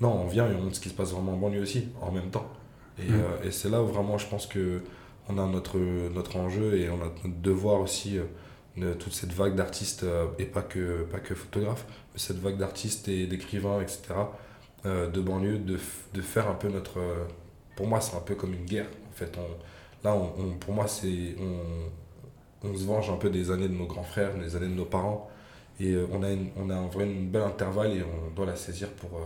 Non, 0.01 0.13
on 0.21 0.27
vient 0.27 0.47
et 0.49 0.55
on 0.55 0.61
montre 0.61 0.75
ce 0.75 0.81
qui 0.81 0.89
se 0.89 0.93
passe 0.95 1.11
vraiment 1.11 1.33
en 1.33 1.37
banlieue 1.37 1.61
aussi, 1.61 1.89
en 2.01 2.11
même 2.11 2.29
temps. 2.31 2.47
Et, 2.99 3.03
Mm. 3.03 3.13
euh, 3.13 3.43
et 3.47 3.51
c'est 3.51 3.69
là 3.69 3.81
où 3.81 3.87
vraiment 3.87 4.17
je 4.17 4.27
pense 4.27 4.47
que 4.47 4.81
on 5.29 5.37
a 5.37 5.45
notre, 5.47 5.77
notre 5.79 6.37
enjeu 6.37 6.75
et 6.77 6.89
on 6.89 6.95
a 7.01 7.05
notre 7.05 7.41
devoir 7.41 7.79
aussi 7.81 8.17
euh, 8.17 8.23
de 8.77 8.93
toute 8.93 9.13
cette 9.13 9.33
vague 9.33 9.55
d'artistes, 9.55 10.03
euh, 10.03 10.27
et 10.39 10.45
pas 10.45 10.61
que, 10.63 11.03
pas 11.03 11.19
que 11.19 11.35
photographes, 11.35 11.85
mais 12.13 12.19
cette 12.19 12.37
vague 12.39 12.57
d'artistes 12.57 13.07
et 13.07 13.27
d'écrivains, 13.27 13.81
etc., 13.81 14.15
de 14.85 15.21
banlieue, 15.21 15.59
de, 15.59 15.77
de 16.13 16.21
faire 16.21 16.49
un 16.49 16.55
peu 16.55 16.67
notre... 16.69 16.99
pour 17.75 17.87
moi, 17.87 18.01
c'est 18.01 18.15
un 18.15 18.19
peu 18.21 18.33
comme 18.35 18.53
une 18.53 18.65
guerre. 18.65 18.87
En 19.09 19.13
fait, 19.13 19.37
on, 19.37 20.05
là, 20.07 20.15
on, 20.15 20.33
on- 20.41 20.57
pour 20.57 20.73
moi, 20.73 20.87
c'est... 20.87 21.35
On, 21.39 21.89
on 22.63 22.75
se 22.75 22.85
venge 22.85 23.09
un 23.09 23.15
peu 23.17 23.29
des 23.29 23.51
années 23.51 23.67
de 23.67 23.73
nos 23.73 23.85
grands 23.85 24.03
frères, 24.03 24.31
des 24.37 24.55
années 24.55 24.67
de 24.67 24.75
nos 24.75 24.85
parents. 24.85 25.29
Et 25.79 25.93
euh, 25.93 26.05
on 26.13 26.21
a, 26.23 26.29
une, 26.31 26.49
on 26.57 26.69
a 26.69 26.75
un 26.75 26.87
vrai 26.87 27.05
une 27.05 27.27
belle 27.27 27.41
intervalle 27.43 27.91
et 27.91 28.03
on 28.03 28.35
doit 28.35 28.45
la 28.45 28.55
saisir 28.55 28.89
pour, 28.89 29.09
euh, 29.17 29.23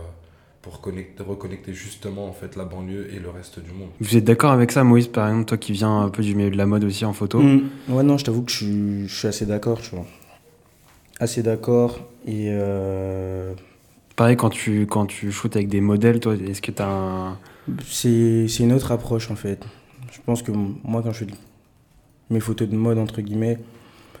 pour 0.62 0.80
connecter, 0.80 1.22
reconnecter 1.22 1.74
justement 1.74 2.26
en 2.26 2.32
fait, 2.32 2.56
la 2.56 2.64
banlieue 2.64 3.12
et 3.14 3.18
le 3.18 3.28
reste 3.28 3.60
du 3.60 3.72
monde. 3.72 3.90
Vous 4.00 4.16
êtes 4.16 4.24
d'accord 4.24 4.52
avec 4.52 4.72
ça, 4.72 4.82
Moïse, 4.84 5.08
par 5.08 5.28
exemple, 5.28 5.44
toi 5.46 5.58
qui 5.58 5.72
viens 5.72 6.00
un 6.02 6.08
peu 6.08 6.22
du 6.22 6.34
milieu 6.34 6.50
de 6.50 6.56
la 6.56 6.66
mode 6.66 6.84
aussi 6.84 7.04
en 7.04 7.12
photo 7.12 7.40
Mm. 7.40 7.68
Ouais, 7.88 8.02
non, 8.02 8.16
je 8.16 8.24
t'avoue 8.24 8.42
que 8.42 8.50
je 8.50 8.56
suis, 8.56 9.08
je 9.08 9.14
suis 9.14 9.28
assez 9.28 9.44
d'accord, 9.44 9.80
tu 9.80 9.94
vois. 9.94 10.06
Assez 11.20 11.42
d'accord. 11.42 11.98
Et 12.26 12.48
euh, 12.50 13.52
Pareil, 14.16 14.36
quand 14.36 14.48
tu, 14.50 14.86
quand 14.86 15.04
tu 15.06 15.30
shootes 15.30 15.56
avec 15.56 15.68
des 15.68 15.82
modèles, 15.82 16.20
toi, 16.20 16.34
est-ce 16.34 16.62
que 16.62 16.70
tu 16.72 16.80
as 16.82 16.88
un. 16.88 17.38
c'est 17.86 18.48
c'est 18.48 18.62
une 18.62 18.72
autre 18.72 18.92
approche, 18.92 19.30
en 19.30 19.36
fait. 19.36 19.62
Je 20.10 20.18
pense 20.24 20.42
que 20.42 20.52
moi, 20.52 21.02
quand 21.02 21.12
je 21.12 21.24
fais 21.24 21.26
mes 22.30 22.40
photos 22.40 22.68
de 22.68 22.76
mode, 22.76 22.98
entre 22.98 23.20
guillemets, 23.20 23.58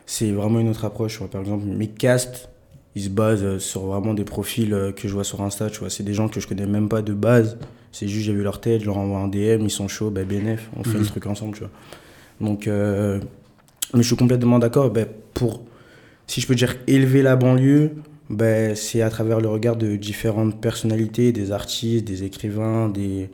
c'est 0.06 0.30
vraiment 0.30 0.60
une 0.60 0.68
autre 0.68 0.84
approche. 0.84 1.20
Par 1.24 1.40
exemple, 1.40 1.64
mes 1.66 1.88
casts, 1.88 2.48
ils 2.94 3.02
se 3.04 3.08
basent 3.08 3.42
euh, 3.44 3.58
sur 3.58 3.82
vraiment 3.86 4.14
des 4.14 4.24
profils 4.24 4.72
euh, 4.72 4.92
que 4.92 5.08
je 5.08 5.12
vois 5.14 5.24
sur 5.24 5.40
Insta, 5.42 5.68
tu 5.70 5.80
vois. 5.80 5.90
C'est 5.90 6.02
des 6.04 6.14
gens 6.14 6.28
que 6.28 6.40
je 6.40 6.46
connais 6.46 6.66
même 6.66 6.88
pas 6.88 7.02
de 7.02 7.12
base. 7.12 7.58
C'est 7.92 8.08
juste, 8.08 8.26
j'ai 8.26 8.32
vu 8.32 8.42
leur 8.42 8.60
tête, 8.60 8.80
je 8.82 8.86
leur 8.86 8.98
envoie 8.98 9.18
un 9.18 9.28
DM, 9.28 9.62
ils 9.62 9.70
sont 9.70 9.88
chauds, 9.88 10.10
bah, 10.10 10.24
BNF, 10.24 10.68
on 10.76 10.84
fait 10.84 10.90
Mhm. 10.94 11.00
le 11.00 11.06
truc 11.06 11.26
ensemble, 11.26 11.54
tu 11.54 11.60
vois. 11.60 11.70
Donc, 12.40 12.66
euh, 12.68 13.18
mais 13.94 14.02
je 14.02 14.06
suis 14.08 14.16
complètement 14.16 14.58
d'accord. 14.58 14.90
bah, 14.90 15.02
pour, 15.34 15.62
si 16.26 16.40
je 16.40 16.46
peux 16.46 16.54
dire, 16.54 16.76
élever 16.86 17.22
la 17.22 17.36
banlieue, 17.36 17.92
bah, 18.30 18.74
c'est 18.74 19.02
à 19.02 19.10
travers 19.10 19.40
le 19.40 19.48
regard 19.48 19.76
de 19.76 19.96
différentes 19.96 20.60
personnalités, 20.60 21.32
des 21.32 21.52
artistes, 21.52 22.04
des 22.06 22.24
écrivains, 22.24 22.88
des, 22.88 23.30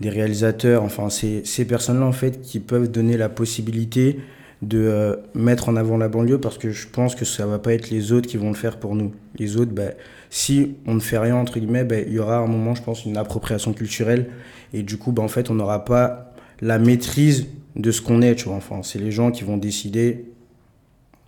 des 0.00 0.10
réalisateurs. 0.10 0.82
Enfin, 0.82 1.10
c'est 1.10 1.46
ces 1.46 1.64
personnes-là, 1.64 2.06
en 2.06 2.12
fait, 2.12 2.40
qui 2.40 2.60
peuvent 2.60 2.90
donner 2.90 3.16
la 3.16 3.28
possibilité 3.28 4.20
de 4.62 4.78
euh, 4.78 5.16
mettre 5.34 5.68
en 5.68 5.76
avant 5.76 5.96
la 5.96 6.08
banlieue 6.08 6.38
parce 6.38 6.56
que 6.56 6.70
je 6.70 6.86
pense 6.86 7.16
que 7.16 7.24
ça 7.24 7.46
va 7.46 7.58
pas 7.58 7.74
être 7.74 7.90
les 7.90 8.12
autres 8.12 8.28
qui 8.28 8.36
vont 8.36 8.48
le 8.48 8.56
faire 8.56 8.78
pour 8.78 8.94
nous. 8.94 9.12
Les 9.36 9.56
autres, 9.56 9.72
bah, 9.72 9.90
si 10.30 10.76
on 10.86 10.94
ne 10.94 11.00
fait 11.00 11.18
rien, 11.18 11.34
entre 11.36 11.58
guillemets, 11.58 11.84
bah, 11.84 11.98
il 11.98 12.12
y 12.12 12.18
aura 12.20 12.36
un 12.38 12.46
moment, 12.46 12.74
je 12.74 12.82
pense, 12.82 13.04
une 13.04 13.16
appropriation 13.16 13.72
culturelle. 13.72 14.30
Et 14.72 14.82
du 14.82 14.98
coup, 14.98 15.10
bah, 15.10 15.22
en 15.22 15.28
fait, 15.28 15.50
on 15.50 15.54
n'aura 15.54 15.84
pas 15.84 16.32
la 16.60 16.78
maîtrise 16.78 17.48
de 17.74 17.90
ce 17.90 18.00
qu'on 18.00 18.22
est, 18.22 18.36
tu 18.36 18.44
vois. 18.44 18.56
Enfin, 18.56 18.80
c'est 18.82 19.00
les 19.00 19.10
gens 19.10 19.32
qui 19.32 19.42
vont 19.42 19.56
décider 19.56 20.26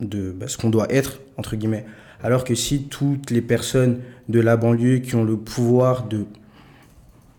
de 0.00 0.30
bah, 0.30 0.46
ce 0.46 0.56
qu'on 0.56 0.70
doit 0.70 0.90
être, 0.92 1.20
entre 1.36 1.56
guillemets. 1.56 1.84
Alors 2.22 2.44
que 2.44 2.54
si 2.54 2.84
toutes 2.84 3.30
les 3.30 3.42
personnes 3.42 3.98
de 4.28 4.40
la 4.40 4.56
banlieue 4.56 4.98
qui 4.98 5.14
ont 5.14 5.24
le 5.24 5.36
pouvoir 5.36 6.06
de 6.06 6.24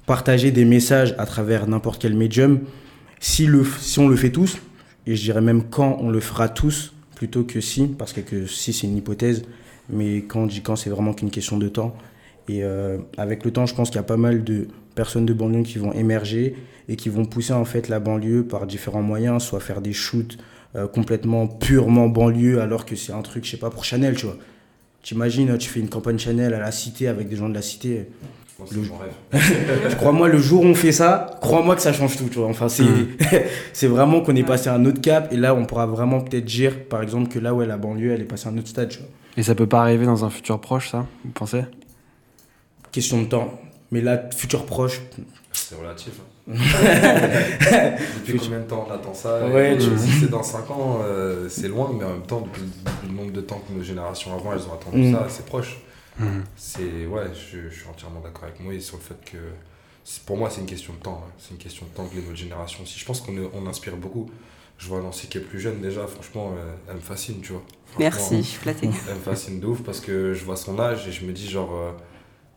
partager 0.06 0.52
des 0.52 0.66
messages 0.66 1.16
à 1.18 1.26
travers 1.26 1.68
n'importe 1.68 2.02
quel 2.02 2.16
médium, 2.16 2.62
si, 3.20 3.48
si 3.80 4.00
on 4.00 4.08
le 4.08 4.16
fait 4.16 4.32
tous, 4.32 4.58
et 5.08 5.16
je 5.16 5.22
dirais 5.22 5.42
même 5.42 5.64
quand 5.64 5.98
on 6.02 6.10
le 6.10 6.20
fera 6.20 6.50
tous, 6.50 6.94
plutôt 7.16 7.44
que 7.44 7.62
si, 7.62 7.88
parce 7.88 8.14
que, 8.14 8.46
si 8.46 8.74
c'est 8.74 8.88
une 8.88 8.98
hypothèse, 8.98 9.44
mais 9.90 10.18
quand 10.24 10.46
je 10.46 10.56
dis 10.56 10.62
quand, 10.62 10.76
c'est 10.76 10.90
vraiment 10.90 11.14
qu'une 11.14 11.32
question 11.32 11.58
de 11.58 11.68
temps. 11.68 11.96
Et 12.48 12.64
euh, 12.64 12.98
avec 13.18 13.46
le 13.46 13.52
temps, 13.52 13.66
je 13.66 13.74
pense 13.74 13.90
qu'il 13.90 13.98
y 13.98 14.00
a 14.00 14.04
pas 14.04 14.18
mal 14.18 14.44
de 14.44 14.68
personnes 14.94 15.26
de 15.26 15.34
banlieue 15.34 15.64
qui 15.64 15.78
vont 15.78 15.94
émerger 15.94 16.56
et 16.88 16.96
qui 16.96 17.10
vont 17.10 17.26
pousser 17.26 17.54
en 17.54 17.66
fait 17.66 17.90
la 17.90 18.00
banlieue 18.00 18.44
par 18.44 18.68
différents 18.68 19.02
moyens, 19.02 19.44
soit 19.44 19.60
faire 19.60 19.82
des 19.82 19.94
shoots 19.94 20.38
euh, 20.76 20.88
complètement 20.88 21.48
purement 21.48 22.08
banlieue, 22.08 22.62
alors 22.62 22.86
que 22.86 22.96
c'est 22.96 23.14
un 23.14 23.22
truc, 23.22 23.46
je 23.46 23.52
sais 23.52 23.58
pas, 23.58 23.70
pour 23.70 23.86
Chanel, 23.86 24.16
tu 24.16 24.26
vois. 24.26 24.38
T'imagines, 25.02 25.58
tu 25.58 25.70
fais 25.70 25.80
une 25.80 25.90
campagne 25.90 26.18
Chanel 26.18 26.54
à 26.54 26.60
la 26.60 26.72
cité 26.72 27.08
avec 27.08 27.30
des 27.30 27.36
gens 27.36 27.50
de 27.50 27.54
la 27.54 27.62
cité. 27.62 28.08
Le- 28.72 28.82
mon 28.82 28.98
rêve. 28.98 29.12
Crois-moi, 29.98 30.28
le 30.30 30.38
jour 30.38 30.62
où 30.64 30.66
on 30.66 30.76
fait 30.76 30.92
ça, 30.92 31.38
crois-moi 31.42 31.76
que 31.76 31.82
ça 31.82 31.92
change 31.94 32.18
tout, 32.18 32.30
tu 32.30 32.38
vois. 32.40 32.48
Enfin, 32.48 32.70
c'est, 32.70 32.84
Mm. 32.84 33.08
c'est 33.74 33.88
vraiment 33.88 34.22
qu'on 34.22 34.36
est 34.36 34.44
passé 34.44 34.70
à 34.70 34.74
un 34.76 34.86
autre 34.86 35.02
cap 35.02 35.32
et 35.34 35.38
là, 35.38 35.54
on 35.56 35.66
pourra 35.66 35.86
vraiment 35.86 36.22
peut-être 36.22 36.46
dire, 36.46 36.86
par 36.88 37.02
exemple, 37.02 37.28
que 37.30 37.40
là, 37.40 37.54
ouais, 37.54 37.66
la 37.66 37.78
banlieue, 37.78 38.14
elle 38.14 38.22
est 38.22 38.26
passée 38.26 38.48
à 38.48 38.52
un 38.52 38.58
autre 38.58 38.68
stade, 38.70 38.90
tu 38.90 39.00
vois. 39.00 39.08
Et 39.38 39.44
ça 39.44 39.56
peut 39.56 39.68
pas 39.68 39.82
arriver 39.82 40.06
dans 40.06 40.24
un 40.24 40.30
futur 40.30 40.60
proche, 40.62 40.90
ça 40.92 41.06
Vous 41.26 41.32
pensez? 41.32 41.64
Question 42.94 43.22
de 43.22 43.28
temps. 43.28 43.60
Mais 43.92 44.00
là, 44.02 44.22
futur 44.36 44.66
proche, 44.66 45.02
C'est 45.52 45.76
relatif. 45.76 46.14
hein. 46.48 46.54
depuis 48.26 48.40
combien 48.40 48.60
de 48.60 48.64
temps 48.64 48.88
on 48.90 48.94
attend 48.94 49.14
ça? 49.14 49.46
Ouais, 49.48 49.74
Et 49.74 49.78
tu- 49.78 49.98
Si 49.98 50.12
c'est 50.22 50.30
dans 50.30 50.44
5 50.44 50.70
ans, 50.72 51.00
euh, 51.04 51.48
c'est 51.50 51.68
loin, 51.68 51.92
mais 51.98 52.06
en 52.06 52.10
même 52.12 52.22
temps, 52.26 52.42
depuis, 52.42 52.62
le 53.10 53.14
nombre 53.16 53.32
de 53.32 53.42
temps 53.42 53.62
que 53.68 53.74
nos 53.78 53.84
générations 53.84 54.32
avant, 54.34 54.54
elles 54.54 54.60
ont 54.70 54.74
attendu 54.74 55.10
Mm. 55.10 55.14
ça, 55.14 55.26
c'est 55.30 55.46
proche. 55.46 55.78
Mhm. 56.20 56.44
C'est 56.56 57.06
ouais, 57.06 57.28
je, 57.34 57.70
je 57.70 57.80
suis 57.82 57.88
entièrement 57.90 58.22
d'accord 58.22 58.46
avec 58.46 58.60
moi 58.60 58.74
et 58.74 58.80
sur 58.80 58.98
le 58.98 59.04
fait 59.04 59.18
que 59.26 59.38
pour 60.26 60.38
moi 60.38 60.50
c'est 60.50 60.62
une 60.62 60.68
question 60.68 60.94
de 60.94 61.00
temps. 61.00 61.24
hein. 61.28 61.32
C'est 61.38 61.52
une 61.52 61.58
question 61.58 61.86
de 61.86 61.92
temps 61.92 62.06
que 62.08 62.16
les 62.16 62.22
nouvelles 62.22 62.36
générations 62.38 62.84
aussi. 62.84 62.98
Je 63.00 63.06
pense 63.06 63.22
qu'on 63.22 63.36
on 63.54 63.68
inspire 63.68 63.98
beaucoup. 63.98 64.30
Je 64.78 64.88
vois 64.88 65.02
Nancy 65.02 65.28
qui 65.28 65.38
est 65.38 65.42
plus 65.42 65.60
jeune 65.60 65.82
déjà, 65.82 66.06
franchement, 66.06 66.54
euh, 66.58 66.74
elle 66.90 66.96
me 66.96 67.00
fascine, 67.02 67.42
tu 67.42 67.54
vois. 67.54 67.64
Merci, 67.98 68.38
je 68.44 68.48
suis 68.50 68.60
flattée. 68.60 68.90
Elle 69.08 69.16
me 69.16 69.20
fascine 69.22 69.60
de 69.62 69.68
ouf 69.68 69.82
parce 69.84 70.02
que 70.02 70.34
je 70.34 70.44
vois 70.44 70.58
son 70.58 70.78
âge 70.80 71.08
et 71.08 71.14
je 71.14 71.26
me 71.26 71.32
dis 71.32 71.50
genre, 71.50 71.74
euh, 71.74 71.92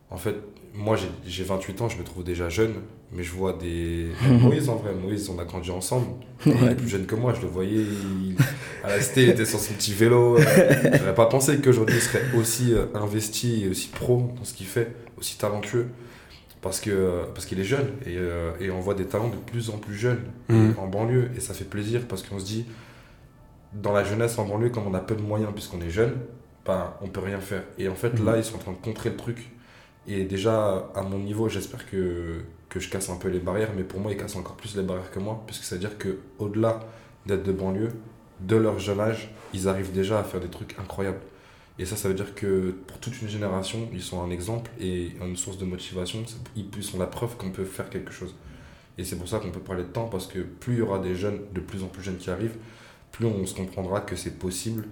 en 0.09 0.17
fait, 0.17 0.35
moi 0.73 0.95
j'ai- 0.97 1.09
j'ai 1.25 1.43
28 1.45 1.81
ans, 1.81 1.89
je 1.89 1.97
me 1.97 2.03
trouve 2.03 2.23
déjà 2.25 2.49
jeune, 2.49 2.75
mais 3.11 3.23
je 3.23 3.31
vois 3.31 3.53
des... 3.53 4.07
Moïse 4.41 4.69
en 4.69 4.75
vrai, 4.75 4.93
Moïse, 4.93 5.29
on 5.29 5.39
a 5.39 5.45
grandi 5.45 5.71
ensemble. 5.71 6.07
Et 6.45 6.49
Il 6.51 6.67
est 6.69 6.75
plus 6.75 6.87
jeune 6.89 7.05
que 7.05 7.15
moi, 7.15 7.33
je 7.33 7.41
le 7.41 7.47
voyais, 7.47 7.81
il- 7.81 8.35
à 8.83 8.89
la 8.89 9.01
cité, 9.01 9.23
il 9.23 9.29
était 9.29 9.45
sur 9.45 9.59
son 9.59 9.73
petit 9.73 9.93
vélo. 9.93 10.37
euh, 10.37 10.97
J'aurais 10.97 11.15
pas 11.15 11.25
pensé 11.25 11.57
qu'aujourd'hui 11.59 11.95
il 11.95 12.01
serait 12.01 12.23
aussi 12.37 12.73
euh, 12.73 12.85
investi 12.93 13.63
et 13.65 13.69
aussi 13.69 13.87
pro 13.89 14.31
dans 14.37 14.43
ce 14.45 14.53
qu'il 14.53 14.67
fait, 14.67 14.95
aussi 15.17 15.37
talentueux. 15.37 15.87
Parce 16.61 16.79
que 16.81 16.89
euh, 16.91 17.23
parce 17.33 17.45
qu'il 17.45 17.59
est 17.59 17.63
jeune 17.63 17.87
et, 18.05 18.17
et 18.65 18.69
on 18.69 18.81
voit 18.81 18.93
des 18.93 19.05
talents 19.05 19.29
de 19.29 19.37
plus 19.37 19.69
en 19.69 19.77
plus 19.77 19.95
jeunes 19.95 20.19
Mhm. 20.49 20.73
en 20.77 20.87
banlieue 20.87 21.29
et 21.37 21.39
ça 21.39 21.53
fait 21.53 21.63
plaisir 21.63 22.01
parce 22.07 22.21
qu'on 22.21 22.37
se 22.37 22.43
dit 22.45 22.65
dans 23.73 23.93
la 23.93 24.03
jeunesse 24.03 24.37
en 24.39 24.45
banlieue 24.45 24.69
comme 24.69 24.85
on 24.87 24.93
a 24.93 24.99
peu 24.99 25.15
de 25.15 25.21
moyens 25.21 25.51
puisqu'on 25.53 25.79
est 25.81 25.89
jeune 25.89 26.15
ben 26.65 26.93
on 27.01 27.07
peut 27.07 27.21
rien 27.21 27.39
faire 27.39 27.63
et 27.77 27.87
en 27.87 27.95
fait 27.95 28.19
Mhm. 28.19 28.25
là 28.25 28.37
ils 28.37 28.43
sont 28.43 28.55
en 28.55 28.59
train 28.59 28.71
de 28.73 28.77
contrer 28.77 29.09
le 29.09 29.15
truc 29.15 29.49
et 30.07 30.25
déjà 30.25 30.89
à 30.95 31.01
mon 31.03 31.19
niveau 31.19 31.47
j'espère 31.47 31.89
que 31.89 32.41
que 32.69 32.79
je 32.79 32.89
casse 32.89 33.09
un 33.09 33.17
peu 33.17 33.29
les 33.29 33.39
barrières 33.39 33.71
mais 33.75 33.83
pour 33.83 33.99
moi 33.99 34.11
ils 34.11 34.17
cassent 34.17 34.35
encore 34.35 34.55
plus 34.55 34.75
les 34.75 34.83
barrières 34.83 35.11
que 35.11 35.19
moi 35.19 35.43
puisque 35.45 35.63
c'est 35.63 35.75
à 35.75 35.77
dire 35.79 35.97
que 35.97 36.19
au 36.37 36.49
delà 36.49 36.79
d'être 37.25 37.43
de 37.43 37.51
banlieue 37.51 37.91
de 38.39 38.55
leur 38.55 38.79
jeune 38.79 38.99
âge 38.99 39.31
ils 39.53 39.67
arrivent 39.67 39.91
déjà 39.91 40.19
à 40.19 40.23
faire 40.23 40.39
des 40.39 40.49
trucs 40.49 40.77
incroyables 40.79 41.19
et 41.79 41.85
ça, 41.85 41.95
ça 41.95 42.09
veut 42.09 42.13
dire 42.13 42.35
que 42.35 42.71
pour 42.87 42.99
toute 42.99 43.21
une 43.21 43.29
génération, 43.29 43.87
ils 43.93 44.01
sont 44.01 44.21
un 44.21 44.29
exemple 44.31 44.69
et 44.81 45.13
une 45.21 45.37
source 45.37 45.57
de 45.57 45.63
motivation. 45.63 46.21
Ils 46.57 46.83
sont 46.83 46.99
la 46.99 47.07
preuve 47.07 47.37
qu'on 47.37 47.51
peut 47.51 47.63
faire 47.63 47.89
quelque 47.89 48.11
chose. 48.11 48.35
Et 48.97 49.05
c'est 49.05 49.15
pour 49.15 49.29
ça 49.29 49.39
qu'on 49.39 49.49
peut 49.49 49.61
parler 49.61 49.83
de 49.83 49.87
temps, 49.87 50.09
parce 50.09 50.27
que 50.27 50.39
plus 50.39 50.73
il 50.73 50.79
y 50.79 50.81
aura 50.81 50.99
des 50.99 51.15
jeunes, 51.15 51.39
de 51.53 51.61
plus 51.61 51.81
en 51.81 51.87
plus 51.87 52.03
jeunes 52.03 52.17
qui 52.17 52.29
arrivent, 52.29 52.57
plus 53.13 53.25
on 53.25 53.45
se 53.45 53.55
comprendra 53.55 54.01
que 54.01 54.17
c'est 54.17 54.37
possible. 54.37 54.89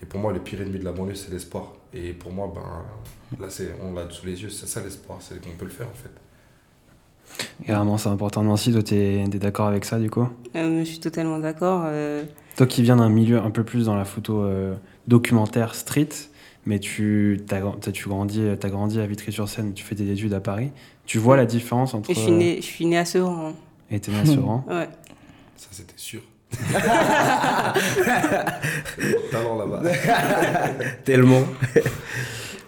Et 0.00 0.06
pour 0.06 0.20
moi, 0.20 0.32
le 0.32 0.38
pire 0.38 0.60
ennemi 0.60 0.78
de 0.78 0.84
la 0.84 0.92
banlieue, 0.92 1.16
c'est 1.16 1.32
l'espoir. 1.32 1.72
Et 1.92 2.12
pour 2.12 2.30
moi, 2.30 2.52
ben, 2.54 2.84
là, 3.40 3.48
on 3.82 3.94
l'a 3.94 4.08
sous 4.08 4.24
les 4.24 4.40
yeux, 4.40 4.48
c'est 4.48 4.68
ça 4.68 4.80
l'espoir, 4.80 5.18
c'est 5.20 5.42
qu'on 5.42 5.56
peut 5.56 5.64
le 5.64 5.72
faire 5.72 5.88
en 5.88 5.94
fait. 5.94 6.12
Carrément, 7.66 7.98
c'est 7.98 8.08
important. 8.08 8.42
Nancy, 8.42 8.72
toi, 8.72 8.82
t'es 8.82 9.16
es, 9.24 9.28
d'accord 9.28 9.66
avec 9.68 9.84
ça, 9.84 9.98
du 9.98 10.10
coup? 10.10 10.26
Euh, 10.56 10.80
je 10.80 10.84
suis 10.84 10.98
totalement 11.00 11.38
d'accord. 11.38 11.82
euh, 11.86 12.24
Toi 12.56 12.66
qui 12.66 12.82
viens 12.82 12.96
d'un 12.96 13.08
milieu 13.08 13.38
un 13.40 13.50
peu 13.50 13.62
plus 13.64 13.86
dans 13.86 13.94
la 13.96 14.04
photo 14.04 14.42
euh, 14.42 14.74
documentaire 15.06 15.74
street, 15.74 16.08
mais 16.66 16.78
tu 16.78 17.40
as, 17.50 17.90
tu 17.92 18.08
grandi, 18.08 18.42
as 18.48 18.68
grandi 18.68 19.00
à 19.00 19.06
Vitry-sur-Seine, 19.06 19.72
tu 19.74 19.84
fais 19.84 19.94
tes 19.94 20.10
études 20.10 20.34
à 20.34 20.40
Paris, 20.40 20.70
tu 21.06 21.18
vois 21.18 21.36
la 21.36 21.46
différence 21.46 21.94
entre... 21.94 22.10
et 22.10 22.14
je 22.14 22.20
suis 22.20 22.32
née, 22.32 22.56
je 22.60 22.66
suis 22.66 22.86
née 22.86 22.98
à 22.98 23.04
Sevran. 23.04 23.48
hein. 23.50 23.54
Et 23.90 24.00
t'es 24.00 24.10
né 24.12 24.18
à 24.20 24.24
Sevran. 24.24 24.64
Ouais. 24.68 24.88
Ça, 25.56 25.68
c'était 25.72 25.92
sûr. 25.96 26.20
Talent 29.30 29.56
là-bas. 29.58 29.82
Tellement. 31.04 31.42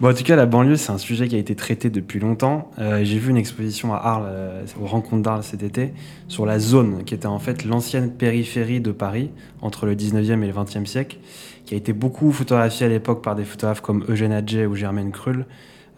Bon, 0.01 0.09
en 0.09 0.15
tout 0.15 0.23
cas, 0.23 0.35
la 0.35 0.47
banlieue, 0.47 0.77
c'est 0.77 0.91
un 0.91 0.97
sujet 0.97 1.27
qui 1.27 1.35
a 1.35 1.37
été 1.37 1.53
traité 1.53 1.91
depuis 1.91 2.19
longtemps. 2.19 2.71
Euh, 2.79 3.03
J'ai 3.03 3.19
vu 3.19 3.29
une 3.29 3.37
exposition 3.37 3.93
à 3.93 3.97
Arles, 3.97 4.25
euh, 4.25 4.65
aux 4.81 4.87
rencontres 4.87 5.21
d'Arles 5.21 5.43
cet 5.43 5.61
été, 5.61 5.93
sur 6.27 6.47
la 6.47 6.57
zone, 6.57 7.03
qui 7.03 7.13
était 7.13 7.27
en 7.27 7.37
fait 7.37 7.65
l'ancienne 7.65 8.11
périphérie 8.11 8.81
de 8.81 8.91
Paris, 8.91 9.29
entre 9.61 9.85
le 9.85 9.93
19e 9.93 10.41
et 10.41 10.47
le 10.47 10.53
20e 10.53 10.87
siècle, 10.87 11.19
qui 11.65 11.75
a 11.75 11.77
été 11.77 11.93
beaucoup 11.93 12.31
photographiée 12.31 12.87
à 12.87 12.89
l'époque 12.89 13.23
par 13.23 13.35
des 13.35 13.43
photographes 13.43 13.81
comme 13.81 14.03
Eugène 14.09 14.31
Adjet 14.31 14.65
ou 14.65 14.73
Germaine 14.73 15.11
Krull. 15.11 15.45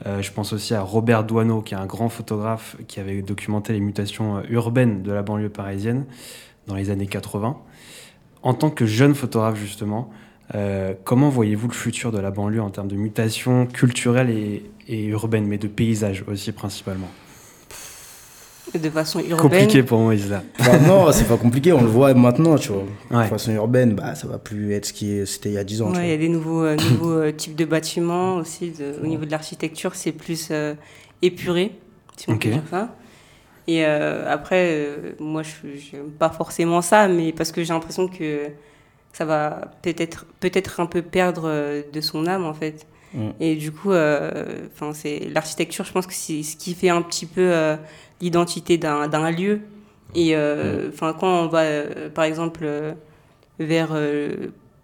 Euh, 0.05 0.21
je 0.21 0.33
pense 0.33 0.51
aussi 0.51 0.73
à 0.73 0.81
Robert 0.81 1.23
Doisneau, 1.23 1.61
qui 1.61 1.73
est 1.73 1.77
un 1.77 1.85
grand 1.85 2.09
photographe 2.09 2.75
qui 2.89 2.99
avait 2.99 3.21
documenté 3.21 3.71
les 3.71 3.79
mutations 3.79 4.43
urbaines 4.49 5.01
de 5.01 5.13
la 5.13 5.21
banlieue 5.21 5.47
parisienne 5.47 6.03
dans 6.67 6.75
les 6.75 6.89
années 6.89 7.07
80. 7.07 7.55
En 8.41 8.53
tant 8.53 8.69
que 8.69 8.85
jeune 8.85 9.15
photographe, 9.15 9.57
justement, 9.57 10.09
euh, 10.55 10.93
comment 11.03 11.29
voyez-vous 11.29 11.67
le 11.67 11.73
futur 11.73 12.11
de 12.11 12.19
la 12.19 12.31
banlieue 12.31 12.61
en 12.61 12.69
termes 12.69 12.87
de 12.87 12.95
mutations 12.95 13.65
culturelles 13.65 14.29
et, 14.29 14.63
et 14.87 15.05
urbaines, 15.05 15.47
mais 15.47 15.57
de 15.57 15.67
paysages 15.67 16.23
aussi 16.27 16.51
principalement 16.51 17.09
De 18.73 18.89
façon 18.89 19.19
urbaine. 19.19 19.37
Compliqué 19.37 19.83
pour 19.83 19.99
moi, 19.99 20.15
Isla. 20.15 20.43
Bah 20.59 20.79
non, 20.79 21.11
c'est 21.11 21.27
pas 21.27 21.37
compliqué, 21.37 21.73
on 21.73 21.81
le 21.81 21.87
voit 21.87 22.13
maintenant, 22.13 22.55
tu 22.57 22.69
vois. 22.71 22.83
Ouais. 23.11 23.23
De 23.25 23.29
façon 23.29 23.51
urbaine, 23.53 23.93
bah, 23.95 24.15
ça 24.15 24.27
va 24.27 24.37
plus 24.39 24.73
être 24.73 24.85
ce 24.87 24.93
qui 24.93 25.25
c'était 25.27 25.49
il 25.49 25.55
y 25.55 25.57
a 25.57 25.63
10 25.63 25.81
ans. 25.81 25.93
Ouais, 25.93 26.07
il 26.07 26.09
y 26.11 26.13
a 26.13 26.17
des 26.17 26.29
nouveaux, 26.29 26.63
euh, 26.63 26.75
nouveaux 26.75 27.11
euh, 27.19 27.31
types 27.31 27.55
de 27.55 27.65
bâtiments 27.65 28.35
aussi. 28.37 28.71
de- 28.71 28.95
au 29.03 29.05
niveau 29.07 29.25
de 29.25 29.31
l'architecture, 29.31 29.95
c'est 29.95 30.11
plus 30.11 30.47
euh, 30.51 30.73
épuré, 31.21 31.71
si 32.17 32.29
on 32.29 32.33
Ok. 32.33 32.43
peut 32.43 32.49
dire 32.49 32.63
ça. 32.69 32.95
Et 33.67 33.85
euh, 33.85 34.31
après, 34.31 34.67
euh, 34.71 35.11
moi, 35.19 35.41
je 35.43 35.95
n'aime 35.97 36.11
pas 36.11 36.29
forcément 36.29 36.81
ça, 36.81 37.07
mais 37.07 37.31
parce 37.31 37.51
que 37.51 37.63
j'ai 37.63 37.73
l'impression 37.73 38.07
que 38.07 38.47
ça 39.13 39.25
va 39.25 39.71
peut-être 39.83 40.25
peut-être 40.39 40.79
un 40.79 40.87
peu 40.87 41.01
perdre 41.01 41.43
euh, 41.45 41.81
de 41.93 42.01
son 42.01 42.25
âme, 42.27 42.45
en 42.45 42.53
fait. 42.53 42.87
Mm. 43.13 43.29
Et 43.39 43.55
du 43.55 43.71
coup, 43.71 43.91
euh, 43.91 44.67
'fin, 44.75 44.93
c'est 44.93 45.29
l'architecture, 45.33 45.85
je 45.85 45.91
pense 45.91 46.07
que 46.07 46.13
c'est 46.13 46.43
ce 46.43 46.57
qui 46.57 46.73
fait 46.73 46.89
un 46.89 47.01
petit 47.01 47.27
peu 47.27 47.41
euh, 47.41 47.75
l'identité 48.21 48.77
d'un 48.77 49.07
d'un 49.07 49.31
lieu. 49.31 49.61
Et 50.15 50.35
euh, 50.35 50.91
'fin, 50.91 51.13
quand 51.13 51.43
on 51.43 51.47
va, 51.47 51.63
par 52.13 52.25
exemple, 52.25 52.67
vers, 53.59 53.91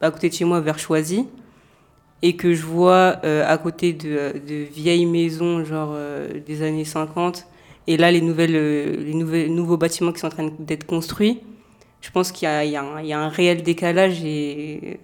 à 0.02 0.12
côté 0.12 0.30
de 0.30 0.34
chez 0.34 0.46
moi, 0.46 0.60
vers 0.62 0.80
Choisy, 0.80 1.28
et 2.22 2.36
que 2.36 2.54
je 2.54 2.66
vois 2.66 3.20
à 3.24 3.58
côté 3.58 3.94
de, 3.94 4.34
de 4.48 4.56
vieilles 4.74 5.06
maisons, 5.06 5.64
genre 5.66 5.96
des 6.46 6.62
années 6.64 6.86
50, 6.86 7.48
et 7.88 7.98
là, 7.98 8.12
les, 8.12 8.22
nouvelles, 8.22 8.52
les 9.06 9.14
nouvelles, 9.14 9.54
nouveaux 9.54 9.78
bâtiments 9.78 10.12
qui 10.12 10.20
sont 10.20 10.28
en 10.28 10.32
train 10.32 10.52
d'être 10.60 10.86
construits, 10.86 11.40
je 12.02 12.12
pense 12.12 12.32
qu'il 12.32 12.48
y, 12.48 12.52
a- 12.52 12.64
il 12.66 12.72
y 12.72 12.76
a 12.76 12.84
un- 12.84 13.02
il 13.02 13.08
y 13.08 13.14
a 13.14 13.20
un 13.20 13.30
réel 13.30 13.62
décalage 13.64 14.24
et 14.24 15.00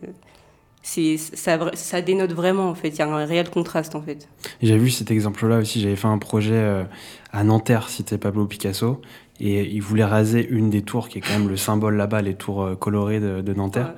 c'est, 0.81 1.17
ça, 1.17 1.57
ça 1.73 2.01
dénote 2.01 2.31
vraiment, 2.33 2.69
en 2.69 2.75
fait. 2.75 2.89
Il 2.89 2.99
y 2.99 3.01
a 3.01 3.07
un 3.07 3.25
réel 3.25 3.49
contraste, 3.49 3.95
en 3.95 4.01
fait. 4.01 4.27
J'ai 4.61 4.77
vu 4.77 4.89
cet 4.91 5.09
exemple-là 5.11 5.57
aussi. 5.57 5.81
J'avais 5.81 5.95
fait 5.95 6.07
un 6.07 6.19
projet 6.19 6.53
euh, 6.53 6.83
à 7.31 7.43
Nanterre, 7.43 7.89
cité 7.89 8.17
Pablo 8.19 8.45
Picasso, 8.45 9.01
et 9.39 9.63
il 9.65 9.81
voulait 9.81 10.05
raser 10.05 10.47
une 10.47 10.69
des 10.69 10.83
tours 10.83 11.09
qui 11.09 11.17
est 11.17 11.21
quand 11.21 11.33
même 11.37 11.49
le 11.49 11.57
symbole 11.57 11.95
là-bas, 11.97 12.21
les 12.21 12.35
tours 12.35 12.61
euh, 12.63 12.75
colorées 12.75 13.19
de, 13.19 13.41
de 13.41 13.53
Nanterre, 13.53 13.95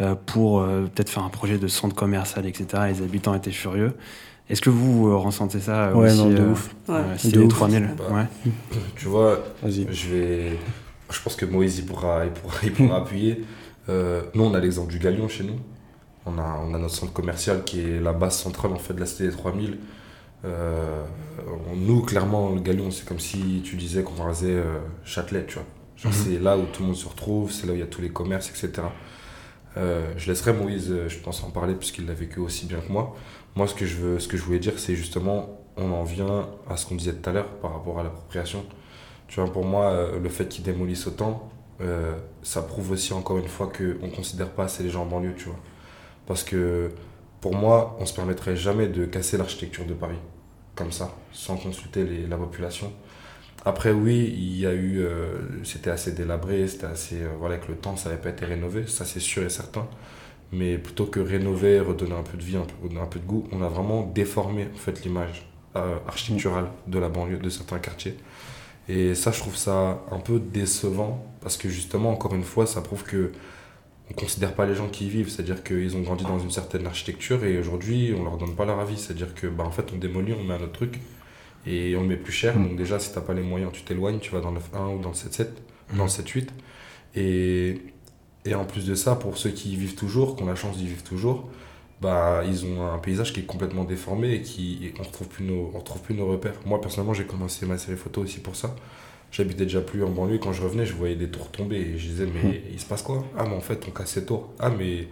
euh, 0.00 0.16
pour 0.26 0.60
euh, 0.60 0.82
peut-être 0.92 1.08
faire 1.08 1.22
un 1.22 1.28
projet 1.30 1.56
de 1.56 1.68
centre 1.68 1.94
commercial, 1.94 2.44
etc. 2.46 2.82
Les 2.88 3.00
habitants 3.02 3.34
étaient 3.34 3.52
furieux. 3.52 3.92
Est-ce 4.50 4.60
que 4.60 4.70
vous 4.70 5.06
euh, 5.08 5.16
ressentez 5.16 5.60
ça 5.60 5.94
Ouais, 5.96 6.10
aussi 6.10 6.18
non, 6.24 6.28
de 6.30 6.42
euh, 6.42 6.50
ouf. 6.50 6.74
Ouais. 6.88 6.94
euh, 6.96 7.12
De 7.14 7.18
Cité 7.18 7.38
ouf. 7.38 7.48
3000 7.48 7.90
Bah, 7.96 8.04
ouais. 8.12 8.50
Tu 8.96 9.06
vois, 9.06 9.38
Vas-y. 9.62 9.86
Je 9.90 10.08
vais. 10.08 10.58
Je 11.10 11.20
pense 11.20 11.36
que 11.36 11.44
Moïse 11.44 11.78
il 11.78 11.86
pourra, 11.86 12.24
il 12.24 12.32
pourra, 12.32 12.56
il 12.62 12.72
pourra 12.72 12.98
appuyer. 12.98 13.44
Euh, 13.88 14.22
nous, 14.34 14.44
on 14.44 14.54
a 14.54 14.60
l'exemple 14.60 14.90
du 14.90 14.98
Galion 14.98 15.28
chez 15.28 15.44
nous. 15.44 15.58
On 16.26 16.38
a, 16.38 16.60
on 16.66 16.72
a 16.72 16.78
notre 16.78 16.94
centre 16.94 17.12
commercial 17.12 17.64
qui 17.64 17.80
est 17.80 18.00
la 18.00 18.12
base 18.14 18.36
centrale 18.38 18.72
en 18.72 18.78
fait 18.78 18.94
de 18.94 19.00
la 19.00 19.06
cité 19.06 19.24
des 19.26 19.32
3000. 19.32 19.78
Euh, 20.44 21.04
nous, 21.74 22.02
clairement, 22.02 22.50
le 22.50 22.60
Galion, 22.60 22.90
c'est 22.90 23.06
comme 23.06 23.20
si 23.20 23.62
tu 23.64 23.76
disais 23.76 24.02
qu'on 24.02 24.22
rasait 24.22 24.48
euh, 24.50 24.78
Châtelet, 25.04 25.44
tu 25.46 25.54
vois. 25.54 25.64
Genre, 25.96 26.12
Mhm. 26.12 26.18
C'est 26.24 26.38
là 26.38 26.56
où 26.58 26.64
tout 26.72 26.82
le 26.82 26.88
monde 26.88 26.96
se 26.96 27.08
retrouve, 27.08 27.52
c'est 27.52 27.66
là 27.66 27.72
où 27.72 27.76
il 27.76 27.80
y 27.80 27.82
a 27.82 27.86
tous 27.86 28.00
les 28.02 28.10
commerces, 28.10 28.48
etc. 28.50 28.88
Euh, 29.76 30.12
je 30.16 30.28
laisserai 30.30 30.52
Moïse, 30.52 30.94
je 31.08 31.18
pense, 31.18 31.42
en 31.42 31.50
parler 31.50 31.74
puisqu'il 31.74 32.06
l'a 32.06 32.14
vécu 32.14 32.40
aussi 32.40 32.66
bien 32.66 32.78
que 32.78 32.92
moi. 32.92 33.16
Moi, 33.56 33.66
ce 33.66 33.74
que 33.74 33.86
je, 33.86 33.96
veux, 33.96 34.18
ce 34.18 34.28
que 34.28 34.36
je 34.36 34.42
voulais 34.42 34.58
dire, 34.58 34.78
c'est 34.78 34.94
justement, 34.94 35.60
on 35.76 35.90
en 35.92 36.04
vient 36.04 36.48
à 36.68 36.76
ce 36.76 36.86
qu'on 36.86 36.94
disait 36.94 37.14
tout 37.14 37.28
à 37.30 37.32
l'heure 37.32 37.48
par 37.60 37.72
rapport 37.72 37.98
à 37.98 38.02
l'appropriation. 38.02 38.64
Tu 39.28 39.40
vois, 39.40 39.52
pour 39.52 39.64
moi, 39.64 39.86
euh, 39.92 40.20
le 40.20 40.28
fait 40.28 40.48
qu'ils 40.48 40.64
démolissent 40.64 41.06
autant, 41.06 41.50
euh, 41.80 42.14
ça 42.42 42.62
prouve 42.62 42.92
aussi 42.92 43.12
encore 43.12 43.38
une 43.38 43.48
fois 43.48 43.68
qu'on 43.76 44.06
ne 44.06 44.14
considère 44.14 44.50
pas 44.50 44.64
assez 44.64 44.82
les 44.82 44.90
gens 44.90 45.02
en 45.02 45.06
banlieue, 45.06 45.34
tu 45.36 45.46
vois. 45.46 45.58
Parce 46.26 46.44
que 46.44 46.90
pour 47.40 47.54
moi, 47.56 47.96
on 48.00 48.06
se 48.06 48.14
permettrait 48.14 48.56
jamais 48.56 48.88
de 48.88 49.06
casser 49.06 49.38
l'architecture 49.38 49.86
de 49.86 49.94
Paris, 49.94 50.18
comme 50.76 50.92
ça, 50.92 51.14
sans 51.32 51.56
consulter 51.56 52.04
les- 52.04 52.26
la 52.26 52.36
population. 52.38 52.92
Après, 53.64 53.92
oui, 53.92 54.34
il 54.36 54.58
y 54.58 54.66
a 54.66 54.74
eu. 54.74 55.00
euh, 55.00 55.38
c'était 55.64 55.90
assez 55.90 56.12
délabré, 56.12 56.68
c'était 56.68 56.86
assez. 56.86 57.18
voilà, 57.38 57.56
avec 57.56 57.68
le 57.68 57.76
temps, 57.76 57.96
ça 57.96 58.10
n'avait 58.10 58.20
pas 58.22 58.30
été 58.30 58.44
rénové, 58.46 58.86
ça 58.86 59.04
c'est 59.04 59.20
sûr 59.20 59.44
et 59.44 59.50
certain. 59.50 59.86
Mais 60.52 60.78
plutôt 60.78 61.06
que 61.06 61.20
rénover, 61.20 61.80
redonner 61.80 62.14
un 62.14 62.22
peu 62.22 62.38
de 62.38 62.42
vie, 62.44 62.56
un 62.56 62.62
peu, 62.66 62.98
un 63.00 63.06
peu 63.06 63.20
de 63.20 63.26
goût, 63.26 63.48
on 63.52 63.62
a 63.62 63.68
vraiment 63.68 64.02
déformé 64.14 64.68
en 64.74 64.78
fait, 64.78 65.04
l'image 65.04 65.46
architecturale 66.06 66.68
de 66.86 66.98
la 66.98 67.08
banlieue, 67.08 67.38
de 67.38 67.48
certains 67.50 67.78
quartiers. 67.80 68.16
Et 68.88 69.14
ça, 69.14 69.32
je 69.32 69.40
trouve 69.40 69.56
ça 69.56 70.02
un 70.10 70.18
peu 70.18 70.38
décevant 70.38 71.24
parce 71.40 71.56
que 71.56 71.68
justement, 71.68 72.10
encore 72.12 72.34
une 72.34 72.44
fois, 72.44 72.66
ça 72.66 72.80
prouve 72.80 73.04
que 73.04 73.32
on 74.10 74.14
considère 74.14 74.54
pas 74.54 74.66
les 74.66 74.74
gens 74.74 74.88
qui 74.88 75.06
y 75.06 75.08
vivent, 75.08 75.30
c'est-à-dire 75.30 75.64
qu'ils 75.64 75.96
ont 75.96 76.02
grandi 76.02 76.24
dans 76.24 76.38
une 76.38 76.50
certaine 76.50 76.86
architecture 76.86 77.42
et 77.44 77.58
aujourd'hui, 77.58 78.14
on 78.18 78.24
leur 78.24 78.36
donne 78.36 78.54
pas 78.54 78.66
leur 78.66 78.78
avis, 78.78 78.98
c'est-à-dire 78.98 79.34
que 79.34 79.46
bah, 79.46 79.64
en 79.64 79.70
fait, 79.70 79.92
on 79.94 79.96
démolit, 79.96 80.34
on 80.34 80.44
met 80.44 80.54
un 80.54 80.62
autre 80.62 80.72
truc 80.72 81.00
et 81.66 81.96
on 81.96 82.02
le 82.02 82.08
met 82.08 82.16
plus 82.16 82.32
cher. 82.32 82.54
Donc 82.58 82.76
déjà, 82.76 82.98
si 82.98 83.12
t'as 83.12 83.22
pas 83.22 83.32
les 83.32 83.42
moyens, 83.42 83.72
tu 83.72 83.82
t'éloignes, 83.82 84.18
tu 84.18 84.30
vas 84.30 84.40
dans 84.40 84.50
le 84.50 84.60
9-1 84.60 84.96
ou 84.96 85.00
dans 85.00 85.08
le 85.08 85.14
7-7, 85.14 85.48
dans 85.96 86.04
le 86.04 86.10
7-8. 86.10 86.48
Et, 87.16 87.80
et 88.44 88.54
en 88.54 88.66
plus 88.66 88.86
de 88.86 88.94
ça, 88.94 89.16
pour 89.16 89.38
ceux 89.38 89.50
qui 89.50 89.72
y 89.72 89.76
vivent 89.76 89.94
toujours, 89.94 90.36
qui 90.36 90.42
ont 90.42 90.46
la 90.46 90.54
chance 90.54 90.76
d'y 90.76 90.86
vivre 90.86 91.02
toujours, 91.02 91.48
bah, 92.00 92.42
ils 92.46 92.66
ont 92.66 92.86
un 92.86 92.98
paysage 92.98 93.32
qui 93.32 93.40
est 93.40 93.46
complètement 93.46 93.84
déformé 93.84 94.34
et 94.34 94.42
qui 94.42 94.84
et 94.84 94.94
on 94.98 95.02
retrouve 95.02 95.28
plus 95.28 95.44
nos 95.44 95.70
on 95.74 95.78
retrouve 95.78 96.02
plus 96.02 96.14
nos 96.14 96.26
repères. 96.26 96.54
Moi 96.66 96.80
personnellement, 96.80 97.14
j'ai 97.14 97.24
commencé 97.24 97.66
ma 97.66 97.78
série 97.78 97.96
photo 97.96 98.22
aussi 98.22 98.40
pour 98.40 98.56
ça. 98.56 98.74
J'habitais 99.32 99.64
déjà 99.64 99.80
plus 99.80 100.04
en 100.04 100.10
banlieue. 100.10 100.38
Quand 100.38 100.52
je 100.52 100.62
revenais, 100.62 100.86
je 100.86 100.94
voyais 100.94 101.16
des 101.16 101.28
tours 101.28 101.50
tomber 101.50 101.76
et 101.76 101.98
je 101.98 102.08
disais 102.08 102.26
mais 102.26 102.62
il 102.72 102.78
se 102.78 102.86
passe 102.86 103.02
quoi? 103.02 103.24
Ah 103.38 103.44
mais 103.48 103.54
en 103.56 103.60
fait 103.60 103.84
on 103.88 103.90
casse 103.90 104.10
ces 104.12 104.24
tours. 104.26 104.50
Ah 104.58 104.70
mais 104.70 105.08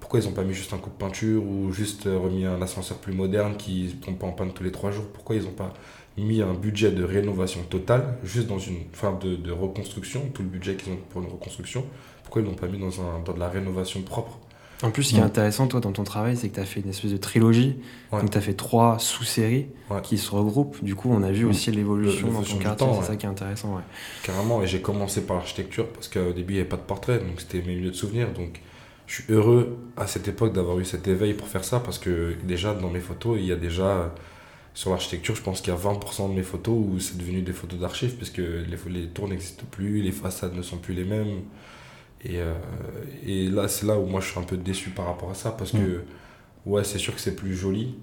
pourquoi 0.00 0.20
ils 0.20 0.28
ont 0.28 0.32
pas 0.32 0.42
mis 0.42 0.52
juste 0.52 0.72
un 0.74 0.78
coup 0.78 0.90
de 0.90 0.96
peinture 0.96 1.42
ou 1.44 1.72
juste 1.72 2.06
euh, 2.06 2.18
remis 2.18 2.44
un 2.44 2.60
ascenseur 2.60 2.98
plus 2.98 3.12
moderne 3.14 3.56
qui 3.56 3.96
tombe 4.04 4.18
pas 4.18 4.26
en 4.26 4.32
panne 4.32 4.52
tous 4.52 4.64
les 4.64 4.72
trois 4.72 4.90
jours? 4.90 5.06
Pourquoi 5.12 5.36
ils 5.36 5.46
ont 5.46 5.52
pas 5.52 5.72
mis 6.18 6.42
un 6.42 6.52
budget 6.54 6.90
de 6.90 7.04
rénovation 7.04 7.62
totale 7.62 8.18
juste 8.24 8.48
dans 8.48 8.58
une 8.58 8.80
fin 8.92 9.12
de, 9.12 9.36
de 9.36 9.52
reconstruction 9.52 10.28
tout 10.34 10.42
le 10.42 10.48
budget 10.48 10.74
qu'ils 10.74 10.92
ont 10.92 10.98
pour 11.10 11.22
une 11.22 11.28
reconstruction? 11.30 11.86
Pourquoi 12.24 12.42
ils 12.42 12.44
l'ont 12.46 12.54
pas 12.54 12.66
mis 12.66 12.78
dans 12.78 13.00
un 13.00 13.20
dans 13.24 13.32
de 13.32 13.38
la 13.38 13.48
rénovation 13.48 14.02
propre? 14.02 14.38
En 14.82 14.90
plus, 14.90 15.04
ce 15.04 15.10
qui 15.14 15.16
est 15.20 15.22
intéressant, 15.22 15.68
toi, 15.68 15.80
dans 15.80 15.92
ton 15.92 16.02
travail, 16.04 16.36
c'est 16.36 16.48
que 16.48 16.54
tu 16.56 16.60
as 16.60 16.64
fait 16.64 16.80
une 16.80 16.90
espèce 16.90 17.12
de 17.12 17.16
trilogie. 17.16 17.76
Ouais. 18.10 18.20
Donc, 18.20 18.30
tu 18.30 18.38
as 18.38 18.40
fait 18.40 18.54
trois 18.54 18.98
sous-séries 18.98 19.66
Ouais. 19.90 20.00
qui 20.02 20.18
se 20.18 20.30
regroupent. 20.30 20.82
Du 20.82 20.94
coup, 20.94 21.08
on 21.12 21.22
a 21.22 21.30
vu 21.30 21.44
aussi 21.44 21.70
l'évolution 21.70 22.28
dans 22.32 22.42
ton 22.42 22.56
quartier. 22.58 22.86
C'est 22.90 22.98
ouais. 22.98 23.06
ça 23.06 23.16
qui 23.16 23.26
est 23.26 23.28
intéressant. 23.28 23.80
Carrément, 24.22 24.62
et 24.62 24.66
j'ai 24.66 24.80
commencé 24.80 25.22
par 25.22 25.36
l'architecture 25.36 25.86
parce 25.88 26.08
qu'au 26.08 26.32
début 26.32 26.54
il 26.54 26.56
n'y 26.56 26.60
avait 26.60 26.68
pas 26.68 26.76
de 26.76 26.82
portrait, 26.82 27.18
donc 27.18 27.40
c'était 27.40 27.62
mes 27.62 27.76
lieux 27.76 27.90
de 27.90 27.96
souvenirs. 27.96 28.32
Donc 28.32 28.60
je 29.06 29.22
suis 29.22 29.32
heureux 29.32 29.78
à 29.96 30.06
cette 30.06 30.26
époque 30.28 30.52
d'avoir 30.52 30.78
eu 30.78 30.84
cet 30.84 31.06
éveil 31.06 31.34
pour 31.34 31.46
faire 31.48 31.64
ça 31.64 31.80
parce 31.80 31.98
que 31.98 32.34
déjà 32.44 32.74
dans 32.74 32.90
mes 32.90 33.00
photos, 33.00 33.38
il 33.38 33.46
y 33.46 33.52
a 33.52 33.56
déjà 33.56 34.14
sur 34.74 34.90
l'architecture, 34.90 35.34
je 35.36 35.42
pense 35.42 35.60
qu'il 35.60 35.72
y 35.72 35.76
a 35.76 35.78
20% 35.78 36.30
de 36.30 36.34
mes 36.34 36.42
photos 36.42 36.74
où 36.74 36.98
c'est 36.98 37.18
devenu 37.18 37.42
des 37.42 37.52
photos 37.52 37.78
d'archives 37.78 38.14
puisque 38.16 38.38
les, 38.38 38.76
les 38.88 39.06
tours 39.08 39.28
n'existent 39.28 39.64
plus, 39.70 40.00
les 40.00 40.12
façades 40.12 40.54
ne 40.56 40.62
sont 40.62 40.78
plus 40.78 40.94
les 40.94 41.04
mêmes. 41.04 41.42
Et, 42.24 42.40
euh, 42.40 42.54
et 43.26 43.48
là, 43.48 43.68
c'est 43.68 43.86
là 43.86 43.98
où 43.98 44.06
moi 44.06 44.20
je 44.20 44.28
suis 44.30 44.38
un 44.38 44.44
peu 44.44 44.56
déçu 44.56 44.90
par 44.90 45.06
rapport 45.06 45.30
à 45.30 45.34
ça 45.34 45.50
parce 45.50 45.72
que, 45.72 46.04
ouais, 46.66 46.84
c'est 46.84 46.98
sûr 46.98 47.14
que 47.14 47.20
c'est 47.20 47.36
plus 47.36 47.54
joli, 47.56 47.96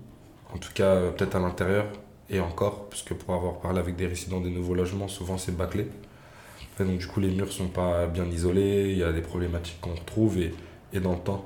en 0.54 0.58
tout 0.58 0.72
cas 0.74 0.96
euh, 0.96 1.12
peut-être 1.12 1.36
à 1.36 1.40
l'intérieur 1.40 1.86
et 2.30 2.40
encore, 2.40 2.90
parce 2.90 3.02
que 3.04 3.14
pour 3.14 3.34
avoir 3.34 3.60
parlé 3.60 3.80
avec 3.80 3.96
des 3.96 4.08
résidents 4.08 4.42
des 4.42 4.50
nouveaux 4.52 4.76
logements, 4.76 5.08
souvent 5.08 5.38
c'est 5.38 5.56
bâclé. 5.56 5.88
Et 6.80 6.84
donc 6.84 6.98
du 6.98 7.08
coup 7.08 7.20
les 7.20 7.30
murs 7.30 7.52
sont 7.52 7.68
pas 7.68 8.08
bien 8.08 8.26
isolés, 8.26 8.92
il 8.92 8.98
y 8.98 9.04
a 9.04 9.12
des 9.12 9.22
problématiques 9.22 9.80
qu'on 9.82 9.96
retrouve 9.96 10.38
et, 10.40 10.54
et 10.94 11.00
dans 11.00 11.14
le 11.14 11.20
temps, 11.20 11.46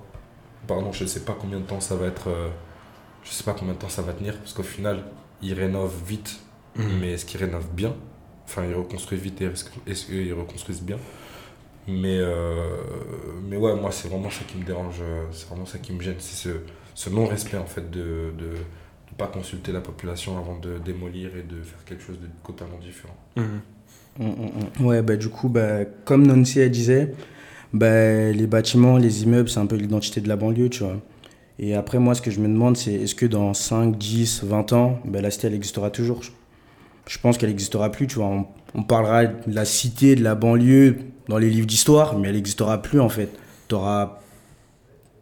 pardon, 0.67 0.91
je 0.91 1.05
sais 1.05 1.21
pas 1.21 1.36
combien 1.39 1.59
de 1.59 1.65
temps 1.65 1.80
ça 1.80 1.95
va 1.95 2.07
être, 2.07 2.30
euh, 2.30 2.49
je 3.24 3.32
sais 3.32 3.43
pas 3.43 3.53
combien 3.53 3.74
de 3.74 3.80
temps 3.80 3.89
ça 3.89 4.01
va 4.03 4.13
tenir, 4.13 4.38
parce 4.39 4.53
qu'au 4.53 4.63
final 4.63 5.03
ils 5.41 5.53
rénovent 5.53 6.01
vite, 6.07 6.39
Mhm. 6.76 6.99
mais 7.01 7.11
est-ce 7.13 7.26
qu'ils 7.26 7.39
rénovent 7.39 7.69
bien? 7.74 7.95
Enfin 8.45 8.65
ils 8.65 8.74
reconstruisent 8.76 9.21
vite 9.21 9.41
et 9.41 9.45
est-ce 9.88 10.05
qu'ils 10.07 10.34
reconstruisent 10.34 10.82
bien? 10.82 10.97
Mais, 11.88 12.17
euh, 12.19 12.77
mais 13.49 13.57
ouais, 13.57 13.75
moi 13.75 13.91
c'est 13.91 14.07
vraiment 14.07 14.29
ça 14.29 14.43
qui 14.47 14.57
me 14.57 14.63
dérange, 14.63 14.95
euh, 15.01 15.25
c'est 15.31 15.47
vraiment 15.47 15.65
ça 15.65 15.77
qui 15.79 15.93
me 15.93 16.01
gêne, 16.01 16.15
c'est 16.19 16.36
ce, 16.49 16.49
ce 16.95 17.09
non-respect 17.09 17.57
en 17.57 17.65
fait 17.65 17.89
de 17.91 18.31
ne 18.38 18.41
de, 18.43 18.49
pas 19.17 19.27
consulter 19.27 19.71
la 19.71 19.81
population 19.81 20.38
avant 20.39 20.57
de 20.57 20.79
démolir 20.84 21.36
et 21.38 21.43
de 21.43 21.61
faire 21.61 21.84
quelque 21.86 22.03
chose 22.03 22.19
de 22.19 22.27
totalement 22.45 22.79
différent. 22.79 23.15
Mhm. 23.38 23.61
Mm, 24.19 24.25
mm, 24.25 24.81
mm. 24.81 24.86
Ouais, 24.86 25.01
bah, 25.01 25.15
du 25.15 25.29
coup, 25.29 25.49
bah, 25.49 25.86
comme 26.05 26.25
Nancy 26.27 26.59
elle 26.59 26.71
disait, 26.71 27.13
bah, 27.73 28.31
les 28.31 28.47
bâtiments, 28.47 28.97
les 28.97 29.23
immeubles, 29.23 29.49
c'est 29.49 29.59
un 29.59 29.65
peu 29.67 29.75
l'identité 29.75 30.21
de 30.21 30.27
la 30.29 30.36
banlieue, 30.36 30.69
tu 30.69 30.84
vois. 30.84 30.97
Et 31.59 31.75
après, 31.75 31.99
moi, 31.99 32.15
ce 32.15 32.21
que 32.21 32.31
je 32.31 32.39
me 32.39 32.47
demande, 32.47 32.77
c'est 32.77 32.93
est-ce 32.93 33.15
que 33.15 33.25
dans 33.27 33.53
5, 33.53 33.97
10, 33.97 34.43
20 34.43 34.73
ans, 34.73 34.99
bah, 35.05 35.21
la 35.21 35.31
cité, 35.31 35.47
elle 35.47 35.53
existera 35.55 35.89
toujours? 35.91 36.23
Je- 36.23 36.31
Je 37.07 37.19
pense 37.19 37.38
qu'elle 37.38 37.49
n'existera 37.49 37.91
plus, 37.91 38.07
tu 38.07 38.15
vois. 38.15 38.27
On, 38.27 38.47
on 38.75 38.84
parlera 38.84 39.25
de 39.25 39.53
la 39.53 39.65
cité, 39.65 40.15
de 40.15 40.23
la 40.23 40.36
banlieue 40.36 40.97
dans 41.28 41.38
les 41.38 41.49
livres 41.49 41.67
d'histoire, 41.67 42.17
mais 42.17 42.30
elle 42.30 42.36
n'existera 42.36 42.82
plus, 42.82 42.99
en 42.99 43.09
fait. 43.09 43.30
T'auras... 43.67 44.19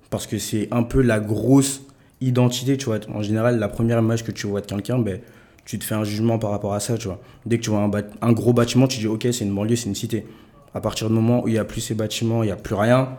Parce 0.10 0.28
que 0.28 0.38
c'est 0.38 0.68
un 0.72 0.84
peu 0.84 1.02
la 1.02 1.20
grosse 1.20 1.84
identité, 2.20 2.78
tu 2.78 2.86
vois. 2.86 3.00
En 3.14 3.22
général, 3.22 3.60
la 3.60 3.68
première 3.70 4.00
image 4.00 4.24
que 4.24 4.32
tu 4.32 4.46
vois 4.48 4.62
de 4.62 4.66
quelqu'un, 4.66 5.00
ben, 5.00 5.20
tu 5.66 5.80
te 5.80 5.86
fais 5.86 5.96
un 5.96 6.04
jugement 6.04 6.38
par 6.38 6.52
rapport 6.52 6.74
à 6.74 6.80
ça, 6.80 6.98
tu 6.98 7.08
vois. 7.08 7.20
Dès 7.46 7.58
que 7.58 7.64
tu 7.64 7.70
vois 7.70 7.80
un, 7.80 7.92
un 8.22 8.32
gros 8.34 8.52
bâtiment, 8.54 8.88
tu 8.88 9.00
dis, 9.00 9.08
ok, 9.08 9.28
c'est 9.32 9.46
une 9.46 9.56
banlieue, 9.56 9.76
c'est 9.76 9.88
une 9.88 9.96
cité. 9.96 10.26
À 10.74 10.82
partir 10.82 11.08
du 11.08 11.14
moment 11.14 11.44
où 11.44 11.48
il 11.48 11.54
n'y 11.54 11.60
a 11.60 11.66
plus 11.66 11.82
ces 11.82 11.96
bâtiments, 11.96 12.44
il 12.44 12.48
n'y 12.48 12.52
a 12.52 12.58
plus 12.58 12.76
rien, 12.76 13.10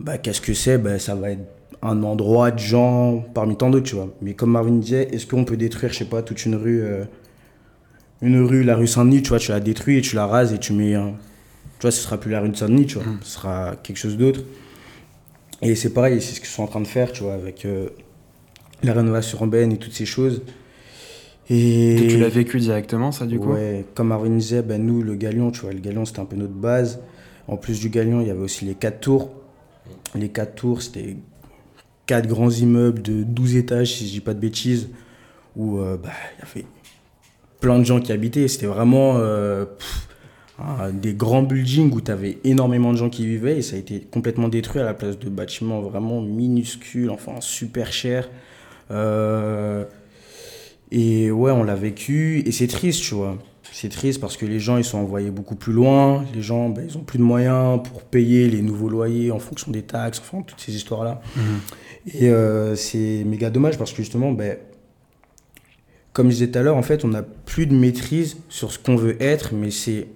bah, 0.00 0.18
qu'est-ce 0.18 0.40
que 0.40 0.54
c'est? 0.54 0.78
Bah, 0.78 0.98
Ça 0.98 1.14
va 1.14 1.30
être 1.30 1.46
un 1.82 2.02
endroit 2.02 2.50
de 2.50 2.58
gens 2.58 3.24
parmi 3.34 3.56
tant 3.56 3.70
d'autres, 3.70 3.86
tu 3.86 3.94
vois. 3.94 4.08
Mais 4.20 4.34
comme 4.34 4.50
Marvin 4.50 4.72
disait, 4.72 5.08
est-ce 5.12 5.26
qu'on 5.26 5.44
peut 5.44 5.56
détruire, 5.56 5.92
je 5.92 5.98
sais 5.98 6.04
pas, 6.04 6.22
toute 6.22 6.44
une 6.44 6.56
rue, 6.56 6.82
euh, 6.82 7.04
une 8.20 8.42
rue, 8.42 8.64
la 8.64 8.74
rue 8.74 8.86
Saint-Denis, 8.86 9.22
tu 9.22 9.28
vois, 9.30 9.38
tu 9.38 9.50
la 9.50 9.60
détruis 9.60 9.98
et 9.98 10.00
tu 10.00 10.16
la 10.16 10.26
rases 10.26 10.52
et 10.52 10.58
tu 10.58 10.72
mets. 10.72 10.96
Tu 11.78 11.82
vois, 11.82 11.90
ce 11.90 12.00
sera 12.00 12.18
plus 12.18 12.30
la 12.30 12.40
rue 12.40 12.48
de 12.48 12.56
Saint-Denis, 12.56 12.86
tu 12.86 12.94
vois. 12.98 13.04
Ce 13.22 13.30
sera 13.30 13.76
quelque 13.82 13.96
chose 13.96 14.16
d'autre. 14.16 14.40
Et 15.62 15.74
c'est 15.74 15.92
pareil, 15.92 16.20
c'est 16.20 16.34
ce 16.34 16.40
qu'ils 16.40 16.48
sont 16.48 16.62
en 16.62 16.66
train 16.66 16.80
de 16.80 16.86
faire, 16.86 17.12
tu 17.12 17.22
vois, 17.22 17.34
avec 17.34 17.64
euh, 17.64 17.88
la 18.82 18.92
rénovation 18.92 19.38
urbaine 19.40 19.72
et 19.72 19.76
toutes 19.76 19.92
ces 19.92 20.06
choses. 20.06 20.42
Et 21.50 22.04
Et 22.04 22.06
tu 22.08 22.18
l'as 22.18 22.28
vécu 22.28 22.58
directement, 22.58 23.10
ça, 23.12 23.26
du 23.26 23.38
coup? 23.38 23.52
Ouais, 23.52 23.84
comme 23.94 24.08
Marvin 24.08 24.30
disait, 24.30 24.62
ben 24.62 24.84
nous, 24.84 25.02
le 25.02 25.14
Galion, 25.14 25.50
tu 25.50 25.60
vois, 25.62 25.72
le 25.72 25.80
Galion, 25.80 26.04
c'était 26.04 26.20
un 26.20 26.24
peu 26.26 26.36
notre 26.36 26.52
base. 26.52 27.00
En 27.46 27.56
plus 27.56 27.80
du 27.80 27.88
Galion, 27.88 28.20
il 28.20 28.28
y 28.28 28.30
avait 28.30 28.42
aussi 28.42 28.64
les 28.64 28.74
quatre 28.74 29.00
tours. 29.00 29.30
Les 30.14 30.28
quatre 30.28 30.54
tours, 30.54 30.82
c'était 30.82 31.16
quatre 32.06 32.26
grands 32.26 32.50
immeubles 32.50 33.02
de 33.02 33.22
12 33.22 33.56
étages, 33.56 33.94
si 33.94 34.06
je 34.06 34.12
dis 34.12 34.20
pas 34.20 34.34
de 34.34 34.40
bêtises, 34.40 34.88
où 35.56 35.78
euh, 35.78 35.96
bah, 35.96 36.10
il 36.36 36.44
y 36.44 36.60
avait 36.60 36.66
plein 37.60 37.78
de 37.78 37.84
gens 37.84 38.00
qui 38.00 38.12
habitaient. 38.12 38.48
C'était 38.48 38.66
vraiment 38.66 39.16
euh, 39.16 39.64
pff, 39.64 40.07
un- 40.58 40.90
des 40.92 41.14
grands 41.14 41.42
buildings 41.42 41.92
où 41.92 42.00
tu 42.00 42.10
avais 42.10 42.38
énormément 42.44 42.92
de 42.92 42.98
gens 42.98 43.10
qui 43.10 43.26
vivaient 43.26 43.58
et 43.58 43.62
ça 43.62 43.76
a 43.76 43.78
été 43.78 44.00
complètement 44.00 44.48
détruit 44.48 44.80
à 44.80 44.84
la 44.84 44.94
place 44.94 45.18
de 45.18 45.28
bâtiments 45.28 45.80
vraiment 45.80 46.20
minuscules, 46.20 47.10
enfin 47.10 47.34
super 47.40 47.92
chers. 47.92 48.28
Euh, 48.90 49.84
et 50.90 51.30
ouais, 51.30 51.50
on 51.52 51.62
l'a 51.62 51.74
vécu 51.74 52.42
et 52.46 52.52
c'est 52.52 52.66
triste, 52.66 53.02
tu 53.02 53.14
vois. 53.14 53.36
C'est 53.70 53.90
triste 53.90 54.20
parce 54.20 54.36
que 54.36 54.46
les 54.46 54.58
gens, 54.58 54.78
ils 54.78 54.84
sont 54.84 54.98
envoyés 54.98 55.30
beaucoup 55.30 55.54
plus 55.54 55.72
loin. 55.74 56.24
Les 56.34 56.42
gens, 56.42 56.70
ben, 56.70 56.84
ils 56.88 56.96
ont 56.96 57.02
plus 57.02 57.18
de 57.18 57.22
moyens 57.22 57.80
pour 57.86 58.02
payer 58.02 58.48
les 58.48 58.62
nouveaux 58.62 58.88
loyers 58.88 59.30
en 59.30 59.38
fonction 59.38 59.70
des 59.70 59.82
taxes, 59.82 60.20
enfin, 60.20 60.42
toutes 60.42 60.58
ces 60.60 60.74
histoires-là. 60.74 61.20
Et 62.14 62.30
euh, 62.30 62.74
c'est 62.74 63.22
méga 63.26 63.50
dommage 63.50 63.76
parce 63.78 63.90
que 63.92 63.98
justement, 63.98 64.32
ben, 64.32 64.56
comme 66.14 66.28
je 66.30 66.32
disais 66.36 66.48
tout 66.50 66.58
à 66.58 66.62
l'heure, 66.62 66.76
en 66.76 66.82
fait, 66.82 67.04
on 67.04 67.08
n'a 67.08 67.22
plus 67.22 67.66
de 67.66 67.74
maîtrise 67.74 68.38
sur 68.48 68.72
ce 68.72 68.78
qu'on 68.78 68.96
veut 68.96 69.22
être, 69.22 69.52
mais 69.54 69.70
c'est 69.70 70.08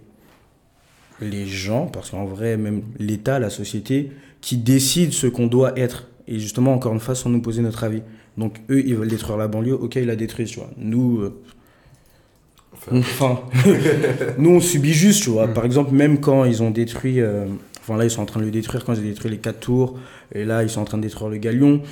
les 1.23 1.47
gens, 1.47 1.87
parce 1.87 2.11
qu'en 2.11 2.25
vrai, 2.25 2.57
même 2.57 2.83
l'État, 2.99 3.39
la 3.39 3.51
société, 3.51 4.11
qui 4.41 4.57
décident 4.57 5.13
ce 5.13 5.27
qu'on 5.27 5.47
doit 5.47 5.79
être. 5.79 6.09
Et 6.29 6.39
justement, 6.39 6.75
encore 6.75 6.93
une 6.93 7.01
fois, 7.01 7.15
sans 7.15 7.31
nous 7.31 7.41
poser 7.41 7.63
notre 7.63 7.85
avis. 7.85 8.03
Donc, 8.37 8.61
eux, 8.71 8.83
ils 8.85 8.95
veulent 8.95 9.09
détruire 9.09 9.37
la 9.37 9.49
banlieue, 9.49 9.75
ok, 9.75 9.97
ils 9.97 10.07
la 10.07 10.17
détruisent, 10.17 10.51
tu 10.51 10.59
vois. 10.59 10.71
Nous, 10.77 11.21
euh, 11.21 11.41
enfin, 12.93 13.41
nous, 14.39 14.51
on 14.51 14.61
subit 14.61 14.93
juste, 14.93 15.23
tu 15.23 15.31
vois. 15.31 15.49
Par 15.49 15.65
exemple, 15.65 15.93
même 15.93 16.21
quand 16.21 16.45
ils 16.45 16.63
ont 16.63 16.71
détruit, 16.71 17.21
euh, 17.21 17.47
enfin 17.81 17.97
là, 17.97 18.05
ils 18.05 18.11
sont 18.11 18.23
en 18.23 18.27
train 18.27 18.41
de 18.41 18.47
le 18.47 18.51
détruire, 18.51 18.85
quand 18.85 18.95
ils 18.95 19.01
ont 19.01 19.05
détruit 19.05 19.31
les 19.31 19.39
quatre 19.39 19.61
tours, 19.61 19.99
et 20.35 20.45
là, 20.45 20.63
ils 20.63 20.71
sont 20.71 20.81
en 20.81 20.85
train 20.85 20.99
de 20.99 21.03
détruire 21.03 21.29
le 21.29 21.37
galion. 21.37 21.83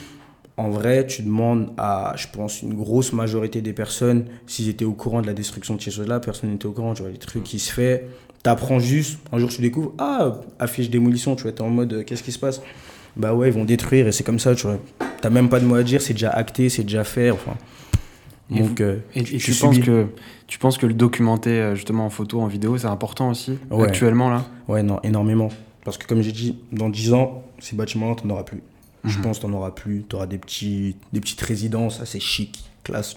En 0.57 0.69
vrai, 0.69 1.07
tu 1.07 1.23
demandes 1.23 1.73
à, 1.79 2.15
je 2.17 2.27
pense, 2.33 2.63
une 2.63 2.75
grosse 2.75 3.13
majorité 3.13 3.63
des 3.63 3.73
personnes 3.73 4.27
s'ils 4.47 4.69
étaient 4.69 4.85
au 4.85 4.93
courant 4.93 5.23
de 5.23 5.27
la 5.27 5.33
destruction 5.33 5.75
de 5.75 5.81
ces 5.81 5.91
choses-là. 5.91 6.21
Personne 6.21 6.51
n'était 6.51 6.67
au 6.67 6.73
courant, 6.73 6.93
tu 6.95 7.03
vois. 7.03 7.11
Les 7.11 7.19
trucs 7.19 7.45
qui 7.45 7.59
se 7.59 7.73
fait, 7.73 8.07
t'apprends 8.43 8.79
juste. 8.79 9.19
Un 9.33 9.39
jour, 9.39 9.49
tu 9.49 9.61
découvres, 9.61 9.93
ah, 9.99 10.41
affiche 10.59 10.91
démolition, 10.91 11.37
tu 11.37 11.43
vois. 11.45 11.53
T'es 11.53 11.63
en 11.63 11.71
mode, 11.71 11.93
euh, 11.93 12.03
qu'est-ce 12.05 12.23
qui 12.23 12.33
se 12.33 12.39
passe? 12.39 12.61
Bah 13.17 13.35
ouais, 13.35 13.49
ils 13.49 13.55
vont 13.55 13.65
détruire 13.65 14.07
et 14.07 14.13
c'est 14.13 14.25
comme 14.25 14.39
ça, 14.39 14.55
tu 14.55 14.67
vois. 14.67 14.79
T'as 15.21 15.31
même 15.31 15.49
pas 15.49 15.61
de 15.61 15.67
mot 15.67 15.75
à 15.75 15.83
dire, 15.83 16.01
c'est 16.01 16.13
déjà 16.15 16.31
acté, 16.31 16.69
c'est 16.69 16.85
déjà 16.85 17.05
fait, 17.05 17.31
enfin. 17.31 17.57
Et 18.53 18.59
Donc, 18.61 18.81
euh, 18.81 18.99
Et, 19.15 19.21
et 19.21 19.25
tu 19.25 19.39
tu, 19.39 19.55
penses 19.55 19.79
que, 19.79 20.07
tu 20.47 20.59
penses 20.59 20.79
que 20.79 20.87
le 20.87 20.95
documenter 20.95 21.51
euh, 21.51 21.75
justement 21.75 22.07
en 22.07 22.11
photo, 22.11 22.41
en 22.41 22.47
vidéo, 22.47 22.79
c'est 22.79 22.87
important 22.87 23.31
aussi 23.31 23.59
Ouais. 23.71 23.87
actuellement 23.87 24.29
là? 24.31 24.45
Ouais, 24.69 24.83
non, 24.83 25.01
énormément. 25.03 25.51
Parce 25.85 25.99
que 25.99 26.07
comme 26.07 26.21
j'ai 26.23 26.33
dit, 26.33 26.57
dans 26.73 26.89
10 26.89 27.13
ans, 27.15 27.45
ces 27.59 27.77
bâtiments-là, 27.77 28.17
t'en 28.21 28.31
auras 28.31 28.43
plus. 28.45 28.63
Je 29.05 29.19
pense 29.19 29.39
que 29.39 29.43
t'en 29.43 29.53
auras 29.55 29.71
plus. 29.71 30.03
T'auras 30.03 30.27
des, 30.27 30.37
petits, 30.37 30.95
des 31.13 31.21
petites 31.21 31.41
résidences 31.41 32.01
assez 32.01 32.21
chic, 32.21 32.65
classe. 32.85 33.17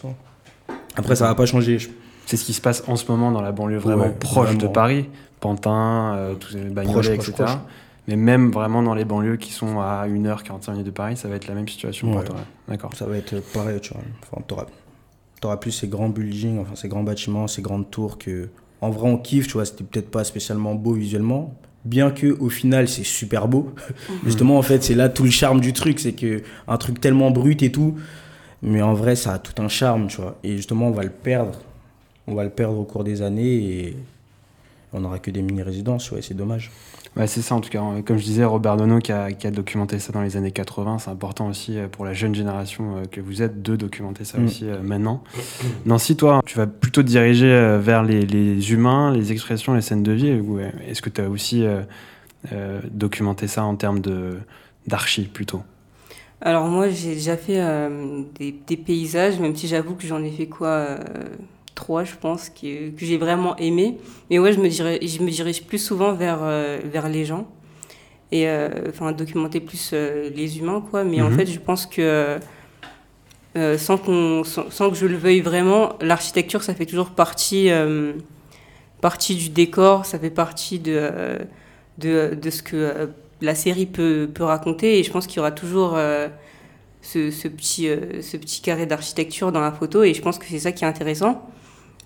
Après, 0.96 1.16
ça 1.16 1.28
va 1.28 1.36
pas 1.36 1.46
changer. 1.46 1.78
C'est 2.26 2.38
ce 2.38 2.46
qui 2.46 2.54
se 2.54 2.62
passe 2.62 2.84
en 2.88 2.96
ce 2.96 3.10
moment 3.12 3.32
dans 3.32 3.42
la 3.42 3.52
banlieue 3.52 3.78
vraiment 3.78 4.06
Ouais, 4.06 4.12
proche 4.12 4.58
de. 4.58 4.68
Paris, 4.68 5.10
Pantin, 5.40 6.16
euh, 6.16 6.36
tous 6.36 6.56
les 6.56 6.70
Bagnolet, 6.70 7.16
etc. 7.16 7.34
proche. 7.34 7.52
Mais 8.08 8.16
même 8.16 8.52
vraiment 8.52 8.84
dans 8.84 8.94
les 8.94 9.06
banlieues 9.06 9.38
qui 9.38 9.54
sont 9.54 9.80
à 9.80 10.06
1h45 10.08 10.72
minutes 10.72 10.86
de 10.86 10.92
Paris, 10.92 11.16
ça 11.16 11.30
va 11.30 11.36
être 11.36 11.48
la 11.48 11.54
même 11.54 11.68
situation 11.68 12.12
pour. 12.12 12.24
D'accord. 12.68 12.94
Ça 12.96 13.06
va 13.06 13.18
être 13.18 13.40
pareil, 13.54 13.80
tu 13.80 13.94
vois. 13.94 14.04
Enfin, 14.24 14.44
t'auras, 14.46 14.66
t'auras 15.40 15.58
plus 15.58 15.72
ces 15.72 15.88
grands 15.88 16.10
buildings, 16.10 16.60
enfin, 16.60 16.76
ces 16.76 16.90
grands 16.90 17.04
bâtiments, 17.04 17.48
ces 17.48 17.62
grandes 17.62 17.90
tours 17.90 18.18
que, 18.18 18.50
en 18.82 18.90
vrai, 18.90 19.10
on 19.10 19.18
kiffe, 19.18 19.48
tu 19.48 19.54
vois. 19.54 19.66
C'était 19.66 19.86
peut-être 19.86 20.12
pas 20.12 20.26
spécialement 20.26 20.76
beau 20.76 20.94
visuellement. 20.94 21.56
Bien 21.86 22.12
que, 22.12 22.38
au 22.40 22.50
final, 22.50 22.90
c'est 22.90 23.04
super 23.04 23.48
beau. 23.48 23.74
Justement, 24.26 24.58
en 24.58 24.62
fait, 24.62 24.84
c'est 24.84 24.96
là 24.96 25.08
tout 25.08 25.24
le 25.24 25.32
charme 25.32 25.62
du 25.62 25.72
truc. 25.72 26.00
C'est 26.00 26.14
que 26.14 26.42
un 26.68 26.78
truc 26.78 27.00
tellement 27.00 27.32
brut 27.32 27.62
et 27.64 27.72
tout. 27.72 27.96
Mais 28.62 28.82
en 28.82 28.94
vrai, 28.94 29.16
ça 29.16 29.34
a 29.34 29.40
tout 29.40 29.62
un 29.62 29.68
charme, 29.70 30.08
tu 30.08 30.18
vois. 30.22 30.38
Et 30.44 30.58
justement, 30.58 30.88
on 30.88 30.92
va 30.92 31.04
le 31.04 31.10
perdre 31.10 31.60
on 32.28 32.34
va 32.36 32.44
le 32.44 32.50
perdre 32.50 32.80
au 32.80 32.84
cours 32.84 33.04
des 33.04 33.22
années 33.22 33.56
et 33.56 33.98
on 34.94 35.00
n'aura 35.02 35.20
que 35.20 35.32
des 35.32 35.42
mini-résidences. 35.42 36.12
Ouais, 36.12 36.22
c'est 36.22 36.36
dommage. 36.36 36.72
Ouais, 37.16 37.28
c'est 37.28 37.42
ça 37.44 37.54
en 37.54 37.62
tout 37.62 37.70
cas. 37.70 37.82
Comme 38.06 38.18
je 38.18 38.24
disais, 38.24 38.44
Robert 38.44 38.76
Dono 38.78 38.98
qui 39.00 39.12
a, 39.12 39.32
qui 39.32 39.46
a 39.46 39.52
documenté 39.52 40.00
ça 40.00 40.12
dans 40.14 40.22
les 40.24 40.36
années 40.36 40.52
80, 40.52 40.98
c'est 41.00 41.12
important 41.12 41.48
aussi 41.48 41.78
euh, 41.78 41.88
pour 41.88 42.06
la 42.06 42.14
jeune 42.14 42.34
génération 42.34 42.98
euh, 42.98 43.04
que 43.06 43.22
vous 43.22 43.44
êtes 43.44 43.62
de 43.62 43.76
documenter 43.76 44.24
ça 44.26 44.40
Mm. 44.40 44.46
aussi 44.46 44.68
euh, 44.68 44.82
maintenant. 44.82 45.24
Nancy, 45.86 46.16
toi, 46.16 46.42
tu 46.46 46.58
vas 46.58 46.66
plutôt 46.66 47.04
te 47.04 47.08
diriger 47.08 47.52
euh, 47.52 47.78
vers 47.80 48.02
les, 48.04 48.22
les 48.26 48.72
humains, 48.72 49.12
les 49.12 49.32
expressions, 49.32 49.76
les 49.76 49.82
scènes 49.82 50.02
de 50.02 50.12
vie 50.12 50.34
ou 50.34 50.58
euh, 50.58 50.70
est-ce 50.88 51.04
que 51.04 51.10
tu 51.12 51.22
as 51.22 51.30
aussi 51.30 51.64
euh, 51.64 51.82
euh, 52.52 52.80
documenté 52.92 53.48
ça 53.48 53.64
en 53.64 53.76
termes 53.76 54.00
de 54.00 54.38
d'archi 54.88 55.24
plutôt? 55.24 55.62
Alors 56.42 56.66
moi, 56.66 56.90
j'ai 56.90 57.14
déjà 57.14 57.38
fait 57.38 57.62
euh, 57.62 58.24
des, 58.40 58.56
des 58.68 58.76
paysages, 58.78 59.40
même 59.40 59.56
si 59.56 59.68
j'avoue 59.68 59.94
que 59.96 60.06
j'en 60.08 60.22
ai 60.24 60.32
fait 60.32 60.48
quoi 60.48 60.68
euh, 60.68 60.98
trois, 61.76 62.04
je 62.04 62.14
pense, 62.20 62.50
que, 62.50 62.90
que 62.92 63.06
j'ai 63.06 63.18
vraiment 63.18 63.56
aimé. 63.58 63.98
Mais 64.30 64.40
ouais, 64.40 64.54
je 64.54 64.60
me 64.60 64.68
dirige, 64.70 65.00
je 65.18 65.22
me 65.24 65.30
dirige 65.30 65.64
plus 65.64 65.80
souvent 65.80 66.14
vers, 66.14 66.40
euh, 66.42 66.80
vers 66.86 67.10
les 67.10 67.26
gens 67.26 67.48
et 68.32 68.48
euh, 68.48 68.70
enfin 68.90 69.12
documenter 69.12 69.60
plus 69.60 69.92
euh, 69.94 70.30
les 70.36 70.58
humains, 70.60 70.84
quoi. 70.90 71.04
Mais 71.04 71.22
en 71.22 71.30
Mhm. 71.30 71.36
fait, 71.38 71.46
je 71.46 71.60
pense 71.60 71.86
que 71.86 72.38
sans, 73.78 73.98
qu'on, 74.00 74.44
sans, 74.44 74.70
sans 74.72 74.90
que 74.90 74.96
je 74.96 75.06
le 75.06 75.16
veuille 75.18 75.42
vraiment, 75.42 75.94
l'architecture, 76.02 76.64
ça 76.64 76.74
fait 76.74 76.88
toujours 76.88 77.12
partie, 77.12 77.70
partie 79.02 79.36
du 79.36 79.50
décor, 79.50 80.06
ça 80.06 80.18
fait 80.18 80.30
partie 80.32 80.80
de, 80.80 81.38
de, 82.00 82.34
de 82.42 82.50
ce 82.50 82.64
que 82.64 83.10
la 83.42 83.56
série 83.56 83.86
peut, 83.86 84.30
peut 84.34 84.44
raconter. 84.44 85.00
Et 85.00 85.04
je 85.04 85.12
pense 85.12 85.28
qu'il 85.28 85.38
y 85.38 85.40
aura 85.40 85.52
toujours 85.52 85.94
euh, 85.96 86.28
ce, 87.02 87.30
ce 87.30 87.48
petit, 87.48 87.90
euh, 87.90 88.22
ce 88.22 88.38
petit 88.38 88.62
carré 88.62 88.86
d'architecture 88.86 89.52
dans 89.52 89.60
la 89.62 89.72
photo. 89.72 90.04
Et 90.04 90.14
je 90.14 90.22
pense 90.22 90.40
que 90.40 90.46
c'est 90.48 90.60
ça 90.60 90.72
qui 90.72 90.84
est 90.84 90.88
intéressant. 90.88 91.48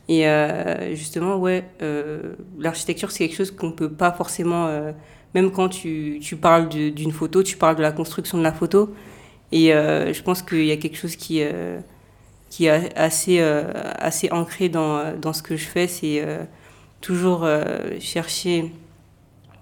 Et 0.09 0.27
euh, 0.27 0.95
justement, 0.95 1.37
ouais, 1.37 1.65
euh, 1.81 2.35
l'architecture, 2.57 3.11
c'est 3.11 3.27
quelque 3.27 3.37
chose 3.37 3.51
qu'on 3.51 3.71
peut 3.71 3.91
pas 3.91 4.11
forcément. 4.11 4.67
euh, 4.67 4.91
même 5.35 5.51
quand 5.51 5.69
tu, 5.69 6.19
tu 6.21 6.37
parles 6.37 6.69
d'une 6.69 7.11
photo, 7.11 7.43
tu 7.43 7.57
parles 7.57 7.75
de 7.75 7.81
la 7.81 7.91
construction 7.91 8.37
de 8.37 8.43
la 8.43 8.53
photo. 8.53 8.93
Et 9.51 9.73
euh, 9.73 10.13
je 10.13 10.21
pense 10.23 10.41
qu'il 10.41 10.65
y 10.65 10.71
a 10.71 10.77
quelque 10.77 10.97
chose 10.97 11.15
qui, 11.15 11.41
euh, 11.41 11.79
qui 12.49 12.65
est 12.65 12.97
assez, 12.97 13.39
euh, 13.39 13.63
assez 13.99 14.31
ancré 14.31 14.69
dans, 14.69 15.17
dans 15.19 15.33
ce 15.33 15.43
que 15.43 15.57
je 15.57 15.65
fais. 15.65 15.87
C'est 15.87 16.25
toujours 17.01 17.45
chercher, 17.99 18.71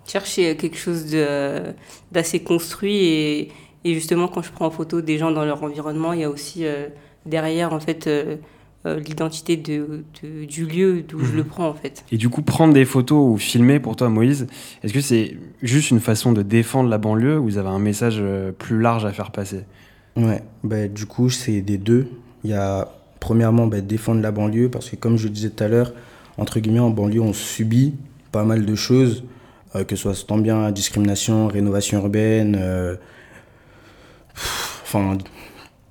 chercher 0.06 0.56
quelque 0.56 0.78
chose 0.78 1.08
d'assez 2.12 2.44
construit. 2.44 2.98
Et, 2.98 3.52
et 3.84 3.94
justement, 3.96 4.28
quand 4.28 4.44
je 4.44 4.52
prends 4.52 4.68
en 4.68 4.72
photo 4.72 5.02
des 5.02 5.18
gens 5.18 5.32
dans 5.32 5.46
leur 5.46 5.64
environnement, 5.64 6.14
il 6.14 6.22
y 6.22 6.24
a 6.24 6.30
aussi 6.30 6.64
derrière, 7.26 7.74
en 7.74 7.80
fait, 7.80 8.08
euh, 8.86 9.00
l'identité 9.00 9.58
de, 9.58 10.04
de- 10.22 10.46
du 10.46 10.66
lieu 10.66 11.02
d'où 11.08 11.20
je 11.24 11.32
Mhm. 11.32 11.38
le 11.38 11.44
prends, 11.44 11.68
en 11.70 11.74
fait. 11.74 12.04
Et 12.12 12.18
du 12.18 12.30
coup, 12.30 12.42
prendre 12.42 12.74
des 12.74 12.86
photos 12.86 13.34
ou 13.34 13.38
filmer 13.38 13.80
pour 13.80 13.96
toi, 13.96 14.10
Moïse, 14.10 14.48
est-ce 14.84 14.94
que 14.94 15.02
c'est 15.02 15.38
juste 15.62 15.92
une 15.92 16.00
façon 16.00 16.32
de 16.34 16.42
défendre 16.42 16.90
la 16.90 16.98
banlieue 16.98 17.40
ou 17.40 17.44
vous 17.46 17.58
avez 17.58 17.70
un 17.70 17.80
message 17.80 18.18
euh, 18.20 18.52
plus 18.52 18.80
large 18.80 19.06
à 19.06 19.12
faire 19.12 19.32
passer? 19.32 19.62
Ouais, 20.16 20.44
bah, 20.64 20.88
du 20.88 21.06
coup, 21.06 21.30
c'est 21.30 21.62
des 21.62 21.78
deux. 21.78 22.08
Il 22.44 22.52
y 22.52 22.54
a, 22.54 22.90
premièrement, 23.20 23.68
bah, 23.68 23.82
défendre 23.82 24.22
la 24.22 24.32
banlieue, 24.32 24.70
parce 24.70 24.90
que 24.90 24.96
comme 24.96 25.18
je 25.18 25.24
le 25.26 25.32
disais 25.34 25.50
tout 25.50 25.64
à 25.64 25.68
l'heure, 25.68 25.94
entre 26.38 26.60
guillemets, 26.60 26.80
en 26.80 26.90
banlieue, 26.92 27.22
on 27.22 27.34
subit 27.34 27.96
pas 28.32 28.44
mal 28.44 28.66
de 28.66 28.76
choses, 28.76 29.24
euh, 29.76 29.84
que 29.84 29.96
ce 29.96 30.04
soit 30.04 30.26
tant 30.28 30.38
bien 30.38 30.72
discrimination, 30.72 31.48
rénovation 31.48 31.98
urbaine, 32.00 32.56
euh, 32.60 32.96
pff, 34.34 34.82
enfin, 34.84 35.18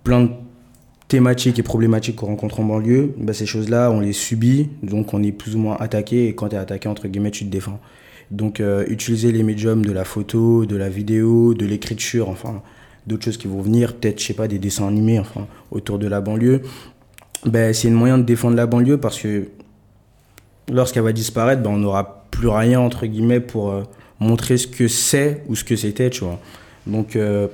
plein 0.04 0.22
de 0.22 0.30
thématiques 1.14 1.60
et 1.60 1.62
problématiques 1.62 2.16
qu'on 2.16 2.26
rencontre 2.26 2.58
en 2.58 2.64
banlieue. 2.64 3.14
Bah, 3.18 3.32
ces 3.32 3.46
choses-là, 3.46 3.88
on 3.92 4.00
les 4.00 4.12
subit, 4.12 4.68
donc 4.82 5.14
on 5.14 5.22
est 5.22 5.30
plus 5.30 5.54
ou 5.54 5.60
moins 5.60 5.76
attaqué, 5.78 6.26
et 6.26 6.34
quand 6.34 6.48
tu 6.48 6.56
es 6.56 6.58
attaqué, 6.58 6.88
entre 6.88 7.06
guillemets, 7.06 7.30
tu 7.30 7.44
te 7.44 7.50
défends. 7.50 7.78
Donc, 8.32 8.58
euh, 8.58 8.84
utiliser 8.88 9.30
les 9.30 9.44
médiums 9.44 9.84
de 9.84 9.92
la 9.92 10.04
photo, 10.04 10.66
de 10.66 10.74
la 10.74 10.88
vidéo, 10.88 11.54
de 11.54 11.66
l'écriture, 11.66 12.28
enfin, 12.28 12.62
d'autres 13.06 13.26
choses 13.26 13.36
qui 13.36 13.46
vont 13.46 13.62
venir, 13.62 13.94
peut-être, 13.94 14.20
je 14.20 14.26
sais 14.26 14.34
pas, 14.34 14.48
des 14.48 14.58
dessins 14.58 14.88
animés, 14.88 15.20
enfin, 15.20 15.46
autour 15.70 16.00
de 16.00 16.08
la 16.08 16.20
banlieue. 16.20 16.62
Ben, 17.46 17.72
c'est 17.72 17.86
une 17.86 17.94
moyen 17.94 18.18
de 18.18 18.24
défendre 18.24 18.56
la 18.56 18.66
banlieue 18.66 18.98
parce 18.98 19.20
que 19.20 19.44
lorsqu'elle 20.68 21.04
va 21.04 21.12
disparaître, 21.12 21.62
ben, 21.62 21.70
on 21.70 21.76
n'aura 21.76 22.26
plus 22.32 22.48
rien, 22.48 22.80
entre 22.80 23.06
guillemets, 23.06 23.38
pour 23.38 23.70
euh, 23.70 23.84
montrer 24.18 24.56
ce 24.56 24.66
que 24.66 24.88
c'est 24.88 25.44
ou 25.46 25.54
ce 25.54 25.62
que 25.62 25.76
c'était, 25.76 26.10
tu 26.10 26.24
vois. 26.24 26.40
Donc, 26.88 27.14
euh, 27.14 27.46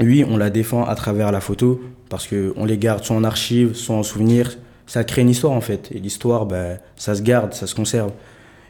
oui, 0.00 0.24
on 0.28 0.36
la 0.36 0.50
défend 0.50 0.84
à 0.84 0.94
travers 0.94 1.32
la 1.32 1.40
photo 1.40 1.80
parce 2.08 2.26
qu'on 2.26 2.64
les 2.64 2.78
garde 2.78 3.04
soit 3.04 3.16
en 3.16 3.24
archive, 3.24 3.74
soit 3.74 3.96
en 3.96 4.02
souvenir. 4.02 4.56
Ça 4.86 5.04
crée 5.04 5.22
une 5.22 5.30
histoire, 5.30 5.52
en 5.52 5.60
fait. 5.60 5.90
Et 5.92 5.98
l'histoire, 5.98 6.46
ben, 6.46 6.78
ça 6.96 7.14
se 7.14 7.22
garde, 7.22 7.52
ça 7.52 7.66
se 7.66 7.74
conserve. 7.74 8.12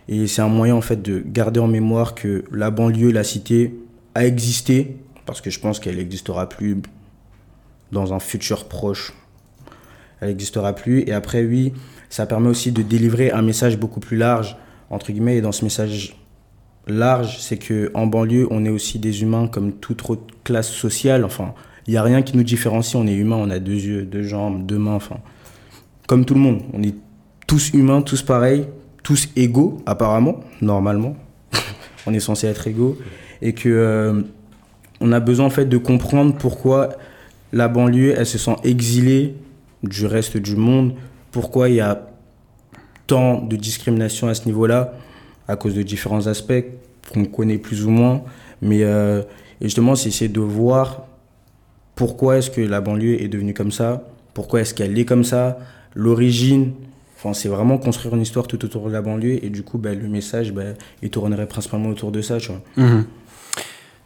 Et 0.08 0.26
c'est 0.26 0.42
un 0.42 0.48
moyen, 0.48 0.74
en 0.74 0.80
fait, 0.80 1.00
de 1.02 1.22
garder 1.24 1.60
en 1.60 1.68
mémoire 1.68 2.14
que 2.14 2.44
la 2.50 2.70
banlieue, 2.70 3.12
la 3.12 3.24
cité, 3.24 3.78
a 4.14 4.26
existé 4.26 4.96
parce 5.26 5.42
que 5.42 5.50
je 5.50 5.60
pense 5.60 5.78
qu'elle 5.78 5.96
n'existera 5.96 6.48
plus 6.48 6.78
dans 7.92 8.14
un 8.14 8.18
futur 8.18 8.64
proche. 8.66 9.12
Elle 10.20 10.28
n'existera 10.28 10.72
plus. 10.72 11.02
Et 11.02 11.12
après, 11.12 11.44
oui, 11.44 11.74
ça 12.08 12.24
permet 12.24 12.48
aussi 12.48 12.72
de 12.72 12.82
délivrer 12.82 13.30
un 13.30 13.42
message 13.42 13.76
beaucoup 13.76 14.00
plus 14.00 14.16
large, 14.16 14.56
entre 14.88 15.12
guillemets. 15.12 15.36
Et 15.36 15.40
dans 15.42 15.52
ce 15.52 15.64
message 15.64 16.17
large, 16.88 17.38
c'est 17.40 17.56
que 17.56 17.90
en 17.94 18.06
banlieue, 18.06 18.46
on 18.50 18.64
est 18.64 18.70
aussi 18.70 18.98
des 18.98 19.22
humains 19.22 19.48
comme 19.48 19.72
toute 19.72 20.08
autre 20.08 20.34
classe 20.44 20.70
sociale. 20.70 21.24
Enfin, 21.24 21.54
il 21.86 21.92
n'y 21.92 21.96
a 21.96 22.02
rien 22.02 22.22
qui 22.22 22.36
nous 22.36 22.42
différencie. 22.42 22.94
On 22.94 23.06
est 23.06 23.14
humain, 23.14 23.36
on 23.36 23.50
a 23.50 23.58
deux 23.58 23.72
yeux, 23.72 24.02
deux 24.02 24.22
jambes, 24.22 24.66
deux 24.66 24.78
mains. 24.78 24.94
Enfin, 24.94 25.18
comme 26.06 26.24
tout 26.24 26.34
le 26.34 26.40
monde. 26.40 26.62
On 26.72 26.82
est 26.82 26.94
tous 27.46 27.72
humains, 27.72 28.02
tous 28.02 28.22
pareils, 28.22 28.66
tous 29.02 29.28
égaux, 29.36 29.78
apparemment, 29.86 30.40
normalement. 30.60 31.16
on 32.06 32.14
est 32.14 32.20
censé 32.20 32.46
être 32.46 32.66
égaux. 32.66 32.98
Et 33.40 33.52
que 33.52 33.68
euh, 33.68 34.22
on 35.00 35.12
a 35.12 35.20
besoin 35.20 35.46
en 35.46 35.50
fait 35.50 35.66
de 35.66 35.76
comprendre 35.76 36.34
pourquoi 36.36 36.90
la 37.52 37.68
banlieue, 37.68 38.14
elle 38.16 38.26
se 38.26 38.38
sent 38.38 38.56
exilée 38.64 39.34
du 39.82 40.06
reste 40.06 40.36
du 40.36 40.56
monde, 40.56 40.94
pourquoi 41.30 41.68
il 41.68 41.76
y 41.76 41.80
a 41.80 42.08
tant 43.06 43.40
de 43.40 43.56
discrimination 43.56 44.28
à 44.28 44.34
ce 44.34 44.44
niveau-là, 44.46 44.92
à 45.48 45.56
cause 45.56 45.74
de 45.74 45.82
différents 45.82 46.26
aspects 46.26 46.64
qu'on 47.12 47.24
connaît 47.24 47.58
plus 47.58 47.84
ou 47.84 47.90
moins. 47.90 48.22
Mais 48.62 48.82
euh, 48.82 49.22
justement, 49.60 49.94
c'est 49.94 50.10
essayer 50.10 50.28
de 50.28 50.40
voir 50.40 51.06
pourquoi 51.94 52.38
est-ce 52.38 52.50
que 52.50 52.60
la 52.60 52.80
banlieue 52.80 53.20
est 53.20 53.28
devenue 53.28 53.54
comme 53.54 53.72
ça, 53.72 54.04
pourquoi 54.34 54.60
est-ce 54.60 54.74
qu'elle 54.74 54.96
est 54.98 55.04
comme 55.04 55.24
ça, 55.24 55.58
l'origine. 55.94 56.72
Enfin, 57.16 57.32
c'est 57.32 57.48
vraiment 57.48 57.78
construire 57.78 58.14
une 58.14 58.22
histoire 58.22 58.46
tout 58.46 58.64
autour 58.64 58.86
de 58.86 58.92
la 58.92 59.02
banlieue 59.02 59.44
et 59.44 59.50
du 59.50 59.64
coup, 59.64 59.78
ben, 59.78 59.98
le 59.98 60.08
message, 60.08 60.52
ben, 60.52 60.76
il 61.02 61.10
tournerait 61.10 61.46
principalement 61.48 61.88
autour 61.88 62.12
de 62.12 62.22
ça. 62.22 62.38
Mhm. 62.76 63.04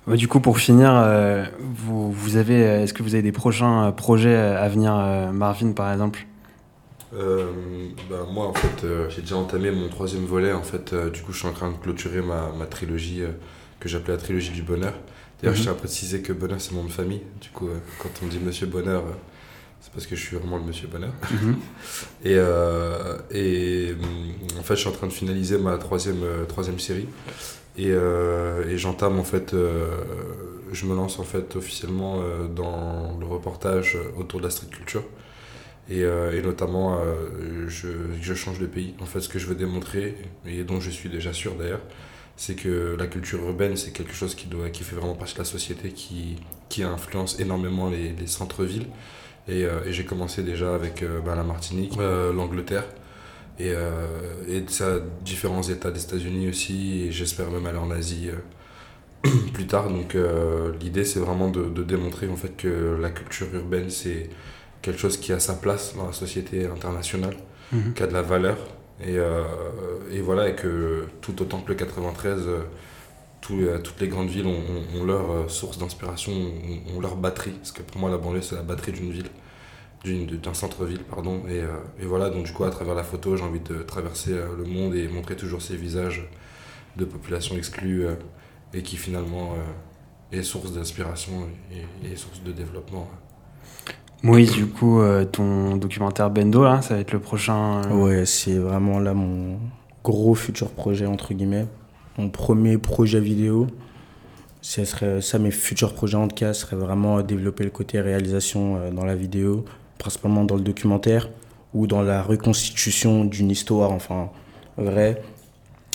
Ouais, 0.07 0.17
du 0.17 0.29
coup, 0.29 0.41
pour 0.41 0.59
finir, 0.59 0.91
euh, 0.95 1.45
vous, 1.61 2.37
avez, 2.37 2.65
euh, 2.65 2.83
est-ce 2.83 2.95
que 2.95 3.03
vous 3.03 3.15
avez 3.15 3.23
des 3.23 3.33
prochains 3.33 3.93
projets 3.93 4.35
à 4.35 4.67
venir, 4.69 4.95
Marvin 5.33 5.73
par 5.73 5.93
exemple? 5.93 6.27
Euh, 7.15 7.47
bah, 8.09 8.27
moi, 8.31 8.47
en 8.47 8.55
fait, 8.55 8.85
euh, 8.85 9.09
j'ai 9.11 9.21
déjà 9.23 9.37
entamé 9.37 9.71
mon 9.71 9.89
troisième 9.89 10.25
volet. 10.25 10.53
En 10.53 10.63
fait, 10.63 10.93
euh, 10.93 11.11
du 11.11 11.21
coup, 11.23 11.33
je 11.33 11.39
suis 11.39 11.49
en 11.49 11.53
train 11.53 11.71
de 11.71 11.77
clôturer 11.77 12.23
ma, 12.23 12.51
ma 12.53 12.67
trilogie 12.67 13.23
euh, 13.23 13.29
que 13.81 13.89
j'appelais 13.89 14.15
la 14.15 14.21
trilogie 14.21 14.51
du 14.53 14.63
bonheur. 14.63 14.95
D'ailleurs, 15.41 15.53
Mhm. 15.55 15.59
je 15.59 15.63
tiens 15.65 15.73
à 15.73 15.75
préciser 15.75 16.23
que 16.23 16.33
bonheur, 16.33 16.61
c'est 16.61 16.73
mon 16.73 16.83
nom 16.83 16.89
de 16.89 16.93
famille. 16.93 17.23
Du 17.41 17.51
coup, 17.51 17.69
quand 17.99 18.09
on 18.23 18.27
me 18.27 18.31
dit 18.31 18.39
Monsieur 18.39 18.67
Bonheur, 18.67 19.03
c'est 19.81 19.93
parce 19.93 20.07
que 20.07 20.15
je 20.17 20.21
suis 20.25 20.37
vraiment 20.37 20.57
le 20.57 20.63
Monsieur 20.63 20.89
Bonheur. 20.89 21.13
Et, 22.25 22.37
euh, 22.37 23.19
et 23.33 23.93
hum, 23.93 24.59
en 24.59 24.63
fait, 24.63 24.77
je 24.77 24.81
suis 24.81 24.89
en 24.89 24.93
train 24.93 25.09
de 25.09 25.13
finaliser 25.13 25.59
ma 25.59 25.77
troisième, 25.79 26.23
troisième 26.49 26.79
série. 26.79 27.09
Et, 27.77 27.89
euh, 27.91 28.69
et 28.69 28.79
j'entame, 28.79 29.19
en 29.19 29.25
fait, 29.25 29.53
euh, 29.55 29.87
je 30.73 30.87
me 30.87 30.95
lance 30.95 31.19
en 31.19 31.25
fait 31.25 31.57
officiellement 31.57 32.23
dans 32.55 33.17
le 33.19 33.27
reportage 33.27 33.99
autour 34.19 34.39
de 34.41 34.45
la 34.45 34.51
street 34.51 34.69
culture. 34.71 35.03
Et, 35.91 36.05
euh, 36.05 36.37
et 36.39 36.43
notamment, 36.43 36.99
euh, 36.99 37.69
je, 37.69 37.89
je 38.21 38.35
change 38.35 38.59
de 38.59 38.67
pays. 38.67 38.95
En 39.01 39.07
fait, 39.07 39.21
ce 39.21 39.29
que 39.29 39.39
je 39.39 39.47
veux 39.47 39.55
démontrer, 39.55 40.17
et 40.47 40.63
dont 40.65 40.81
je 40.81 40.91
suis 40.91 41.09
déjà 41.09 41.33
sûr 41.33 41.55
d'ailleurs, 41.55 41.81
c'est 42.37 42.55
que 42.55 42.97
la 42.99 43.07
culture 43.07 43.43
urbaine, 43.43 43.77
c'est 43.77 43.93
quelque 43.93 44.15
chose 44.15 44.35
qui, 44.35 44.47
doit, 44.47 44.71
qui 44.71 44.85
fait 44.85 44.97
vraiment 44.97 45.15
partie 45.15 45.35
de 45.35 45.41
la 45.41 45.45
société, 45.45 45.91
qui, 45.91 46.37
qui 46.69 46.83
influence 46.83 47.41
énormément 47.41 47.91
les, 47.91 48.13
les 48.13 48.27
centres-villes. 48.27 48.87
Et, 49.49 49.65
euh, 49.65 49.85
et 49.85 49.93
j'ai 49.93 50.05
commencé 50.05 50.43
déjà 50.43 50.75
avec 50.75 51.05
ben, 51.25 51.35
la 51.35 51.43
Martinique, 51.43 51.97
l'Angleterre, 51.97 52.85
et, 53.59 53.75
et 54.49 54.65
ça, 54.69 54.99
différents 55.25 55.63
États 55.63 55.91
des 55.91 56.03
États-Unis 56.03 56.49
aussi, 56.49 57.03
et 57.03 57.13
j'espère 57.13 57.51
même 57.51 57.67
aller 57.67 57.79
en 57.79 57.91
Asie 57.91 58.31
plus 59.53 59.67
tard. 59.67 59.91
Donc 59.91 60.17
l'idée, 60.81 61.05
c'est 61.05 61.21
vraiment 61.21 61.51
de, 61.51 61.65
de 61.65 61.83
démontrer 61.83 62.29
en 62.29 62.37
fait 62.37 62.57
que 62.57 62.97
la 63.01 63.11
culture 63.11 63.49
urbaine, 63.55 63.91
c'est 63.91 64.31
quelque 64.83 64.99
chose 65.01 65.17
qui 65.17 65.33
a 65.33 65.39
sa 65.41 65.55
place 65.55 65.95
dans 65.97 66.07
la 66.07 66.13
société 66.13 66.67
internationale, 66.67 67.37
Mhm. 67.73 67.95
qui 67.95 68.03
a 68.03 68.07
de 68.07 68.13
la 68.13 68.23
valeur. 68.23 68.59
Et, 69.01 69.17
euh, 69.17 69.43
et 70.13 70.21
voilà, 70.21 70.49
et 70.49 70.55
que 70.55 71.07
tout 71.21 71.41
autant 71.43 71.61
que 71.63 71.69
le 71.71 71.75
93, 71.75 72.43
euh, 72.47 72.61
les- 73.51 73.83
toutes 73.83 74.01
les 74.01 74.09
grandes 74.09 74.29
villes 74.29 74.47
ont, 74.47 74.51
ont- 74.75 75.01
ont 75.01 75.05
leur 75.05 75.31
euh, 75.31 75.49
source 75.49 75.79
d'inspiration, 75.79 76.33
ont, 76.33 76.97
ont 76.97 77.01
leur 77.01 77.17
batterie. 77.17 77.51
Parce 77.53 77.73
que 77.73 77.83
pour 77.83 78.01
moi, 78.01 78.11
la 78.11 78.19
banlieue, 78.19 78.43
c'est 78.43 78.55
la 78.57 78.63
batterie 78.63 78.93
d'une 78.93 79.11
ville. 79.13 79.31
d'un 80.05 80.53
centre-ville, 80.55 81.05
pardon. 81.05 81.43
Et, 81.49 81.59
et, 82.03 82.07
voilà, 82.07 82.29
donc 82.29 82.45
du 82.47 82.53
coup, 82.53 82.65
à 82.65 82.71
travers 82.71 82.97
la 82.97 83.05
photo, 83.05 83.37
j'ai 83.37 83.45
envie 83.45 83.61
de 83.61 83.83
traverser 83.85 84.33
le 84.59 84.65
monde 84.65 84.97
et 84.97 85.07
montrer 85.07 85.37
toujours 85.37 85.63
ces 85.63 85.77
visages 85.77 86.29
de 86.97 87.05
populations 87.05 87.57
exclues 87.57 88.07
et 88.75 88.83
qui 88.83 88.97
finalement 88.97 89.55
est 90.33 90.43
source 90.43 90.73
d'inspiration 90.73 91.47
et, 91.71 92.09
et, 92.13 92.17
source 92.17 92.43
de 92.43 92.51
développement. 92.51 93.09
Moïse, 94.23 94.53
du 94.53 94.67
coup, 94.67 95.01
ton 95.33 95.77
documentaire 95.77 96.31
Bendo, 96.31 96.63
là, 96.63 96.81
ça 96.81 96.95
va 96.95 97.01
être 97.01 97.13
le 97.13 97.19
prochain. 97.19 97.83
Ouais, 97.91 98.25
c'est 98.25 98.57
vraiment 98.57 99.01
là 99.01 99.15
mon 99.15 99.59
gros 100.05 100.35
futur 100.35 100.71
projet, 100.71 101.07
entre 101.07 101.35
guillemets. 101.35 101.67
Mon 102.19 102.29
premier 102.29 102.79
projet 102.79 103.21
vidéo. 103.21 103.67
Ça, 104.61 104.85
serait, 104.85 105.21
ça, 105.21 105.39
mes 105.41 105.51
futurs 105.51 105.93
projets 105.93 106.17
en 106.17 106.29
tout 106.29 106.37
cas, 106.37 106.53
serait 106.55 106.77
vraiment 106.77 107.21
développer 107.23 107.65
le 107.65 107.71
côté 107.71 108.01
réalisation 108.01 108.77
euh, 108.77 108.91
dans 108.93 109.05
la 109.05 109.17
vidéo, 109.17 109.65
principalement 109.99 110.45
dans 110.45 110.55
le 110.55 110.63
documentaire 110.63 111.29
ou 111.75 111.89
dans 111.89 112.03
la 112.03 112.23
reconstitution 112.23 113.25
d'une 113.25 113.51
histoire, 113.51 113.91
enfin, 113.91 114.31
vrai. 114.77 115.21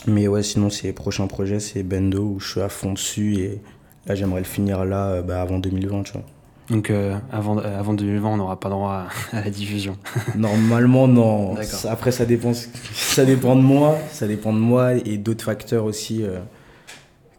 Mais 0.05 0.27
ouais, 0.27 0.43
sinon, 0.43 0.69
ces 0.69 0.91
prochains 0.91 1.27
projets, 1.27 1.61
c'est 1.61 1.83
Bendo 1.83 2.23
où 2.23 2.39
je 2.39 2.51
suis 2.51 2.61
à 2.61 2.67
fond 2.67 2.91
dessus 2.93 3.35
et 3.35 3.61
là, 4.05 4.15
j'aimerais 4.15 4.41
le 4.41 4.45
finir 4.45 4.83
là 4.83 5.11
euh, 5.11 5.21
bah, 5.21 5.41
avant 5.41 5.59
2020, 5.59 6.03
tu 6.03 6.13
vois. 6.13 6.23
Donc 6.69 6.89
euh, 6.89 7.17
avant, 7.31 7.57
avant 7.59 7.93
2020, 7.93 8.29
on 8.29 8.37
n'aura 8.37 8.59
pas 8.59 8.69
droit 8.69 9.07
à, 9.31 9.41
la 9.41 9.49
diffusion. 9.49 9.97
Normalement, 10.35 11.07
non. 11.07 11.55
Après, 11.89 12.11
ça 12.11 12.25
dépend, 12.25 12.51
ça 12.53 13.25
dépend 13.25 13.55
de 13.55 13.61
moi, 13.61 13.97
ça 14.11 14.27
dépend 14.27 14.51
de 14.51 14.59
moi 14.59 14.93
et 14.93 15.17
d'autres 15.17 15.45
facteurs 15.45 15.85
aussi 15.85 16.23
euh, 16.23 16.39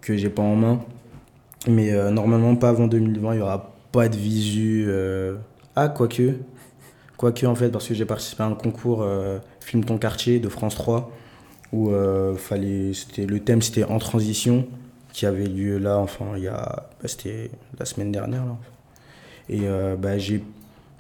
que 0.01 0.17
j'ai 0.17 0.31
pas 0.31 0.43
en 0.43 0.57
main. 0.57 0.81
Mais 1.67 1.93
euh, 1.93 2.11
normalement, 2.11 2.57
pas 2.57 2.71
avant 2.71 2.87
2020, 2.87 3.35
il 3.35 3.37
n'y 3.37 3.43
aura 3.43 3.75
pas 3.93 4.09
de 4.09 4.17
visu. 4.17 4.91
Ah, 5.77 5.89
quoique. 5.89 6.35
Quoique, 7.19 7.45
en 7.47 7.55
fait, 7.55 7.69
parce 7.69 7.87
que 7.87 7.95
j'ai 7.95 8.07
participé 8.07 8.43
à 8.43 8.47
un 8.47 8.55
concours 8.55 9.07
Film 9.61 9.85
ton 9.85 9.99
quartier 9.99 10.41
de 10.41 10.49
France 10.49 10.77
3 10.77 11.11
où 11.75 11.91
fallait, 12.39 12.93
le 13.19 13.39
thème 13.41 13.61
c'était 13.61 13.85
En 13.85 13.99
transition 13.99 14.67
qui 15.13 15.27
avait 15.27 15.45
lieu 15.47 15.77
là, 15.79 15.99
enfin, 15.99 16.25
il 16.37 16.45
y 16.45 16.49
a. 16.49 16.89
Bah, 17.03 17.09
c'était 17.09 17.51
la 17.79 17.85
semaine 17.85 18.13
dernière 18.13 18.47
là. 18.47 18.57
Et 19.49 19.61
euh, 19.65 19.97
bah, 19.97 20.19
j'ai 20.19 20.43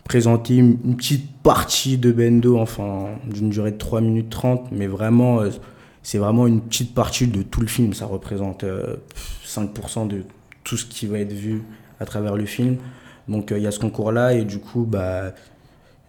présenté 0.04 0.56
une, 0.56 0.96
petite 0.96 1.30
partie 1.42 1.98
de 1.98 2.12
Bendo, 2.12 2.58
enfin, 2.58 3.06
d'une 3.26 3.50
durée 3.50 3.72
de 3.72 3.78
3 3.78 4.00
minutes 4.00 4.30
30, 4.30 4.72
mais 4.72 4.86
vraiment, 4.86 5.40
euh, 5.40 5.50
c'est 6.02 6.18
vraiment 6.18 6.46
une 6.46 6.60
petite 6.60 6.94
partie 6.94 7.26
de 7.26 7.42
tout 7.42 7.60
le 7.60 7.66
film. 7.66 7.92
Ça 7.92 8.06
représente 8.06 8.64
5% 8.64 8.64
euh, 8.64 10.06
de 10.06 10.24
tout 10.64 10.76
ce 10.76 10.86
qui 10.86 11.06
va 11.06 11.18
être 11.18 11.32
vu 11.32 11.62
à 12.00 12.06
travers 12.06 12.36
le 12.36 12.46
film. 12.46 12.76
Donc 13.28 13.52
il 13.54 13.62
y 13.62 13.66
a 13.66 13.70
ce 13.70 13.78
concours-là, 13.78 14.34
et 14.34 14.44
du 14.44 14.58
coup, 14.58 14.84
bah, 14.84 15.34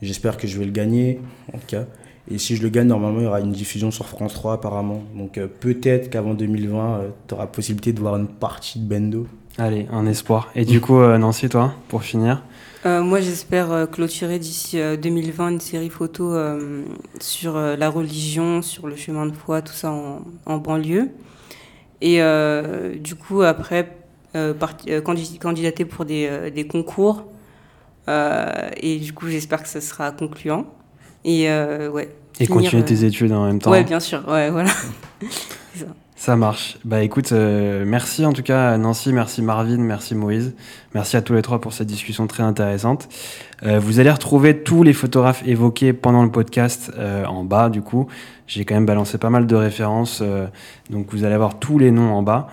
j'espère 0.01 0.37
que 0.37 0.47
je 0.47 0.57
vais 0.57 0.65
le 0.65 0.71
gagner, 0.71 1.19
en 1.53 1.57
tout 1.57 1.67
cas. 1.67 1.85
Et 2.31 2.37
si 2.37 2.55
je 2.55 2.61
le 2.61 2.69
gagne, 2.69 2.87
normalement, 2.87 3.19
il 3.19 3.23
y 3.23 3.27
aura 3.27 3.39
une 3.39 3.51
diffusion 3.51 3.89
sur 3.89 4.07
France 4.07 4.33
3 4.35 4.53
apparemment. 4.53 5.03
Donc 5.15 5.39
peut-être 5.59 6.09
qu'avant 6.11 6.35
2020, 6.35 7.01
tu 7.27 7.33
auras 7.33 7.47
possibilité 7.47 7.91
de 7.91 7.99
voir 7.99 8.17
une 8.17 8.27
partie 8.27 8.79
de 8.79 8.85
Bendo. 8.87 9.25
Allez, 9.59 9.87
un 9.91 10.05
espoir. 10.05 10.49
Et 10.55 10.63
du 10.63 10.79
coup, 10.79 10.99
euh, 10.99 11.17
Nancy, 11.17 11.49
toi, 11.49 11.73
pour 11.89 12.03
finir 12.03 12.43
euh, 12.85 13.03
Moi, 13.03 13.19
j'espère 13.19 13.71
euh, 13.73 13.85
clôturer 13.87 14.39
d'ici 14.39 14.77
2020 15.01 15.49
une 15.49 15.59
série 15.59 15.89
photo 15.89 16.33
sur 17.19 17.55
la 17.55 17.89
religion, 17.89 18.61
sur 18.61 18.87
le 18.87 18.95
chemin 18.95 19.25
de 19.25 19.33
foi, 19.33 19.61
tout 19.61 19.73
ça 19.73 19.91
en, 19.91 20.57
banlieue. 20.57 21.09
Et 22.01 22.21
du 22.99 23.15
coup, 23.15 23.41
après, 23.41 23.97
candidater 25.41 25.83
pour 25.83 26.05
des, 26.05 26.51
des 26.51 26.65
concours. 26.65 27.25
Et 28.77 28.99
du 28.99 29.13
coup, 29.13 29.27
j'espère 29.27 29.63
que 29.63 29.69
ce 29.69 29.79
sera 29.79 30.11
concluant. 30.11 30.65
Et 31.25 31.47
ouais. 31.47 32.15
Et 32.39 32.47
continuer 32.47 32.83
tes 32.83 33.03
études 33.03 33.33
en 33.33 33.45
même 33.45 33.59
temps. 33.59 33.71
Ouais, 33.71 33.83
bien 33.83 33.99
sûr. 33.99 34.25
Ouais, 34.27 34.49
voilà. 34.49 34.69
ça. 35.75 35.85
Ça 36.19 36.35
marche. 36.35 36.77
Bah 36.83 37.01
écoute, 37.01 37.31
euh, 37.31 37.85
merci 37.87 38.25
en 38.25 38.33
tout 38.33 38.43
cas 38.43 38.77
Nancy, 38.77 39.13
merci 39.13 39.41
Marvin, 39.41 39.77
merci 39.77 40.15
Moïse, 40.15 40.53
merci 40.93 41.15
à 41.15 41.21
tous 41.21 41.33
les 41.33 41.41
trois 41.41 41.61
pour 41.61 41.71
cette 41.71 41.87
discussion 41.87 42.27
très 42.27 42.43
intéressante. 42.43 43.07
Euh, 43.63 43.79
vous 43.79 44.01
allez 44.01 44.11
retrouver 44.11 44.61
tous 44.61 44.83
les 44.83 44.91
photographes 44.91 45.41
évoqués 45.47 45.93
pendant 45.93 46.21
le 46.21 46.29
podcast 46.29 46.91
euh, 46.97 47.23
en 47.23 47.45
bas 47.45 47.69
du 47.69 47.81
coup. 47.81 48.07
J'ai 48.47 48.65
quand 48.65 48.75
même 48.75 48.85
balancé 48.85 49.17
pas 49.17 49.29
mal 49.29 49.47
de 49.47 49.55
références, 49.55 50.21
donc 50.89 51.07
vous 51.11 51.23
allez 51.23 51.35
avoir 51.35 51.57
tous 51.57 51.79
les 51.79 51.89
noms 51.89 52.11
en 52.11 52.21
bas. 52.21 52.47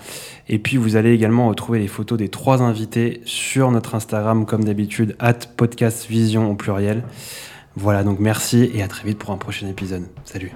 Et 0.48 0.60
puis 0.60 0.76
vous 0.76 0.94
allez 0.94 1.12
également 1.12 1.48
retrouver 1.48 1.80
les 1.80 1.88
photos 1.88 2.18
des 2.18 2.28
trois 2.28 2.62
invités 2.62 3.20
sur 3.24 3.72
notre 3.72 3.96
Instagram 3.96 4.46
comme 4.46 4.62
d'habitude, 4.62 5.16
at 5.18 5.40
podcastvision 5.56 6.52
au 6.52 6.54
pluriel. 6.54 7.02
Voilà, 7.74 8.04
donc 8.04 8.20
merci 8.20 8.70
et 8.74 8.82
à 8.82 8.88
très 8.88 9.08
vite 9.08 9.18
pour 9.18 9.30
un 9.30 9.38
prochain 9.38 9.66
épisode. 9.66 10.04
Salut 10.24 10.52